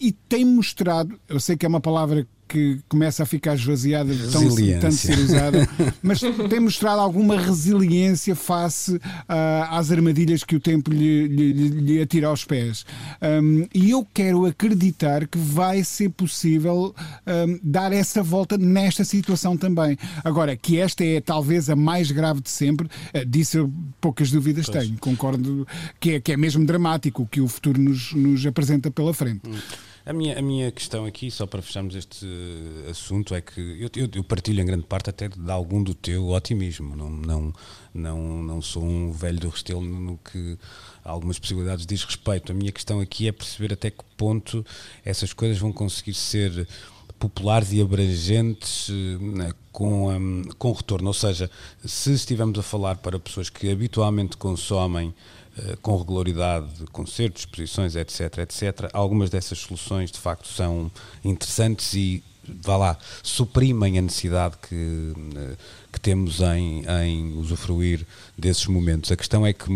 E 0.00 0.12
tem 0.12 0.44
mostrado, 0.44 1.20
eu 1.28 1.38
sei 1.38 1.56
que 1.56 1.66
é 1.66 1.68
uma 1.68 1.80
palavra 1.80 2.26
que 2.50 2.80
começa 2.88 3.22
a 3.22 3.26
ficar 3.26 3.54
esvaziada 3.54 4.12
de 4.12 4.26
tão, 4.32 4.42
tanto 4.80 4.94
ser 4.96 5.16
usada, 5.20 5.68
mas 6.02 6.20
tem 6.50 6.58
mostrado 6.58 7.00
alguma 7.00 7.40
resiliência 7.40 8.34
face 8.34 8.96
uh, 8.96 9.00
às 9.70 9.92
armadilhas 9.92 10.42
que 10.42 10.56
o 10.56 10.60
tempo 10.60 10.90
lhe, 10.90 11.28
lhe, 11.28 11.52
lhe 11.52 12.02
atira 12.02 12.26
aos 12.26 12.44
pés. 12.44 12.84
Um, 13.22 13.68
e 13.72 13.90
eu 13.90 14.04
quero 14.12 14.46
acreditar 14.46 15.28
que 15.28 15.38
vai 15.38 15.84
ser 15.84 16.08
possível 16.10 16.92
um, 17.24 17.60
dar 17.62 17.92
essa 17.92 18.20
volta 18.20 18.58
nesta 18.58 19.04
situação 19.04 19.56
também. 19.56 19.96
Agora, 20.24 20.56
que 20.56 20.76
esta 20.76 21.04
é 21.04 21.20
talvez 21.20 21.70
a 21.70 21.76
mais 21.76 22.10
grave 22.10 22.40
de 22.40 22.50
sempre, 22.50 22.88
uh, 23.14 23.24
disso 23.24 23.58
eu 23.58 23.72
poucas 24.00 24.32
dúvidas 24.32 24.66
pois. 24.66 24.84
tenho. 24.84 24.98
Concordo 24.98 25.64
que 26.00 26.14
é, 26.14 26.20
que 26.20 26.32
é 26.32 26.36
mesmo 26.36 26.66
dramático 26.66 27.22
o 27.22 27.26
que 27.26 27.40
o 27.40 27.46
futuro 27.46 27.80
nos, 27.80 28.12
nos 28.12 28.44
apresenta 28.44 28.90
pela 28.90 29.14
frente. 29.14 29.48
Hum. 29.48 29.54
A 30.10 30.12
minha, 30.12 30.36
a 30.36 30.42
minha 30.42 30.72
questão 30.72 31.04
aqui, 31.06 31.30
só 31.30 31.46
para 31.46 31.62
fecharmos 31.62 31.94
este 31.94 32.26
assunto, 32.90 33.32
é 33.32 33.40
que 33.40 33.60
eu, 33.60 33.88
eu, 33.94 34.10
eu, 34.12 34.24
partilho 34.24 34.60
em 34.60 34.66
grande 34.66 34.82
parte 34.82 35.08
até 35.08 35.28
de 35.28 35.50
algum 35.52 35.80
do 35.80 35.94
teu 35.94 36.30
otimismo. 36.30 36.96
Não, 36.96 37.08
não, 37.08 37.54
não, 37.94 38.42
não 38.42 38.60
sou 38.60 38.82
um 38.82 39.12
velho 39.12 39.38
do 39.38 39.48
Restelo 39.48 39.80
no 39.80 40.18
que 40.18 40.58
algumas 41.04 41.38
possibilidades 41.38 41.86
diz 41.86 42.02
respeito. 42.02 42.50
A 42.50 42.54
minha 42.56 42.72
questão 42.72 42.98
aqui 42.98 43.28
é 43.28 43.30
perceber 43.30 43.72
até 43.72 43.88
que 43.88 44.02
ponto 44.16 44.66
essas 45.04 45.32
coisas 45.32 45.58
vão 45.58 45.72
conseguir 45.72 46.14
ser 46.14 46.66
populares 47.16 47.72
e 47.72 47.80
abrangentes 47.80 48.88
né, 49.20 49.52
com, 49.70 50.08
um, 50.12 50.42
com 50.58 50.72
retorno. 50.72 51.06
Ou 51.06 51.14
seja, 51.14 51.48
se 51.84 52.12
estivermos 52.12 52.58
a 52.58 52.64
falar 52.64 52.96
para 52.96 53.20
pessoas 53.20 53.48
que 53.48 53.70
habitualmente 53.70 54.36
consomem 54.36 55.14
eh, 55.49 55.49
com 55.82 55.96
regularidade 55.96 56.68
concertos, 56.92 57.42
exposições, 57.42 57.96
etc, 57.96 58.38
etc. 58.38 58.90
Algumas 58.92 59.30
dessas 59.30 59.58
soluções 59.58 60.10
de 60.10 60.18
facto 60.18 60.48
são 60.48 60.90
interessantes 61.24 61.94
e 61.94 62.22
vá 62.62 62.76
lá, 62.76 62.98
suprimem 63.22 63.98
a 63.98 64.02
necessidade 64.02 64.56
que, 64.68 65.12
eh, 65.36 65.56
que 65.92 66.00
temos 66.00 66.40
em, 66.40 66.84
em 67.04 67.38
usufruir 67.38 68.06
desses 68.36 68.66
momentos. 68.66 69.10
A 69.10 69.16
questão 69.16 69.46
é 69.46 69.52
que, 69.52 69.66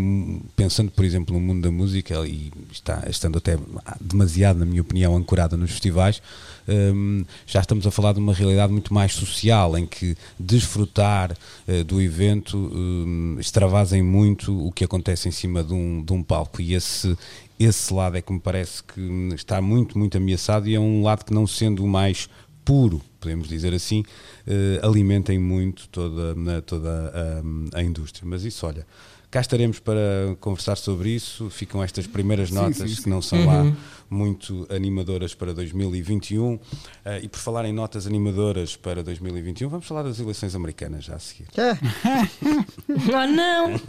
pensando, 0.55 0.91
por 0.91 1.05
exemplo, 1.05 1.33
no 1.33 1.39
mundo 1.39 1.61
da 1.61 1.71
música, 1.71 2.15
e 2.27 2.51
está, 2.71 3.03
estando 3.09 3.37
até 3.37 3.57
demasiado, 3.99 4.59
na 4.59 4.65
minha 4.65 4.81
opinião, 4.81 5.15
ancorada 5.15 5.55
nos 5.57 5.71
festivais, 5.71 6.21
um, 6.67 7.23
já 7.45 7.59
estamos 7.59 7.85
a 7.85 7.91
falar 7.91 8.13
de 8.13 8.19
uma 8.19 8.33
realidade 8.33 8.71
muito 8.71 8.93
mais 8.93 9.13
social, 9.13 9.77
em 9.77 9.85
que 9.85 10.17
desfrutar 10.39 11.31
uh, 11.67 11.83
do 11.83 12.01
evento 12.01 12.57
um, 12.57 13.37
extravasem 13.39 14.01
muito 14.01 14.65
o 14.65 14.71
que 14.71 14.83
acontece 14.83 15.27
em 15.27 15.31
cima 15.31 15.63
de 15.63 15.73
um, 15.73 16.03
de 16.03 16.11
um 16.11 16.23
palco. 16.23 16.61
E 16.61 16.73
esse, 16.73 17.15
esse 17.59 17.93
lado 17.93 18.17
é 18.17 18.21
que 18.21 18.33
me 18.33 18.39
parece 18.39 18.83
que 18.83 19.01
está 19.35 19.61
muito, 19.61 19.97
muito 19.97 20.17
ameaçado 20.17 20.67
e 20.67 20.75
é 20.75 20.79
um 20.79 21.03
lado 21.03 21.23
que 21.23 21.33
não 21.33 21.45
sendo 21.45 21.83
o 21.83 21.87
mais 21.87 22.27
puro, 22.65 22.99
podemos 23.19 23.47
dizer 23.47 23.73
assim, 23.73 24.01
uh, 24.01 24.85
alimentem 24.85 25.37
muito 25.39 25.87
toda, 25.89 26.61
toda 26.63 27.13
a, 27.73 27.77
a, 27.79 27.83
indústria. 27.83 28.27
Mas 28.27 28.43
isso, 28.43 28.65
olha, 28.65 28.85
cá 29.29 29.39
estaremos 29.39 29.79
para 29.79 30.35
conversar 30.39 30.75
sobre 30.75 31.11
isso. 31.11 31.49
Ficam 31.51 31.83
estas 31.83 32.07
primeiras 32.07 32.49
notas 32.49 32.77
sim, 32.77 32.87
sim, 32.87 32.95
sim. 32.95 33.03
que 33.03 33.09
não 33.09 33.21
são 33.21 33.39
uhum. 33.39 33.45
lá 33.45 33.77
muito 34.09 34.67
animadoras 34.69 35.35
para 35.35 35.53
2021. 35.53 36.55
Uh, 36.55 36.59
eh, 37.05 37.21
e 37.23 37.27
por 37.29 37.39
falar 37.39 37.65
em 37.65 37.73
notas 37.73 38.07
animadoras 38.07 38.75
para 38.75 39.03
2021, 39.03 39.69
vamos 39.69 39.85
falar 39.85 40.03
das 40.03 40.19
eleições 40.19 40.55
americanas 40.55 41.05
já 41.05 41.15
a 41.15 41.19
seguir. 41.19 41.47
oh, 42.89 43.27
não! 43.27 43.79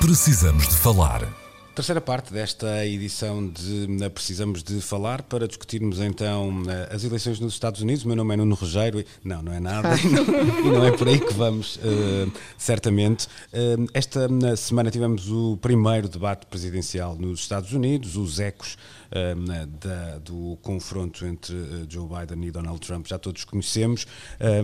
Precisamos 0.00 0.68
de 0.68 0.74
falar. 0.74 1.47
Terceira 1.78 2.00
parte 2.00 2.32
desta 2.32 2.84
edição 2.84 3.48
de 3.48 3.86
Precisamos 4.10 4.64
de 4.64 4.80
Falar 4.80 5.22
para 5.22 5.46
discutirmos 5.46 6.00
então 6.00 6.64
as 6.90 7.04
eleições 7.04 7.38
nos 7.38 7.52
Estados 7.52 7.80
Unidos. 7.80 8.04
O 8.04 8.08
meu 8.08 8.16
nome 8.16 8.34
é 8.34 8.36
Nuno 8.36 8.56
Rogério. 8.56 8.98
E, 8.98 9.06
não, 9.22 9.40
não 9.42 9.52
é 9.52 9.60
nada. 9.60 9.90
e, 9.96 10.08
não, 10.08 10.24
e 10.66 10.70
não 10.72 10.84
é 10.84 10.90
por 10.90 11.06
aí 11.06 11.20
que 11.20 11.32
vamos, 11.34 11.76
uh, 11.76 12.32
certamente. 12.56 13.28
Uh, 13.52 13.86
esta 13.94 14.28
semana 14.56 14.90
tivemos 14.90 15.30
o 15.30 15.56
primeiro 15.58 16.08
debate 16.08 16.46
presidencial 16.46 17.14
nos 17.14 17.38
Estados 17.38 17.72
Unidos, 17.72 18.16
os 18.16 18.40
ecos 18.40 18.76
uh, 19.10 19.66
da, 19.66 20.18
do 20.18 20.58
confronto 20.62 21.26
entre 21.26 21.54
Joe 21.88 22.08
Biden 22.08 22.46
e 22.46 22.50
Donald 22.50 22.80
Trump 22.80 23.06
já 23.06 23.18
todos 23.18 23.44
conhecemos, 23.44 24.06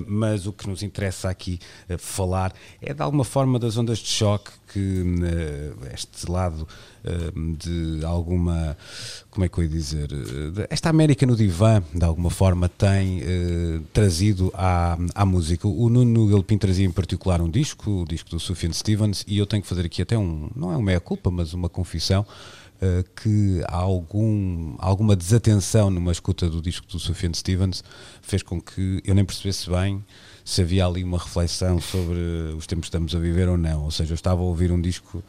mas 0.07 0.47
o 0.47 0.53
que 0.53 0.69
nos 0.69 0.83
interessa 0.83 1.29
aqui 1.29 1.59
falar 1.99 2.53
é 2.81 2.93
de 2.93 3.03
alguma 3.03 3.25
forma 3.25 3.59
das 3.59 3.77
ondas 3.77 3.99
de 3.99 4.09
choque 4.09 4.51
que 4.73 5.05
este 5.93 6.31
lado 6.31 6.67
de 7.57 8.05
alguma, 8.05 8.77
como 9.31 9.45
é 9.45 9.49
que 9.49 9.59
eu 9.59 9.65
ia 9.65 9.71
dizer, 9.71 10.09
esta 10.71 10.89
América 10.89 11.27
no 11.27 11.37
divã, 11.37 11.83
de 11.93 12.05
alguma 12.05 12.31
forma, 12.31 12.69
tem 12.69 13.21
trazido 13.93 14.51
à, 14.55 14.97
à 15.15 15.25
música. 15.25 15.69
O 15.69 15.89
Nuno 15.89 16.29
Galpim 16.29 16.59
trazia 16.59 16.87
em 16.87 16.91
particular 16.91 17.41
um 17.41 17.51
disco, 17.51 18.03
o 18.03 18.05
disco 18.05 18.31
do 18.31 18.41
Sufjan 18.41 18.73
Stevens, 18.73 19.25
e 19.29 19.39
eu 19.39 19.47
tenho 19.47 19.63
que 19.63 19.69
fazer 19.69 19.85
aqui 19.85 20.03
até 20.03 20.17
um, 20.17 20.51
não 20.57 20.73
é 20.73 20.77
uma 20.77 20.87
meia-culpa, 20.87 21.31
mas 21.31 21.53
uma 21.53 21.69
confissão, 21.69 22.27
que 23.23 23.63
algum, 23.69 24.75
alguma 24.79 25.17
desatenção 25.17 25.91
numa 25.91 26.13
escuta 26.13 26.49
do 26.51 26.61
disco 26.61 26.87
do 26.87 26.99
Sufjan 26.99 27.33
Stevens 27.33 27.83
fez 28.21 28.43
com 28.43 28.61
que 28.61 29.01
eu 29.05 29.15
nem 29.15 29.25
percebesse 29.25 29.71
bem 29.71 30.05
se 30.45 30.61
havia 30.61 30.85
ali 30.87 31.03
uma 31.03 31.19
reflexão 31.19 31.81
sobre 31.81 32.19
os 32.57 32.67
tempos 32.67 32.85
que 32.85 32.89
estamos 32.89 33.15
a 33.15 33.19
viver 33.19 33.49
ou 33.49 33.57
não. 33.57 33.85
Ou 33.85 33.91
seja, 33.91 34.13
eu 34.13 34.15
estava 34.15 34.43
a 34.43 34.45
ouvir 34.45 34.71
um 34.71 34.81
disco 34.81 35.23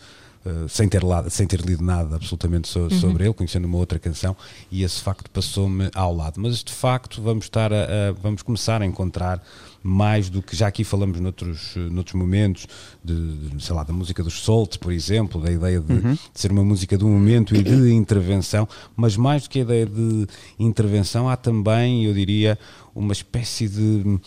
uh, 0.46 0.68
sem, 0.68 0.90
ter 0.90 1.04
lado, 1.04 1.30
sem 1.30 1.48
ter 1.48 1.62
lido 1.62 1.84
nada 1.84 2.18
absolutamente 2.18 2.68
so, 2.68 2.82
uhum. 2.82 2.90
sobre 2.90 3.24
ele, 3.24 3.34
conhecendo 3.34 3.66
uma 3.66 3.78
outra 3.78 3.98
canção, 3.98 4.36
e 4.70 4.84
esse 4.84 5.02
facto 5.02 5.30
passou-me 5.32 5.90
ao 5.96 6.14
lado. 6.14 6.40
Mas 6.40 6.64
de 6.64 6.74
facto 6.74 7.22
vamos, 7.22 7.46
estar 7.46 7.72
a, 7.72 8.10
a, 8.10 8.12
vamos 8.12 8.42
começar 8.42 8.82
a 8.82 8.86
encontrar 8.86 9.42
mais 9.88 10.32
do 10.32 10.42
que 10.42 10.56
já 10.56 10.66
aqui 10.66 10.84
falamos 10.84 11.20
noutros, 11.20 11.76
noutros 11.76 12.16
momentos, 12.16 12.66
de, 13.04 13.14
de 13.50 13.64
sei 13.64 13.76
lá, 13.76 13.84
da 13.84 13.94
música 13.94 14.24
dos 14.24 14.44
Salt, 14.44 14.80
por 14.80 14.92
exemplo, 14.92 15.40
da 15.40 15.52
ideia 15.52 15.80
de, 15.80 15.94
uhum. 15.94 16.14
de, 16.14 16.20
ser 16.34 16.52
uma 16.52 16.64
música 16.64 16.98
do 16.98 17.08
momento 17.08 17.56
e 17.56 17.62
de 17.62 17.94
intervenção, 17.94 18.68
mas 18.96 19.16
mais 19.16 19.44
do 19.44 19.50
que 19.50 19.60
a 19.60 19.62
ideia 19.62 19.86
de 19.86 20.26
intervenção, 20.58 21.30
há 21.30 21.38
também, 21.38 22.04
eu 22.04 22.16
diria, 22.16 22.58
uma 22.96 23.12
espécie 23.12 23.68
de 23.68 24.18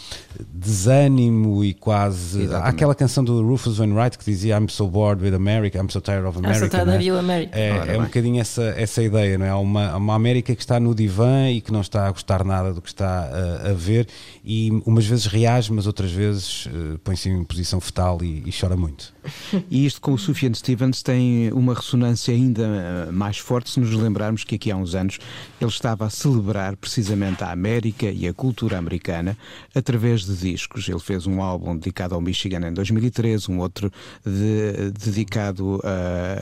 desânimo 0.52 1.64
e 1.64 1.72
quase. 1.72 2.42
Exatamente. 2.42 2.66
Há 2.66 2.68
aquela 2.68 2.94
canção 2.94 3.24
do 3.24 3.42
Rufus 3.42 3.78
Wainwright 3.78 4.18
que 4.18 4.24
dizia 4.26 4.58
I'm 4.58 4.68
so 4.68 4.86
bored 4.86 5.24
with 5.24 5.34
America, 5.34 5.78
I'm 5.78 5.90
so 5.90 6.02
tired 6.02 6.26
of 6.26 6.38
America. 6.38 6.66
I'm 6.66 6.70
so 6.70 6.76
tired 6.76 6.94
of 6.94 7.02
you, 7.02 7.16
America. 7.16 7.58
É, 7.58 7.94
é 7.94 7.98
um 7.98 8.04
bocadinho 8.04 8.38
essa, 8.40 8.62
essa 8.76 9.02
ideia, 9.02 9.38
não 9.38 9.46
é? 9.46 9.48
Há 9.48 9.56
uma, 9.56 9.96
uma 9.96 10.14
América 10.14 10.54
que 10.54 10.60
está 10.60 10.78
no 10.78 10.94
divã 10.94 11.48
e 11.50 11.62
que 11.62 11.72
não 11.72 11.80
está 11.80 12.06
a 12.06 12.10
gostar 12.10 12.44
nada 12.44 12.74
do 12.74 12.82
que 12.82 12.88
está 12.88 13.08
a, 13.08 13.70
a 13.70 13.72
ver 13.72 14.06
e 14.44 14.70
umas 14.84 15.06
vezes 15.06 15.24
reage, 15.24 15.72
mas 15.72 15.86
outras 15.86 16.12
vezes 16.12 16.66
uh, 16.66 16.98
põe-se 17.02 17.30
em 17.30 17.42
posição 17.44 17.80
fetal 17.80 18.18
e, 18.22 18.42
e, 18.46 18.52
chora 18.52 18.76
muito. 18.76 19.16
E 19.70 19.84
isto 19.84 20.00
com 20.00 20.12
o 20.12 20.18
Sufjan 20.18 20.52
Stevens 20.54 21.02
tem 21.02 21.52
uma 21.52 21.74
ressonância 21.74 22.32
ainda 22.32 22.62
eh, 22.62 23.12
mais 23.12 23.38
forte 23.38 23.70
se 23.70 23.78
nos 23.78 23.90
lembrarmos 23.92 24.44
que 24.44 24.54
aqui 24.54 24.70
há 24.70 24.76
uns 24.76 24.94
anos 24.94 25.18
ele 25.60 25.70
estava 25.70 26.06
a 26.06 26.10
celebrar 26.10 26.76
precisamente 26.76 27.44
a 27.44 27.52
América 27.52 28.06
e 28.06 28.26
a 28.26 28.32
cultura 28.32 28.57
cultura 28.58 28.76
americana 28.76 29.38
através 29.72 30.24
de 30.24 30.34
discos. 30.34 30.88
Ele 30.88 30.98
fez 30.98 31.26
um 31.26 31.40
álbum 31.40 31.76
dedicado 31.76 32.14
ao 32.14 32.20
Michigan 32.20 32.66
em 32.66 32.72
2013, 32.72 33.52
um 33.52 33.60
outro 33.60 33.90
de, 34.26 34.90
dedicado 34.90 35.80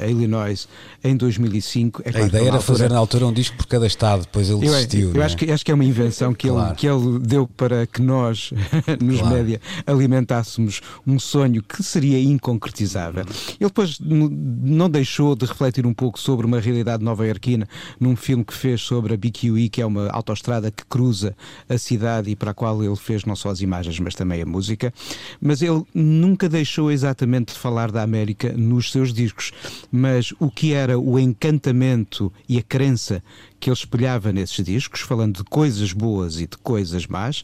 a 0.00 0.06
Illinois 0.06 0.66
em 1.04 1.14
2005. 1.14 2.02
É 2.04 2.08
a 2.08 2.26
ideia 2.26 2.42
era 2.42 2.56
altura... 2.56 2.62
fazer 2.62 2.90
na 2.90 2.98
altura 2.98 3.26
um 3.26 3.32
disco 3.32 3.56
por 3.56 3.66
cada 3.66 3.86
estado, 3.86 4.22
depois 4.22 4.48
ele 4.48 4.60
desistiu. 4.60 5.10
Eu, 5.10 5.16
eu 5.16 5.22
é? 5.22 5.26
acho, 5.26 5.36
que, 5.36 5.50
acho 5.50 5.64
que 5.64 5.70
é 5.70 5.74
uma 5.74 5.84
invenção 5.84 6.32
que, 6.32 6.48
claro. 6.48 6.70
ele, 6.70 6.76
que 6.76 6.86
ele 6.86 7.18
deu 7.18 7.46
para 7.46 7.86
que 7.86 8.00
nós, 8.00 8.50
nos 9.02 9.18
claro. 9.18 9.36
média, 9.36 9.60
alimentássemos 9.86 10.80
um 11.06 11.18
sonho 11.18 11.62
que 11.62 11.82
seria 11.82 12.18
inconcretizável. 12.18 13.26
Ele 13.60 13.68
depois 13.68 13.98
não 14.00 14.88
deixou 14.88 15.36
de 15.36 15.44
refletir 15.44 15.86
um 15.86 15.92
pouco 15.92 16.18
sobre 16.18 16.46
uma 16.46 16.60
realidade 16.60 17.04
nova-iorquina 17.04 17.68
num 18.00 18.16
filme 18.16 18.42
que 18.42 18.54
fez 18.54 18.80
sobre 18.80 19.12
a 19.12 19.16
BQE, 19.16 19.68
que 19.68 19.82
é 19.82 19.86
uma 19.86 20.08
autoestrada 20.10 20.70
que 20.70 20.84
cruza 20.86 21.36
a 21.68 21.76
cidade 21.76 22.05
e 22.26 22.36
para 22.36 22.50
a 22.50 22.54
qual 22.54 22.82
ele 22.82 22.96
fez 22.96 23.24
não 23.24 23.36
só 23.36 23.50
as 23.50 23.60
imagens, 23.60 23.98
mas 23.98 24.14
também 24.14 24.42
a 24.42 24.46
música. 24.46 24.92
Mas 25.40 25.62
ele 25.62 25.84
nunca 25.94 26.48
deixou 26.48 26.90
exatamente 26.90 27.52
de 27.52 27.58
falar 27.58 27.90
da 27.90 28.02
América 28.02 28.52
nos 28.52 28.90
seus 28.90 29.12
discos. 29.12 29.52
Mas 29.90 30.32
o 30.38 30.50
que 30.50 30.72
era 30.72 30.98
o 30.98 31.18
encantamento 31.18 32.32
e 32.48 32.58
a 32.58 32.62
crença 32.62 33.22
que 33.58 33.70
ele 33.70 33.76
espelhava 33.76 34.32
nesses 34.32 34.64
discos, 34.64 35.00
falando 35.00 35.38
de 35.38 35.44
coisas 35.44 35.92
boas 35.92 36.40
e 36.40 36.46
de 36.46 36.56
coisas 36.58 37.06
más, 37.06 37.40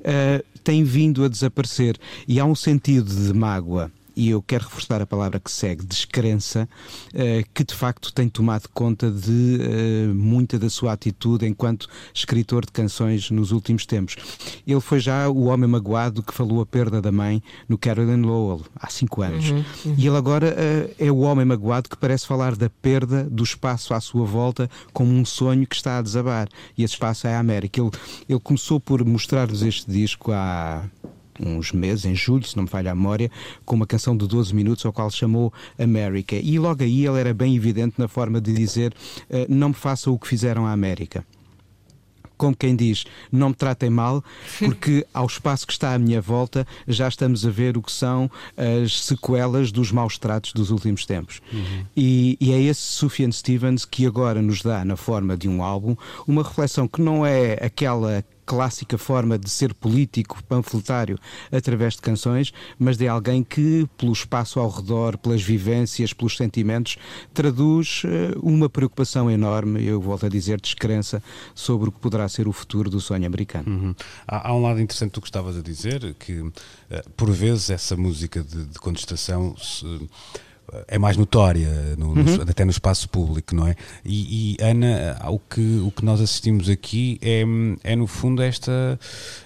uh, 0.00 0.44
tem 0.62 0.84
vindo 0.84 1.24
a 1.24 1.28
desaparecer. 1.28 1.96
E 2.26 2.38
há 2.38 2.44
um 2.44 2.54
sentido 2.54 3.14
de 3.14 3.32
mágoa 3.32 3.90
e 4.16 4.30
eu 4.30 4.42
quero 4.42 4.64
reforçar 4.64 5.00
a 5.00 5.06
palavra 5.06 5.40
que 5.40 5.50
segue, 5.50 5.84
descrença, 5.84 6.68
uh, 7.12 7.48
que 7.52 7.64
de 7.64 7.74
facto 7.74 8.12
tem 8.12 8.28
tomado 8.28 8.68
conta 8.72 9.10
de 9.10 9.58
uh, 10.10 10.14
muita 10.14 10.58
da 10.58 10.70
sua 10.70 10.92
atitude 10.92 11.46
enquanto 11.46 11.88
escritor 12.12 12.64
de 12.64 12.72
canções 12.72 13.30
nos 13.30 13.52
últimos 13.52 13.86
tempos. 13.86 14.16
Ele 14.66 14.80
foi 14.80 15.00
já 15.00 15.28
o 15.28 15.44
homem 15.44 15.68
magoado 15.68 16.22
que 16.22 16.32
falou 16.32 16.60
a 16.60 16.66
perda 16.66 17.00
da 17.00 17.12
mãe 17.12 17.42
no 17.68 17.76
Carolyn 17.76 18.22
Lowell, 18.22 18.62
há 18.76 18.88
cinco 18.88 19.22
anos. 19.22 19.50
Uhum, 19.50 19.64
uhum. 19.84 19.94
E 19.98 20.06
ele 20.06 20.16
agora 20.16 20.54
uh, 20.54 20.94
é 20.98 21.10
o 21.10 21.18
homem 21.18 21.44
magoado 21.44 21.88
que 21.88 21.96
parece 21.96 22.26
falar 22.26 22.56
da 22.56 22.70
perda 22.70 23.24
do 23.24 23.42
espaço 23.42 23.94
à 23.94 24.00
sua 24.00 24.24
volta 24.24 24.70
como 24.92 25.12
um 25.12 25.24
sonho 25.24 25.66
que 25.66 25.74
está 25.74 25.98
a 25.98 26.02
desabar. 26.02 26.48
E 26.76 26.82
esse 26.82 26.94
espaço 26.94 27.26
é 27.26 27.34
a 27.34 27.40
América. 27.40 27.80
Ele, 27.80 27.90
ele 28.28 28.40
começou 28.40 28.80
por 28.80 29.04
mostrar-nos 29.04 29.62
este 29.62 29.90
disco 29.90 30.32
há 30.32 30.84
uns 31.40 31.72
meses, 31.72 32.04
em 32.04 32.14
julho, 32.14 32.44
se 32.44 32.56
não 32.56 32.64
me 32.64 32.68
falha 32.68 32.92
a 32.92 32.94
memória, 32.94 33.30
com 33.64 33.76
uma 33.76 33.86
canção 33.86 34.16
de 34.16 34.26
12 34.26 34.54
minutos, 34.54 34.84
ao 34.84 34.92
qual 34.92 35.10
chamou 35.10 35.52
América. 35.78 36.36
E 36.36 36.58
logo 36.58 36.82
aí 36.82 37.06
ele 37.06 37.20
era 37.20 37.34
bem 37.34 37.54
evidente 37.56 37.94
na 37.98 38.08
forma 38.08 38.40
de 38.40 38.52
dizer: 38.52 38.94
uh, 39.30 39.46
não 39.48 39.68
me 39.68 39.74
façam 39.74 40.12
o 40.12 40.18
que 40.18 40.28
fizeram 40.28 40.66
à 40.66 40.72
América 40.72 41.24
como 42.36 42.56
quem 42.56 42.74
diz, 42.74 43.04
não 43.30 43.50
me 43.50 43.54
tratem 43.54 43.90
mal, 43.90 44.22
porque 44.58 45.06
ao 45.12 45.26
espaço 45.26 45.66
que 45.66 45.72
está 45.72 45.94
à 45.94 45.98
minha 45.98 46.20
volta 46.20 46.66
já 46.86 47.08
estamos 47.08 47.46
a 47.46 47.50
ver 47.50 47.76
o 47.76 47.82
que 47.82 47.92
são 47.92 48.30
as 48.56 49.04
sequelas 49.04 49.72
dos 49.72 49.90
maus 49.92 50.18
tratos 50.18 50.52
dos 50.52 50.70
últimos 50.70 51.06
tempos. 51.06 51.40
Uhum. 51.52 51.84
E, 51.96 52.36
e, 52.40 52.52
é 52.52 52.60
esse 52.60 52.80
Sufjan 52.80 53.30
Stevens 53.30 53.84
que 53.84 54.06
agora 54.06 54.42
nos 54.42 54.62
dá, 54.62 54.84
na 54.84 54.96
forma 54.96 55.36
de 55.36 55.48
um 55.48 55.62
álbum, 55.62 55.96
uma 56.26 56.42
reflexão 56.42 56.88
que 56.88 57.00
não 57.00 57.24
é 57.24 57.54
aquela 57.64 58.24
clássica 58.44 58.98
forma 58.98 59.38
de 59.38 59.48
ser 59.50 59.74
político, 59.74 60.42
panfletário, 60.44 61.18
através 61.50 61.94
de 61.94 62.02
canções, 62.02 62.52
mas 62.78 62.96
de 62.96 63.08
alguém 63.08 63.42
que, 63.42 63.88
pelo 63.96 64.12
espaço 64.12 64.60
ao 64.60 64.68
redor, 64.68 65.18
pelas 65.18 65.42
vivências, 65.42 66.12
pelos 66.12 66.36
sentimentos, 66.36 66.96
traduz 67.32 68.02
eh, 68.04 68.32
uma 68.42 68.68
preocupação 68.68 69.30
enorme, 69.30 69.84
eu 69.84 70.00
volto 70.00 70.26
a 70.26 70.28
dizer, 70.28 70.60
descrença 70.60 71.22
sobre 71.54 71.88
o 71.88 71.92
que 71.92 71.98
poderá 71.98 72.28
ser 72.28 72.48
o 72.48 72.52
futuro 72.52 72.90
do 72.90 73.00
sonho 73.00 73.26
americano. 73.26 73.68
Uhum. 73.68 73.94
Há, 74.26 74.48
há, 74.48 74.54
um 74.54 74.62
lado 74.62 74.80
interessante 74.80 75.12
que 75.12 75.20
tu 75.20 75.24
estavas 75.24 75.56
a 75.56 75.62
dizer, 75.62 76.14
que 76.14 76.44
eh, 76.90 77.04
por 77.16 77.30
vezes 77.30 77.70
essa 77.70 77.96
música 77.96 78.42
de, 78.42 78.64
de 78.64 78.78
contestação. 78.78 79.56
Se, 79.56 79.84
é 80.88 80.98
mais 80.98 81.16
notória, 81.16 81.68
no, 81.96 82.08
uhum. 82.08 82.14
no, 82.14 82.42
até 82.42 82.64
no 82.64 82.70
espaço 82.70 83.08
público, 83.08 83.54
não 83.54 83.66
é? 83.66 83.76
E, 84.04 84.56
e, 84.58 84.62
Ana, 84.62 85.16
o 85.28 85.38
que, 85.38 85.80
o 85.84 85.90
que 85.90 86.04
nós 86.04 86.20
assistimos 86.20 86.68
aqui 86.68 87.18
é, 87.22 87.44
é 87.82 87.96
no 87.96 88.06
fundo 88.06 88.42
esta, 88.42 88.98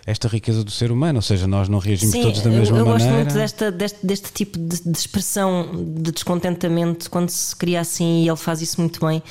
esta 0.07 0.29
riqueza 0.29 0.64
do 0.64 0.71
ser 0.71 0.91
humano, 0.91 1.19
ou 1.19 1.23
seja, 1.23 1.47
nós 1.47 1.69
não 1.69 1.79
reagimos 1.79 2.14
Sim, 2.14 2.23
todos 2.23 2.43
da 2.43 2.51
mesma 2.51 2.77
eu, 2.77 2.81
eu 2.81 2.87
maneira. 2.87 3.12
Eu 3.12 3.14
gosto 3.14 3.25
muito 3.25 3.35
desta, 3.35 3.73
deste, 3.73 4.07
deste 4.07 4.33
tipo 4.33 4.59
de, 4.59 4.83
de, 4.83 4.99
expressão 4.99 5.71
de 6.03 6.12
descontentamento 6.12 7.11
quando 7.11 7.31
se 7.31 7.55
cria 7.55 7.81
assim 7.81 8.23
e 8.23 8.29
ele 8.29 8.37
faz 8.37 8.62
isso 8.62 8.81
muito 8.81 9.05
bem. 9.05 9.23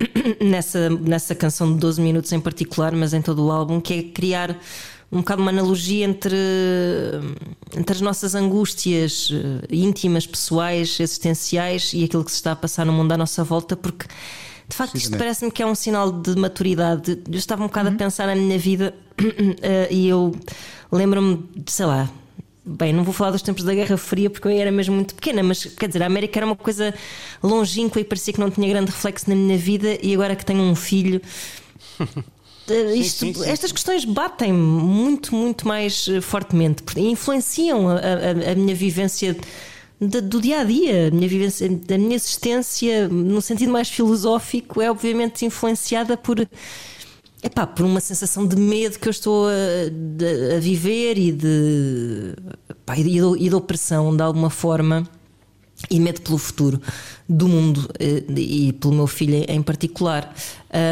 Nessa, 0.40 0.88
nessa 0.90 1.34
canção 1.34 1.72
de 1.72 1.80
12 1.80 2.00
minutos 2.00 2.32
em 2.32 2.38
particular, 2.38 2.94
mas 2.94 3.12
em 3.12 3.20
todo 3.20 3.44
o 3.44 3.50
álbum, 3.50 3.80
que 3.80 3.94
é 3.94 4.02
criar 4.04 4.56
um 5.10 5.18
bocado 5.18 5.40
uma 5.40 5.50
analogia 5.50 6.04
entre, 6.04 6.36
entre 7.76 7.94
as 7.94 8.00
nossas 8.00 8.34
angústias 8.34 9.30
eh, 9.32 9.66
íntimas, 9.70 10.26
pessoais, 10.26 11.00
existenciais 11.00 11.92
e 11.94 12.04
aquilo 12.04 12.24
que 12.24 12.30
se 12.30 12.36
está 12.36 12.52
a 12.52 12.56
passar 12.56 12.84
no 12.84 12.92
mundo 12.92 13.12
à 13.12 13.16
nossa 13.16 13.42
volta, 13.42 13.74
porque 13.74 14.06
de 14.68 14.76
facto 14.76 14.96
isto 14.96 15.16
parece-me 15.16 15.50
que 15.50 15.62
é 15.62 15.66
um 15.66 15.74
sinal 15.74 16.12
de 16.12 16.36
maturidade. 16.36 17.22
Eu 17.26 17.38
estava 17.38 17.62
um 17.62 17.68
bocado 17.68 17.88
uhum. 17.88 17.94
a 17.94 17.98
pensar 17.98 18.26
na 18.26 18.34
minha 18.34 18.58
vida 18.58 18.94
uh, 19.20 19.24
e 19.90 20.08
eu 20.08 20.34
lembro-me, 20.92 21.48
sei 21.66 21.86
lá, 21.86 22.10
Bem, 22.70 22.92
não 22.92 23.02
vou 23.02 23.14
falar 23.14 23.30
dos 23.30 23.40
tempos 23.40 23.64
da 23.64 23.72
Guerra 23.72 23.96
Fria 23.96 24.28
porque 24.28 24.46
eu 24.46 24.52
era 24.52 24.70
mesmo 24.70 24.94
muito 24.94 25.14
pequena, 25.14 25.42
mas 25.42 25.64
quer 25.64 25.86
dizer, 25.86 26.02
a 26.02 26.06
América 26.06 26.38
era 26.38 26.44
uma 26.44 26.54
coisa 26.54 26.94
longínqua 27.42 27.98
e 27.98 28.04
parecia 28.04 28.34
que 28.34 28.38
não 28.38 28.50
tinha 28.50 28.68
grande 28.68 28.90
reflexo 28.90 29.30
na 29.30 29.34
minha 29.34 29.56
vida, 29.56 29.96
e 30.02 30.12
agora 30.12 30.36
que 30.36 30.44
tenho 30.44 30.60
um 30.60 30.74
filho. 30.74 31.18
Isto, 32.74 33.20
sim, 33.20 33.34
sim, 33.34 33.42
sim. 33.42 33.50
Estas 33.50 33.72
questões 33.72 34.04
batem 34.04 34.52
muito, 34.52 35.34
muito 35.34 35.66
mais 35.66 36.08
eh, 36.08 36.20
fortemente 36.20 36.82
e 36.96 37.10
influenciam 37.10 37.88
a, 37.88 37.94
a, 37.96 38.52
a 38.52 38.54
minha 38.54 38.74
vivência 38.74 39.36
de, 40.00 40.20
do 40.20 40.40
dia 40.40 40.60
a 40.60 40.64
dia, 40.64 41.08
a 41.08 41.10
minha 41.10 41.28
vivência, 41.28 41.66
a 41.66 41.98
minha 41.98 42.14
existência, 42.14 43.08
no 43.08 43.40
sentido 43.40 43.72
mais 43.72 43.88
filosófico, 43.88 44.80
é 44.80 44.90
obviamente 44.90 45.44
influenciada 45.44 46.16
por 46.16 46.46
Epá, 47.40 47.64
por 47.64 47.86
uma 47.86 48.00
sensação 48.00 48.44
de 48.44 48.56
medo 48.56 48.98
que 48.98 49.06
eu 49.06 49.12
estou 49.12 49.46
a, 49.46 50.56
a 50.56 50.58
viver 50.58 51.16
e 51.16 51.30
de, 51.30 52.34
epá, 52.68 52.98
e, 52.98 53.04
de, 53.04 53.10
e 53.10 53.48
de 53.48 53.54
opressão 53.54 54.16
de 54.16 54.22
alguma 54.22 54.50
forma 54.50 55.08
e 55.88 56.00
medo 56.00 56.20
pelo 56.20 56.36
futuro 56.36 56.80
do 57.28 57.46
mundo 57.46 57.88
eh, 58.00 58.24
e 58.36 58.72
pelo 58.72 58.92
meu 58.92 59.06
filho 59.06 59.44
em 59.48 59.62
particular. 59.62 60.34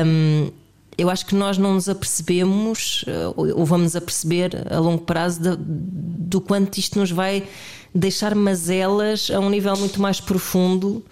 Um, 0.06 0.50
eu 0.98 1.10
acho 1.10 1.26
que 1.26 1.34
nós 1.34 1.58
não 1.58 1.74
nos 1.74 1.88
apercebemos, 1.88 3.04
eh, 3.06 3.32
ou 3.36 3.64
vamos 3.64 3.94
aperceber 3.94 4.50
a 4.70 4.78
longo 4.78 5.02
prazo, 5.02 5.40
de, 5.40 5.56
do 5.58 6.40
quanto 6.40 6.78
isto 6.78 6.98
nos 6.98 7.10
vai 7.10 7.46
deixar 7.94 8.34
mazelas 8.34 9.30
a 9.30 9.40
um 9.40 9.48
nível 9.48 9.74
muito 9.76 10.00
mais 10.00 10.20
profundo 10.20 11.04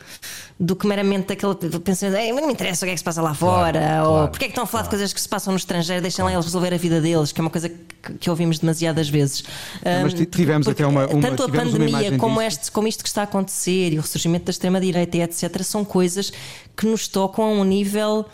do 0.61 0.77
que 0.77 0.87
meramente 0.87 1.33
aquele 1.33 1.55
pensando, 1.81 2.13
não 2.13 2.47
me 2.47 2.53
interessa 2.53 2.85
o 2.85 2.87
que 2.87 2.91
é 2.91 2.95
que 2.95 2.99
se 2.99 3.05
passa 3.05 3.21
lá 3.21 3.35
fora, 3.35 3.81
claro, 3.81 4.07
ou 4.07 4.13
claro, 4.13 4.31
porque 4.31 4.45
é 4.45 4.49
que 4.49 4.53
estão 4.53 4.65
a 4.65 4.67
falar 4.67 4.83
claro. 4.83 4.85
de 4.85 4.91
coisas 4.91 5.13
que 5.13 5.21
se 5.21 5.29
passam 5.29 5.53
no 5.53 5.57
estrangeiro, 5.57 6.01
deixem 6.01 6.25
lá 6.25 6.33
eles 6.33 6.45
resolver 6.45 6.73
a 6.73 6.77
vida 6.77 7.01
deles, 7.01 7.33
que 7.33 7.41
é 7.41 7.43
uma 7.43 7.51
coisa 7.51 7.69
que, 7.69 8.15
que 8.21 8.31
ouvimos 8.31 8.59
demasiadas 8.61 9.09
vezes. 9.09 9.43
Mas 10.03 10.15
tivemos 10.15 10.67
porque, 10.67 10.83
até 10.83 10.89
uma, 10.89 11.07
uma, 11.07 11.23
Tanto 11.23 11.43
a 11.43 11.49
pandemia 11.49 12.17
como, 12.19 12.41
este, 12.41 12.71
como 12.71 12.87
isto 12.87 13.03
que 13.03 13.09
está 13.09 13.23
a 13.23 13.25
acontecer 13.25 13.93
e 13.93 13.99
o 13.99 14.03
ressurgimento 14.03 14.45
da 14.45 14.51
extrema-direita 14.51 15.17
e 15.17 15.23
etc., 15.23 15.63
são 15.63 15.85
coisas 15.85 16.33
que 16.77 16.87
nos 16.87 17.09
tocam 17.09 17.45
a 17.45 17.49
um 17.49 17.65
nível 17.65 18.27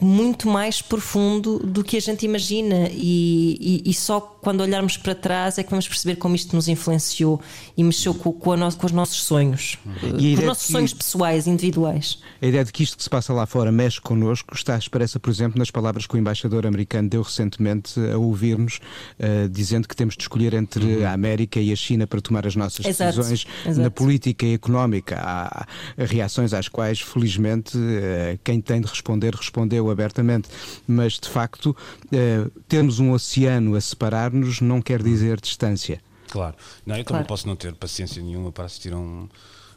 muito 0.00 0.48
mais 0.48 0.80
profundo 0.80 1.58
do 1.58 1.82
que 1.82 1.96
a 1.96 2.00
gente 2.00 2.24
imagina 2.24 2.88
e, 2.92 3.82
e, 3.84 3.90
e, 3.90 3.94
só 3.94 4.20
quando 4.20 4.60
olharmos 4.60 4.96
para 4.96 5.14
trás 5.14 5.58
é 5.58 5.64
que 5.64 5.70
vamos 5.70 5.88
perceber 5.88 6.16
como 6.16 6.36
isto 6.36 6.54
nos 6.54 6.68
influenciou 6.68 7.40
e 7.76 7.82
mexeu 7.82 8.14
com, 8.14 8.32
com, 8.32 8.56
no, 8.56 8.72
com 8.76 8.86
os 8.86 8.92
nossos 8.92 9.22
sonhos, 9.24 9.76
e 10.18 10.34
com 10.34 10.40
os 10.40 10.46
nossos 10.46 10.66
que, 10.66 10.72
sonhos 10.72 10.94
pessoais, 10.94 11.48
individuais. 11.48 12.18
A 12.40 12.46
ideia 12.46 12.64
de 12.64 12.72
que 12.72 12.84
isto 12.84 12.96
que 12.96 13.02
se 13.02 13.10
passa 13.10 13.32
lá 13.32 13.44
fora 13.44 13.72
mexe 13.72 14.00
connosco 14.00 14.54
está 14.54 14.78
expressa, 14.78 15.18
por 15.18 15.30
exemplo, 15.30 15.58
nas 15.58 15.70
palavras 15.70 16.06
que 16.06 16.14
o 16.14 16.18
embaixador 16.18 16.64
americano 16.64 17.08
deu 17.08 17.22
recentemente 17.22 17.98
a 18.00 18.16
ouvir-nos, 18.16 18.76
uh, 19.18 19.48
dizendo 19.48 19.88
que 19.88 19.96
temos 19.96 20.16
de 20.16 20.22
escolher 20.22 20.54
entre 20.54 20.84
uhum. 20.84 21.06
a 21.06 21.12
América 21.12 21.58
e 21.58 21.72
a 21.72 21.76
China 21.76 22.06
para 22.06 22.20
tomar 22.20 22.46
as 22.46 22.54
nossas 22.54 22.86
exato, 22.86 23.16
decisões 23.16 23.46
exato. 23.66 23.80
na 23.80 23.90
política 23.90 24.46
e 24.46 24.54
económica. 24.54 25.18
Há 25.20 25.66
reações 25.96 26.54
às 26.54 26.68
quais, 26.68 27.00
felizmente, 27.00 27.76
uh, 27.76 28.38
quem 28.44 28.60
tem 28.60 28.80
de 28.80 28.86
responder, 28.86 29.34
respondeu 29.34 29.87
abertamente, 29.90 30.48
mas 30.86 31.14
de 31.14 31.28
facto 31.28 31.76
uh, 32.06 32.50
termos 32.68 32.98
um 32.98 33.12
oceano 33.12 33.74
a 33.74 33.80
separar-nos 33.80 34.60
não 34.60 34.80
quer 34.80 35.02
dizer 35.02 35.40
distância. 35.40 36.00
Claro, 36.30 36.56
não, 36.84 36.94
eu 36.96 37.04
também 37.04 37.22
claro. 37.22 37.26
posso 37.26 37.46
não 37.46 37.56
ter 37.56 37.74
paciência 37.74 38.22
nenhuma 38.22 38.52
para 38.52 38.64
assistir 38.64 38.92
a 38.92 38.96
um 38.96 39.28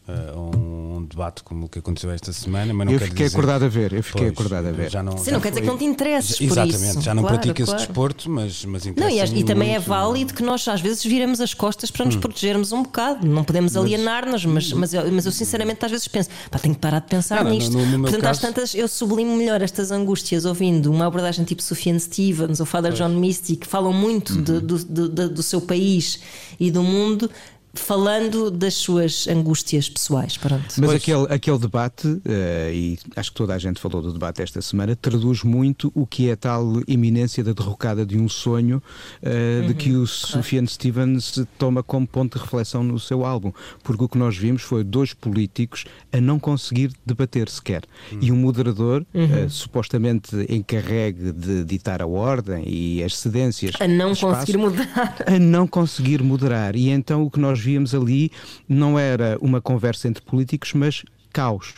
uh, 0.07 0.39
um 0.39 1.05
debate 1.05 1.43
como 1.43 1.65
o 1.65 1.69
que 1.69 1.79
aconteceu 1.79 2.11
esta 2.11 2.31
semana, 2.33 2.73
mas 2.73 2.85
não 2.85 2.93
Eu 2.93 2.99
fiquei 2.99 3.25
dizer, 3.25 3.37
acordado 3.37 3.65
a 3.65 3.67
ver, 3.67 3.93
eu 3.93 4.03
fiquei 4.03 4.31
pois, 4.31 4.33
acordado 4.33 4.67
a 4.67 4.71
ver. 4.71 4.89
Já 4.89 5.03
não, 5.03 5.17
Sim, 5.17 5.31
não 5.31 5.39
quer 5.39 5.49
dizer 5.49 5.61
que 5.61 5.67
não 5.67 5.77
te 5.77 5.85
interesses 5.85 6.37
já, 6.37 6.45
Exatamente, 6.45 6.89
isso. 6.89 7.01
já 7.01 7.13
não 7.13 7.23
claro, 7.23 7.37
praticas 7.37 7.65
claro. 7.65 7.85
desporto, 7.85 8.29
mas, 8.29 8.65
mas 8.65 8.85
não, 8.85 9.09
e, 9.09 9.19
e 9.39 9.43
também 9.43 9.75
é 9.75 9.79
válido 9.79 10.33
que 10.33 10.43
nós 10.43 10.67
às 10.67 10.81
vezes 10.81 11.03
viramos 11.03 11.41
as 11.41 11.53
costas 11.53 11.91
para 11.91 12.05
nos 12.05 12.15
hum. 12.15 12.19
protegermos 12.19 12.71
um 12.71 12.83
bocado. 12.83 13.25
Não 13.25 13.43
podemos 13.43 13.75
alienar-nos, 13.75 14.45
mas, 14.45 14.71
mas, 14.73 14.93
eu, 14.93 15.11
mas 15.11 15.25
eu 15.25 15.31
sinceramente 15.31 15.83
às 15.85 15.91
vezes 15.91 16.07
penso, 16.07 16.29
pá, 16.49 16.59
tenho 16.59 16.75
que 16.75 16.81
parar 16.81 16.99
de 16.99 17.07
pensar 17.07 17.43
não, 17.43 17.51
nisto. 17.51 17.71
No, 17.71 17.85
no, 17.85 17.97
no 17.97 18.03
Portanto, 18.03 18.21
caso... 18.21 18.31
às 18.31 18.39
tantas, 18.39 18.75
eu 18.75 18.87
sublimo 18.87 19.35
melhor 19.35 19.61
estas 19.61 19.91
angústias 19.91 20.45
ouvindo 20.45 20.91
uma 20.91 21.05
abordagem 21.05 21.45
tipo 21.45 21.61
Sufjan 21.61 21.97
Stevens 21.99 22.59
ou 22.59 22.65
Father 22.65 22.91
pois. 22.91 22.99
John 22.99 23.19
Misty, 23.19 23.55
que 23.55 23.67
falam 23.67 23.93
muito 23.93 24.33
uhum. 24.33 24.43
de, 24.43 24.59
do, 24.59 24.77
do, 24.85 25.29
do 25.29 25.43
seu 25.43 25.61
país 25.61 26.19
e 26.59 26.71
do 26.71 26.83
mundo 26.83 27.29
falando 27.73 28.51
das 28.51 28.73
suas 28.73 29.27
angústias 29.27 29.89
pessoais. 29.89 30.37
Pronto. 30.37 30.75
Mas 30.77 30.91
aquele, 30.91 31.25
aquele 31.29 31.57
debate, 31.57 32.07
uh, 32.07 32.21
e 32.71 32.99
acho 33.15 33.31
que 33.31 33.37
toda 33.37 33.53
a 33.53 33.57
gente 33.57 33.79
falou 33.79 34.01
do 34.01 34.11
debate 34.11 34.41
esta 34.41 34.61
semana, 34.61 34.95
traduz 34.95 35.43
muito 35.43 35.91
o 35.95 36.05
que 36.05 36.29
é 36.29 36.33
a 36.33 36.37
tal 36.37 36.81
iminência 36.87 37.43
da 37.43 37.53
derrocada 37.53 38.05
de 38.05 38.17
um 38.17 38.27
sonho 38.27 38.81
uh, 39.21 39.61
uhum, 39.61 39.67
de 39.67 39.73
que 39.73 39.89
o 39.89 39.93
claro. 39.93 40.07
Sufjan 40.07 40.65
Stevens 40.65 41.45
toma 41.57 41.81
como 41.81 42.05
ponto 42.05 42.37
de 42.37 42.43
reflexão 42.43 42.83
no 42.83 42.99
seu 42.99 43.25
álbum. 43.25 43.51
Porque 43.83 44.03
o 44.03 44.09
que 44.09 44.17
nós 44.17 44.37
vimos 44.37 44.61
foi 44.61 44.83
dois 44.83 45.13
políticos 45.13 45.85
a 46.11 46.19
não 46.19 46.39
conseguir 46.39 46.91
debater 47.05 47.49
sequer. 47.49 47.83
Uhum. 48.11 48.19
E 48.21 48.31
um 48.31 48.35
moderador, 48.35 49.05
uhum. 49.13 49.45
uh, 49.45 49.49
supostamente 49.49 50.35
encarregue 50.49 51.31
de 51.31 51.63
ditar 51.63 52.01
a 52.01 52.07
ordem 52.07 52.63
e 52.67 53.03
as 53.03 53.17
cedências. 53.17 53.75
A 53.79 53.87
não 53.87 54.11
espaço, 54.11 54.39
conseguir 54.39 54.57
moderar. 54.57 55.15
A 55.25 55.39
não 55.39 55.67
conseguir 55.67 56.21
moderar. 56.21 56.75
E 56.75 56.89
então 56.89 57.23
o 57.23 57.31
que 57.31 57.39
nós 57.39 57.60
víamos 57.63 57.93
ali 57.95 58.31
não 58.67 58.97
era 58.97 59.37
uma 59.41 59.61
conversa 59.61 60.07
entre 60.07 60.23
políticos, 60.23 60.73
mas 60.73 61.03
caos. 61.31 61.73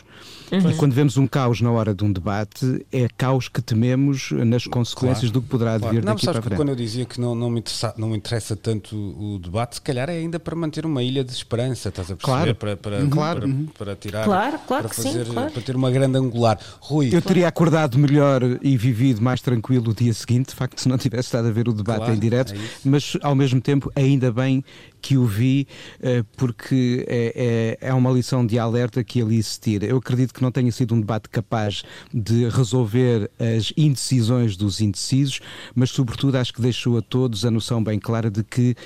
Uhum. 0.62 0.70
E 0.70 0.74
quando 0.74 0.92
vemos 0.92 1.16
um 1.16 1.26
caos 1.26 1.60
na 1.60 1.70
hora 1.70 1.94
de 1.94 2.04
um 2.04 2.12
debate, 2.12 2.84
é 2.92 3.08
caos 3.16 3.48
que 3.48 3.60
tememos 3.60 4.30
nas 4.32 4.66
consequências 4.66 5.30
claro, 5.30 5.32
do 5.32 5.42
que 5.42 5.48
poderá 5.48 5.78
claro. 5.78 5.94
vir 5.94 6.04
não, 6.04 6.14
daqui 6.14 6.26
para 6.26 6.42
frente. 6.42 6.56
Quando 6.56 6.68
eu 6.68 6.76
dizia 6.76 7.04
que 7.04 7.20
não, 7.20 7.34
não, 7.34 7.50
me 7.50 7.60
interessa, 7.60 7.94
não 7.96 8.08
me 8.08 8.16
interessa 8.16 8.56
tanto 8.56 8.96
o, 8.96 9.38
debate, 9.38 9.76
se 9.76 9.80
calhar 9.80 10.08
é 10.08 10.14
ainda 10.14 10.38
para 10.38 10.54
manter 10.54 10.86
uma 10.86 11.02
ilha 11.02 11.24
de 11.24 11.32
esperança, 11.32 11.88
estás 11.88 12.10
a 12.10 12.16
perceber? 12.16 12.24
Claro. 12.24 12.54
Para, 12.54 12.76
para, 12.76 13.06
claro. 13.06 13.40
para, 13.40 13.48
para, 13.50 13.84
para 13.84 13.96
tirar, 13.96 14.24
claro, 14.24 14.58
claro 14.66 14.88
para, 14.88 14.94
fazer, 14.94 15.26
sim, 15.26 15.32
claro. 15.32 15.50
para 15.52 15.62
ter 15.62 15.76
uma 15.76 15.90
grande 15.90 16.18
angular. 16.18 16.58
Rui. 16.80 17.10
Eu 17.12 17.22
teria 17.22 17.48
acordado 17.48 17.98
melhor 17.98 18.42
e 18.62 18.76
vivido 18.76 19.20
mais 19.20 19.40
tranquilo 19.40 19.90
o 19.90 19.94
dia 19.94 20.12
seguinte, 20.12 20.48
de 20.48 20.54
facto, 20.54 20.80
se 20.80 20.88
não 20.88 20.98
tivesse 20.98 21.28
estado 21.28 21.48
a 21.48 21.50
ver 21.50 21.68
o 21.68 21.72
debate 21.72 21.98
claro, 21.98 22.14
em 22.14 22.18
direto, 22.18 22.54
é 22.54 22.58
mas 22.84 23.16
ao 23.22 23.34
mesmo 23.34 23.60
tempo, 23.60 23.90
ainda 23.94 24.32
bem 24.32 24.64
que 25.04 25.18
o 25.18 25.26
vi, 25.26 25.68
eh, 26.00 26.24
porque 26.34 27.04
é, 27.06 27.76
é, 27.80 27.88
é 27.90 27.92
uma 27.92 28.10
lição 28.10 28.46
de 28.46 28.58
alerta 28.58 29.04
que 29.04 29.20
ali 29.20 29.42
se 29.42 29.60
tira. 29.60 29.84
Eu 29.84 29.98
acredito 29.98 30.32
que 30.32 30.40
não 30.44 30.52
tenha 30.52 30.70
sido 30.70 30.94
um 30.94 31.00
debate 31.00 31.28
capaz 31.28 31.82
de 32.12 32.48
resolver 32.48 33.30
as 33.38 33.72
indecisões 33.76 34.56
dos 34.56 34.80
indecisos, 34.80 35.40
mas, 35.74 35.90
sobretudo, 35.90 36.36
acho 36.36 36.52
que 36.52 36.60
deixou 36.60 36.98
a 36.98 37.02
todos 37.02 37.44
a 37.44 37.50
noção 37.50 37.82
bem 37.82 37.98
clara 37.98 38.30
de 38.30 38.44
que 38.44 38.76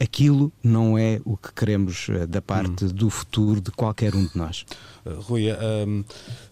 aquilo 0.00 0.50
não 0.62 0.96
é 0.96 1.20
o 1.26 1.36
que 1.36 1.52
queremos 1.52 2.08
eh, 2.08 2.26
da 2.26 2.40
parte 2.40 2.86
hum. 2.86 2.88
do 2.88 3.10
futuro 3.10 3.60
de 3.60 3.70
qualquer 3.70 4.14
um 4.14 4.24
de 4.24 4.36
nós. 4.36 4.64
Uh, 5.04 5.20
Rui, 5.20 5.50
a 5.50 5.56
um, 5.86 6.02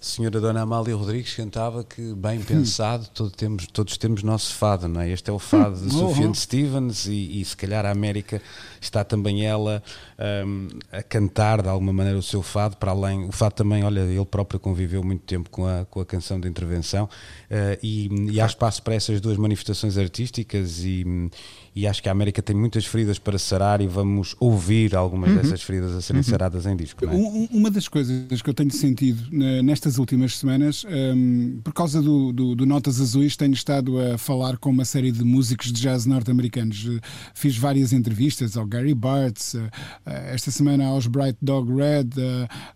senhora 0.01 0.41
Dona 0.41 0.63
Amália 0.63 0.95
Rodrigues 0.95 1.35
cantava 1.35 1.83
que, 1.83 2.15
bem 2.15 2.41
pensado, 2.41 3.07
todo 3.15 3.31
temos, 3.31 3.67
todos 3.67 3.97
temos 3.97 4.23
nosso 4.23 4.55
fado, 4.55 4.87
não 4.87 5.01
é? 5.01 5.11
Este 5.11 5.31
é 5.31 5.33
o 5.33 5.39
fado 5.39 5.77
de 5.77 5.95
uhum. 5.97 6.09
Sufjan 6.09 6.35
Stevens 6.35 7.07
e, 7.07 7.41
e, 7.41 7.45
se 7.45 7.57
calhar 7.57 7.87
a 7.87 7.91
América 7.91 8.41
está 8.81 9.03
também 9.03 9.45
ela 9.45 9.83
um, 10.47 10.69
a 10.93 11.03
cantar 11.03 11.63
de 11.63 11.69
alguma 11.69 11.93
maneira 11.93 12.19
o 12.19 12.23
seu 12.23 12.43
fado, 12.43 12.77
para 12.77 12.91
além, 12.91 13.27
o 13.27 13.33
fado 13.33 13.55
também, 13.55 13.83
olha, 13.83 14.01
ele 14.01 14.25
próprio 14.27 14.61
conviveu 14.61 15.03
muito 15.03 15.25
tempo 15.25 15.49
com 15.49 15.67
a, 15.67 15.87
com 15.87 16.01
a 16.01 16.07
canção 16.07 16.39
de 16.39 16.49
intervenção 16.49 17.05
uh, 17.05 17.79
e, 17.83 18.09
e 18.31 18.41
há 18.41 18.47
espaço 18.47 18.83
para 18.83 18.95
essas 18.95 19.21
duas 19.21 19.37
manifestações 19.39 19.97
artísticas 19.97 20.85
e, 20.85 21.31
e 21.79 21.87
acho 21.87 22.03
que 22.03 22.09
a 22.09 22.13
América 22.13 22.43
tem 22.43 22.57
muitas 22.57 22.87
feridas 22.87 23.21
para 23.21 23.39
sarar 23.39 23.81
e 23.81 23.87
vamos 23.87 24.35
ouvir 24.41 24.97
algumas 24.97 25.31
uhum. 25.31 25.37
dessas 25.37 25.63
feridas 25.63 25.95
a 25.95 26.01
serem 26.01 26.23
uhum. 26.23 26.29
saradas 26.29 26.67
em 26.67 26.75
disco. 26.75 27.05
É? 27.05 27.09
Uma 27.53 27.71
das 27.71 27.87
coisas 27.87 28.43
que 28.43 28.51
eu 28.51 28.55
tenho 28.55 28.73
sentido 28.73 29.23
nestas 29.63 29.97
últimas 29.97 30.37
semanas, 30.37 30.85
um, 30.85 31.61
por 31.63 31.73
causa 31.73 32.03
do, 32.03 32.33
do, 32.33 32.57
do, 32.57 32.67
Notas 32.67 33.01
Azuis, 33.01 33.37
tenho 33.37 33.53
estado 33.53 33.97
a 34.01 34.19
falar 34.19 34.57
com 34.57 34.71
uma 34.71 34.85
série 34.85 35.13
de 35.13 35.23
músicos 35.23 35.73
de 35.73 35.81
jazz 35.81 36.05
norte-americanos. 36.05 36.85
Fiz 37.33 37.57
várias 37.57 37.93
entrevistas 37.93 38.57
ao 38.57 38.67
Gary 38.67 38.93
Bartz, 38.93 39.55
esta 40.05 40.51
semana 40.51 40.85
aos 40.85 41.07
Bright 41.07 41.39
Dog 41.41 41.73
Red, 41.73 42.09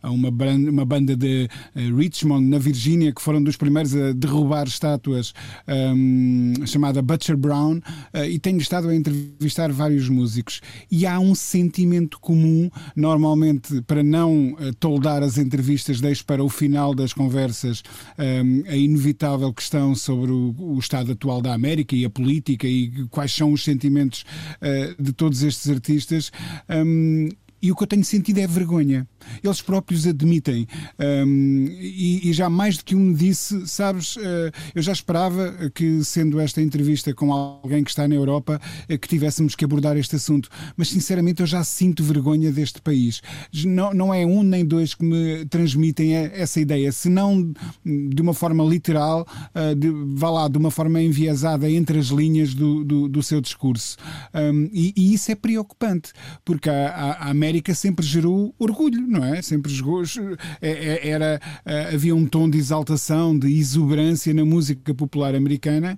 a 0.00 0.12
uma, 0.12 0.30
banda, 0.30 0.70
uma 0.70 0.84
banda 0.84 1.16
de 1.16 1.48
Richmond, 1.74 2.46
na 2.46 2.58
Virgínia, 2.58 3.12
que 3.12 3.20
foram 3.20 3.42
dos 3.42 3.56
primeiros 3.56 3.96
a 3.96 4.12
derrubar 4.12 4.68
estátuas, 4.68 5.34
um, 5.66 6.54
chamada 6.66 7.02
Butcher 7.02 7.36
Brown, 7.36 7.80
e 8.30 8.38
tenho 8.38 8.58
estado 8.58 8.91
a 8.92 8.96
entrevistar 8.96 9.72
vários 9.72 10.08
músicos 10.08 10.60
e 10.90 11.06
há 11.06 11.18
um 11.18 11.34
sentimento 11.34 12.20
comum. 12.20 12.70
Normalmente, 12.94 13.82
para 13.82 14.02
não 14.02 14.52
uh, 14.52 14.74
toldar 14.78 15.22
as 15.22 15.38
entrevistas, 15.38 16.00
deixo 16.00 16.24
para 16.24 16.42
o 16.42 16.48
final 16.48 16.94
das 16.94 17.12
conversas 17.12 17.82
um, 18.18 18.62
a 18.68 18.76
inevitável 18.76 19.52
questão 19.52 19.94
sobre 19.94 20.30
o, 20.30 20.54
o, 20.58 20.78
estado 20.78 21.12
atual 21.12 21.40
da 21.40 21.52
América 21.52 21.96
e 21.96 22.04
a 22.04 22.10
política 22.10 22.66
e 22.66 23.06
quais 23.08 23.32
são 23.32 23.52
os 23.52 23.64
sentimentos 23.64 24.24
uh, 24.60 25.02
de 25.02 25.12
todos 25.12 25.42
estes 25.42 25.70
artistas. 25.70 26.30
Um, 26.68 27.28
e 27.62 27.70
o 27.70 27.76
que 27.76 27.84
eu 27.84 27.86
tenho 27.86 28.04
sentido 28.04 28.38
é 28.38 28.46
vergonha. 28.46 29.06
Eles 29.42 29.60
próprios 29.60 30.06
admitem. 30.06 30.66
Um, 30.98 31.66
e, 31.70 32.28
e, 32.28 32.32
já 32.32 32.48
mais 32.48 32.76
do 32.76 32.84
que 32.84 32.94
um 32.94 33.00
me 33.00 33.14
disse, 33.14 33.66
sabes, 33.66 34.16
uh, 34.16 34.20
eu 34.74 34.82
já 34.82 34.92
esperava 34.92 35.70
que, 35.74 36.04
sendo 36.04 36.40
esta 36.40 36.60
entrevista 36.60 37.12
com 37.14 37.32
alguém 37.32 37.84
que 37.84 37.90
está 37.90 38.06
na 38.06 38.14
Europa, 38.14 38.60
uh, 38.88 38.98
que 38.98 39.08
tivéssemos 39.08 39.54
que 39.54 39.64
abordar 39.64 39.96
este 39.96 40.16
assunto. 40.16 40.48
Mas, 40.76 40.88
sinceramente, 40.88 41.40
eu 41.40 41.46
já 41.46 41.62
sinto 41.64 42.02
vergonha 42.02 42.52
deste 42.52 42.80
país. 42.80 43.22
Não, 43.64 43.92
não 43.92 44.14
é 44.14 44.24
um 44.24 44.42
nem 44.42 44.64
dois 44.64 44.94
que 44.94 45.04
me 45.04 45.44
transmitem 45.46 46.14
essa 46.14 46.60
ideia. 46.60 46.90
Se 46.92 47.08
não 47.08 47.52
de 47.84 48.22
uma 48.22 48.34
forma 48.34 48.64
literal, 48.64 49.26
uh, 49.54 49.74
de, 49.74 49.90
vá 50.14 50.30
lá, 50.30 50.48
de 50.48 50.58
uma 50.58 50.70
forma 50.70 51.00
enviesada 51.00 51.70
entre 51.70 51.98
as 51.98 52.06
linhas 52.06 52.54
do, 52.54 52.84
do, 52.84 53.08
do 53.08 53.22
seu 53.22 53.40
discurso. 53.40 53.96
Um, 54.34 54.68
e, 54.72 54.92
e, 54.96 55.14
isso 55.14 55.30
é 55.30 55.34
preocupante, 55.34 56.12
porque 56.44 56.68
a, 56.68 56.88
a, 56.88 57.30
América 57.30 57.74
sempre 57.74 58.04
gerou 58.04 58.54
orgulho, 58.58 59.06
não 59.12 59.24
é? 59.24 59.42
Sempre 59.42 59.72
jogou, 59.72 60.02
é, 60.60 60.70
é, 60.70 61.08
era, 61.08 61.40
eh, 61.64 61.90
havia 61.94 62.14
um 62.14 62.26
tom 62.26 62.48
de 62.48 62.58
exaltação, 62.58 63.38
de 63.38 63.48
exuberância 63.48 64.32
na 64.32 64.44
música 64.44 64.94
popular 64.94 65.34
americana, 65.34 65.96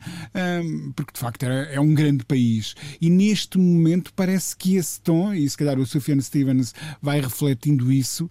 porque 0.95 1.13
de 1.13 1.21
facto 1.21 1.45
é 1.45 1.81
um 1.81 1.95
grande 1.95 2.25
país. 2.25 2.75
E 3.01 3.09
neste 3.09 3.59
momento 3.59 4.13
parece 4.15 4.57
que 4.57 4.77
esse 4.77 5.01
tom, 5.01 5.33
e 5.33 5.49
se 5.49 5.57
calhar 5.57 5.79
o 5.79 5.87
Sufjan 5.87 6.21
Stevens 6.21 6.75
vai 7.01 7.21
refletindo 7.21 7.93
isso, 7.93 8.29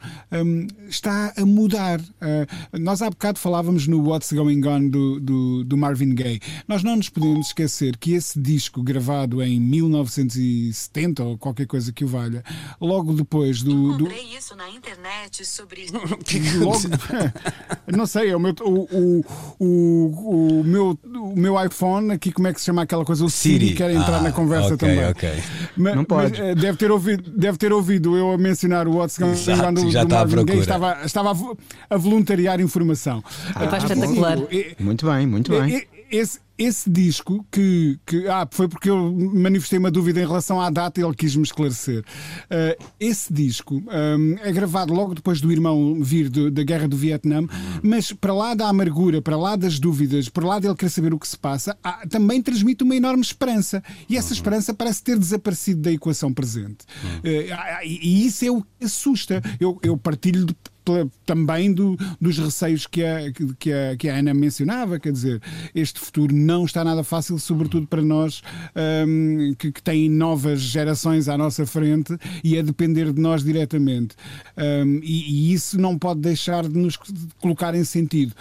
está 0.87 1.33
a 1.37 1.45
mudar. 1.45 2.01
Eh, 2.21 2.47
nós 2.79 3.01
há 3.01 3.09
bocado 3.09 3.39
falávamos 3.39 3.87
no 3.87 4.01
What's 4.07 4.31
Going 4.31 4.65
On 4.65 4.89
do, 4.89 5.19
do, 5.19 5.63
do 5.63 5.77
Marvin 5.77 6.13
Gaye. 6.13 6.39
Nós 6.67 6.83
não 6.83 6.95
nos 6.95 7.09
podemos 7.09 7.47
esquecer 7.47 7.97
que 7.97 8.13
esse 8.13 8.39
disco 8.39 8.81
gravado 8.81 9.41
em 9.41 9.59
1970 9.59 11.23
ou 11.23 11.37
qualquer 11.37 11.67
coisa 11.67 11.91
que 11.91 12.03
o 12.03 12.07
valha, 12.07 12.43
logo 12.79 13.13
depois 13.13 13.61
do. 13.61 13.97
Do... 13.97 14.11
isso 14.11 14.55
na 14.55 14.69
internet 14.75 15.45
sobre. 15.45 15.87
logo, 16.59 16.79
não 17.87 18.05
sei, 18.05 18.31
é 18.31 18.35
o 18.35 18.39
meu, 18.39 18.53
o, 18.61 18.87
o, 18.91 19.25
o, 19.59 20.59
o, 20.59 20.63
meu, 20.63 20.99
o 21.05 21.35
meu 21.35 21.65
iPhone, 21.65 22.11
aqui 22.11 22.31
como 22.31 22.47
é 22.47 22.53
que 22.53 22.59
se 22.59 22.65
chama 22.65 22.81
aquela 22.81 23.05
coisa? 23.05 23.23
O 23.23 23.29
Siri, 23.29 23.67
Siri 23.67 23.75
quer 23.75 23.91
entrar 23.91 24.17
ah, 24.17 24.21
na 24.21 24.31
conversa 24.31 24.73
okay, 24.73 24.89
também. 24.89 25.09
Okay. 25.11 25.43
Mas, 25.77 25.95
não 25.95 26.03
pode. 26.03 26.31
Mas, 26.31 26.39
eh, 26.39 26.55
deve, 26.55 26.77
ter 26.77 26.91
ouvido, 26.91 27.31
deve 27.31 27.57
ter 27.57 27.71
ouvido 27.73 28.17
eu 28.17 28.31
a 28.31 28.37
mencionar 28.37 28.87
o 28.87 28.97
What's 28.97 29.17
Going 29.17 29.33
On 29.33 29.73
do, 29.73 29.91
já 29.91 30.03
do 30.03 30.13
Marvin 30.13 30.45
Gaye, 30.45 30.59
estava, 30.59 31.01
estava 31.05 31.33
a, 31.89 31.97
voluntariar 31.97 32.59
informação. 32.59 33.23
Ah, 33.55 33.69
ah, 33.71 33.77
espetacular. 33.77 34.37
Muito 34.79 35.05
bem, 35.05 35.27
muito 35.27 35.51
bem. 35.51 35.87
Esse, 36.11 36.39
esse 36.57 36.89
disco 36.89 37.45
que, 37.51 37.99
que, 38.05 38.27
Ah, 38.27 38.47
foi 38.49 38.67
porque 38.67 38.89
eu 38.89 39.11
manifestei 39.11 39.79
uma 39.79 39.89
dúvida 39.89 40.21
em 40.21 40.25
relação 40.25 40.61
à 40.61 40.69
data 40.69 40.99
e 40.99 41.03
ele 41.03 41.15
quis 41.15 41.35
me 41.35 41.43
esclarecer. 41.43 42.03
Uh, 42.45 42.83
esse 42.99 43.33
disco 43.33 43.75
um, 43.75 44.35
é 44.39 44.51
gravado 44.51 44.93
logo 44.93 45.15
depois 45.15 45.41
do 45.41 45.51
irmão 45.51 46.01
vir 46.01 46.29
do, 46.29 46.51
da 46.51 46.63
guerra 46.63 46.87
do 46.87 46.95
Vietnã, 46.95 47.45
mas 47.81 48.11
para 48.11 48.33
lá 48.33 48.53
da 48.53 48.67
amargura, 48.67 49.21
para 49.21 49.35
lá 49.35 49.55
das 49.55 49.79
dúvidas, 49.79 50.29
para 50.29 50.45
lá 50.45 50.59
dele 50.59 50.75
querer 50.75 50.89
saber 50.89 51.13
o 51.13 51.19
que 51.19 51.27
se 51.27 51.37
passa, 51.37 51.77
há, 51.83 52.07
também 52.07 52.41
transmite 52.41 52.83
uma 52.83 52.95
enorme 52.95 53.23
esperança. 53.23 53.83
E 54.07 54.15
essa 54.15 54.33
esperança 54.33 54.73
parece 54.73 55.03
ter 55.03 55.17
desaparecido 55.17 55.81
da 55.81 55.91
equação 55.91 56.33
presente. 56.33 56.85
Uh, 57.23 57.83
e, 57.83 57.99
e 58.01 58.27
isso 58.27 58.45
é 58.45 58.51
o 58.51 58.61
que 58.61 58.85
assusta. 58.85 59.41
Eu, 59.59 59.79
eu 59.81 59.97
partilho 59.97 60.45
de 60.45 60.55
também 61.25 61.71
do, 61.73 61.97
dos 62.19 62.37
receios 62.37 62.85
que 62.85 63.03
a, 63.03 63.31
que, 63.57 63.71
a, 63.71 63.95
que 63.97 64.09
a 64.09 64.17
Ana 64.17 64.33
mencionava, 64.33 64.99
quer 64.99 65.11
dizer, 65.11 65.41
este 65.73 65.99
futuro 65.99 66.35
não 66.35 66.65
está 66.65 66.83
nada 66.83 67.03
fácil, 67.03 67.37
sobretudo 67.39 67.87
para 67.87 68.01
nós 68.01 68.41
um, 69.07 69.53
que, 69.57 69.71
que 69.71 69.81
têm 69.81 70.09
novas 70.09 70.61
gerações 70.61 71.27
à 71.29 71.37
nossa 71.37 71.65
frente 71.65 72.17
e 72.43 72.57
a 72.57 72.61
depender 72.61 73.11
de 73.11 73.21
nós 73.21 73.43
diretamente. 73.43 74.15
Um, 74.57 74.99
e, 75.03 75.49
e, 75.49 75.53
isso 75.53 75.79
não 75.79 75.97
pode 75.97 76.19
deixar 76.19 76.67
de 76.67 76.77
nos 76.77 76.97
colocar 77.39 77.75
em 77.75 77.83
sentido. 77.83 78.33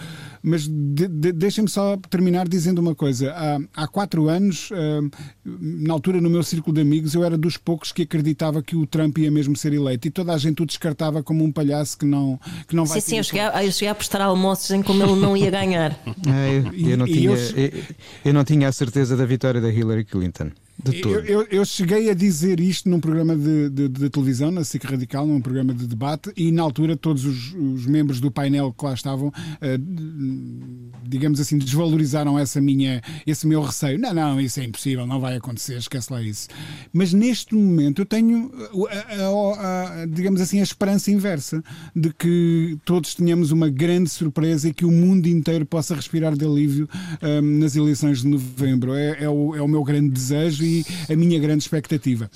Mas 0.43 0.67
de, 0.67 1.07
de, 1.07 1.33
deixem-me 1.33 1.71
só 1.71 1.97
terminar 2.11 2.49
dizendo 2.49 2.81
uma 2.81 2.95
coisa. 2.95 3.33
Há, 3.33 3.85
há 3.85 3.89
quatro 3.89 4.29
anos, 4.29 4.71
um, 4.73 5.11
na 5.45 5.93
altura, 5.93 6.21
no 6.21 6.29
meu 6.29 6.43
círculo 6.43 6.75
de 6.75 6.81
amigos, 6.81 7.15
eu 7.15 7.25
era 7.25 7.39
dos 7.39 7.57
poucos 7.57 7.93
que 7.93 8.03
acreditava 8.03 8.63
que 8.63 8.75
o 8.75 8.87
Trump 8.87 9.19
ia 9.19 9.31
mesmo 9.31 9.57
ser 9.57 9.73
eleito 9.73 10.09
e 10.09 10.11
toda 10.11 10.33
a 10.33 10.39
gente 10.39 10.63
o 10.63 10.67
descartava 10.67 11.23
como 11.23 11.45
um 11.45 11.53
palhaço 11.53 11.99
que 11.99 12.05
não 12.05 12.32
que 12.69 12.75
não 12.75 12.85
vai 12.85 13.01
Sim, 13.01 13.11
sim, 13.11 13.19
eu 13.19 13.25
cheguei, 13.25 13.43
eu 13.43 13.73
cheguei 13.73 13.89
a 13.89 13.93
apostar 13.93 14.23
almoços 14.23 14.71
em 14.71 14.83
como 14.83 15.03
ele 15.03 15.15
não 15.17 15.37
ia 15.37 15.51
ganhar. 15.51 15.99
É, 16.25 16.59
eu, 16.59 16.91
eu, 16.91 16.97
não 16.97 17.07
tinha, 17.07 17.31
eu... 17.31 17.85
eu 18.25 18.33
não 18.33 18.45
tinha 18.45 18.69
a 18.69 18.73
certeza 18.73 19.17
da 19.17 19.25
vitória 19.25 19.61
da 19.61 19.69
Hillary 19.69 20.05
Clinton. 20.05 20.51
Eu, 20.85 21.21
eu, 21.25 21.47
eu, 21.49 21.65
cheguei 21.65 22.11
a 22.11 22.15
dizer 22.15 22.59
isto 22.59 22.89
num 22.89 22.99
programa 22.99 23.37
de, 23.37 23.71
de, 23.71 23.89
de, 23.89 24.11
televisão, 24.11 24.51
na 24.51 24.65
SIC 24.65 24.85
Radical, 24.85 25.25
num 25.25 25.41
programa 25.41 25.73
de 25.73 25.87
debate, 25.87 26.33
e 26.37 26.51
na 26.51 26.63
altura 26.63 26.97
todos 26.97 27.25
os, 27.25 27.55
os 27.55 27.87
membros 27.87 28.21
do 28.21 28.33
painel 28.33 28.75
que 28.77 28.85
lá 28.85 28.93
estavam, 28.93 29.29
uh, 29.29 30.93
digamos 31.05 31.39
assim, 31.39 31.57
desvalorizaram 31.57 32.37
essa 32.37 32.61
minha, 32.61 33.01
esse 33.25 33.47
meu 33.47 33.63
receio. 33.63 33.99
Não, 33.99 34.13
não, 34.13 34.41
isso 34.41 34.59
é 34.59 34.65
impossível, 34.65 35.07
não 35.07 35.21
vai 35.21 35.37
acontecer, 35.37 35.77
esquece 35.77 36.13
lá 36.13 36.21
isso. 36.21 36.49
Mas 36.93 37.13
neste 37.13 37.55
momento 37.55 38.03
eu 38.03 38.07
tenho, 38.07 38.51
a, 38.91 39.15
a, 39.15 40.03
a, 40.03 40.07
digamos 40.07 40.41
assim, 40.41 40.59
a 40.59 40.65
esperança 40.65 41.13
inversa 41.13 41.63
de 41.95 42.13
que 42.13 42.77
todos 42.85 43.15
tenhamos 43.15 43.53
uma 43.53 43.69
grande 43.69 44.11
surpresa 44.11 44.69
e 44.69 44.75
que 44.75 44.85
o 44.85 44.91
mundo 44.91 45.29
inteiro 45.29 45.65
possa 45.65 45.95
respirar 45.95 46.37
de 46.37 46.45
alívio 46.45 46.89
um, 47.23 47.27
eh, 47.27 47.41
nas 47.41 47.77
eleições 47.77 48.23
de 48.23 48.27
novembro. 48.27 48.95
É, 48.95 49.25
é, 49.25 49.29
o, 49.29 49.55
é 49.55 49.63
o 49.63 49.69
meu 49.69 49.85
grande 49.85 50.11
desejo 50.11 50.72
e 50.73 51.13
a 51.13 51.17
minha 51.17 51.39
grande 51.39 51.63
expectativa. 51.63 52.31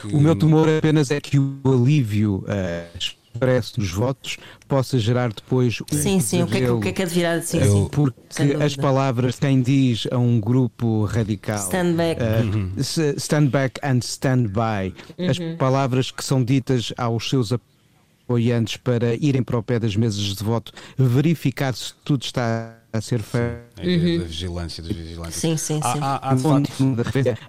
Que... 0.00 0.14
O 0.14 0.20
meu 0.20 0.34
temor 0.34 0.68
apenas 0.68 1.10
é 1.10 1.20
que 1.20 1.38
o 1.38 1.60
alívio 1.64 2.44
uh, 2.46 2.98
expresso 3.32 3.80
nos 3.80 3.90
votos 3.90 4.38
possa 4.68 4.98
gerar 4.98 5.32
depois 5.32 5.80
um 5.80 5.96
Sim, 5.96 6.20
sim, 6.20 6.42
o 6.42 6.46
que, 6.46 6.58
é 6.58 6.60
que, 6.60 6.70
o 6.70 6.80
que 6.80 6.88
é 6.88 6.92
que 6.92 7.02
é 7.02 7.06
de 7.06 7.14
virar 7.14 7.42
sim, 7.42 7.62
sim. 7.62 7.88
Porque 7.90 8.14
as 8.62 8.76
palavras 8.76 9.38
quem 9.38 9.60
diz 9.60 10.06
a 10.10 10.18
um 10.18 10.40
grupo 10.40 11.04
radical 11.04 11.58
stand 11.58 11.94
back, 11.94 12.20
uh, 12.22 13.14
stand 13.16 13.46
back 13.46 13.80
and 13.82 13.98
stand 13.98 14.48
by, 14.48 14.94
uhum. 15.18 15.30
as 15.30 15.38
palavras 15.58 16.10
que 16.10 16.24
são 16.24 16.42
ditas 16.42 16.92
aos 16.96 17.28
seus 17.28 17.52
apoiantes 17.52 18.76
para 18.76 19.14
irem 19.16 19.42
para 19.42 19.58
o 19.58 19.62
pé 19.62 19.78
das 19.78 19.96
mesas 19.96 20.22
de 20.22 20.44
voto, 20.44 20.72
verificar 20.96 21.74
se 21.74 21.94
tudo 22.04 22.22
está 22.22 22.81
a 22.92 23.00
ser 23.00 23.22
feito. 23.22 23.62
A 23.78 23.84
uhum. 23.84 24.18
da 24.18 24.24
vigilância 24.24 24.82
dos 24.82 24.92
vigilantes. 24.92 25.34
Sim, 25.36 25.56
sim, 25.56 25.80
sim. 25.80 25.98
Há, 26.00 26.16
há, 26.16 26.32
há 26.32 26.36
facto... 26.36 26.72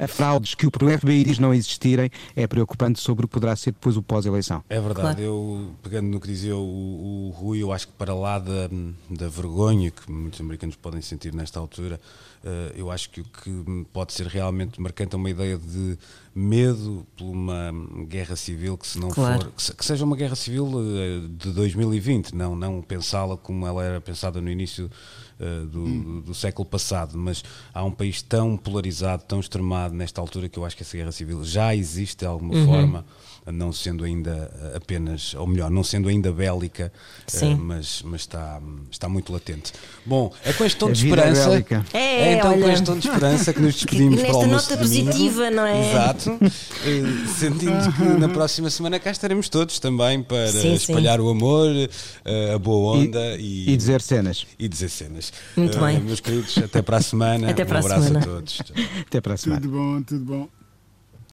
fraudes 0.07 0.55
que 0.55 0.65
o 0.65 0.71
FBI 0.71 1.25
diz 1.25 1.37
não 1.37 1.53
existirem 1.53 2.09
é 2.35 2.47
preocupante 2.47 2.99
sobre 2.99 3.25
o 3.25 3.27
que 3.27 3.33
poderá 3.33 3.55
ser 3.55 3.71
depois 3.71 3.97
o 3.97 4.01
pós-eleição. 4.01 4.63
É 4.69 4.79
verdade. 4.79 5.01
Claro. 5.01 5.21
Eu, 5.21 5.71
pegando 5.83 6.07
no 6.07 6.19
que 6.19 6.27
dizia 6.27 6.55
o, 6.55 7.27
o 7.27 7.29
Rui, 7.35 7.61
eu 7.61 7.73
acho 7.73 7.87
que 7.87 7.93
para 7.93 8.15
lá 8.15 8.39
da, 8.39 8.69
da 9.09 9.27
vergonha 9.27 9.91
que 9.91 10.09
muitos 10.09 10.39
americanos 10.39 10.75
podem 10.75 11.01
sentir 11.01 11.33
nesta 11.33 11.59
altura, 11.59 11.99
uh, 12.43 12.73
eu 12.75 12.89
acho 12.89 13.09
que 13.09 13.21
o 13.21 13.25
que 13.25 13.85
pode 13.91 14.13
ser 14.13 14.27
realmente 14.27 14.79
marcante 14.79 15.13
é 15.13 15.17
uma 15.17 15.29
ideia 15.29 15.57
de 15.57 15.97
medo 16.33 17.05
por 17.17 17.25
uma 17.25 17.71
guerra 18.07 18.35
civil 18.35 18.77
que 18.77 18.87
se 18.87 18.99
não 18.99 19.09
claro. 19.09 19.41
for 19.41 19.51
que, 19.51 19.75
que, 19.75 19.85
seja 19.85 20.03
uma 20.03 20.15
guerra 20.15 20.35
civil 20.35 20.65
uh, 20.65 21.27
de 21.27 21.51
2020, 21.51 22.33
não 22.33 22.55
não 22.55 22.81
pensá-la 22.81 23.37
como 23.37 23.67
ela 23.67 23.83
era 23.83 24.01
pensada 24.01 24.41
no 24.41 24.49
início 24.49 24.89
uh, 25.39 25.65
do, 25.65 25.79
hum. 25.79 26.23
do, 26.25 26.33
século 26.33 26.65
passado, 26.65 27.17
mas 27.17 27.43
há 27.73 27.83
um 27.83 27.91
país 27.91 28.21
tão 28.21 28.57
polarizado, 28.57 29.23
tão 29.23 29.39
extremado 29.39 29.93
nesta 29.93 30.21
altura 30.21 30.49
que 30.49 30.57
eu 30.57 30.65
acho 30.65 30.75
que 30.75 30.83
essa 30.83 30.97
guerra 30.97 31.11
civil 31.11 31.43
já 31.43 31.75
existe 31.75 32.19
de 32.19 32.25
alguma 32.25 32.53
uhum. 32.53 32.65
forma 32.65 33.05
não 33.51 33.73
sendo 33.73 34.03
ainda 34.03 34.51
apenas, 34.75 35.33
ou 35.33 35.45
melhor, 35.45 35.69
não 35.69 35.83
sendo 35.83 36.07
ainda 36.07 36.31
bélica, 36.31 36.91
uh, 37.33 37.57
mas, 37.57 38.01
mas 38.03 38.21
está, 38.21 38.61
está 38.89 39.09
muito 39.09 39.33
latente. 39.33 39.73
Bom, 40.05 40.31
é 40.43 40.53
com 40.53 40.63
este 40.63 40.77
tom 40.77 40.91
de 40.91 41.03
esperança. 41.05 41.51
É, 41.93 41.97
é, 41.97 42.33
então 42.33 42.51
olha, 42.51 42.61
com 42.61 42.69
este 42.69 42.85
tom 42.85 42.97
de 42.97 43.07
esperança 43.07 43.53
que 43.53 43.61
nos 43.61 43.75
despedimos 43.75 44.21
que, 44.21 44.27
para 44.27 44.37
o 44.37 44.47
nota 44.47 44.77
domingo. 44.77 45.07
positiva, 45.07 45.51
não 45.51 45.65
é? 45.65 45.89
Exato. 45.89 46.31
Uh, 46.31 47.27
sentindo 47.37 47.93
que 47.93 48.03
na 48.19 48.29
próxima 48.29 48.69
semana 48.69 48.99
cá 48.99 49.11
estaremos 49.11 49.49
todos 49.49 49.79
também 49.79 50.23
para 50.23 50.47
sim, 50.47 50.73
espalhar 50.73 51.19
sim. 51.19 51.25
o 51.25 51.29
amor, 51.29 51.69
uh, 51.69 52.55
a 52.55 52.59
boa 52.59 52.97
onda 52.97 53.35
e, 53.37 53.65
e, 53.67 53.69
e, 53.71 53.77
dizer 53.77 54.01
cenas. 54.01 54.47
E 54.57 54.67
dizer 54.67 54.89
cenas. 54.89 55.33
Muito 55.55 55.79
bem. 55.79 55.99
Meus 55.99 56.19
queridos, 56.19 56.57
até 56.57 56.81
para 56.81 56.97
a 56.97 57.01
semana. 57.01 57.49
Até 57.49 57.65
para 57.65 57.81
um 57.81 57.85
abraço 57.85 58.07
semana. 58.07 58.19
a 58.19 58.27
todos. 58.27 58.61
Até 59.05 59.21
para 59.21 59.33
a 59.33 59.37
semana. 59.37 59.61
Tudo 59.61 59.73
bom, 59.73 60.01
tudo 60.01 60.25
bom. 60.25 60.62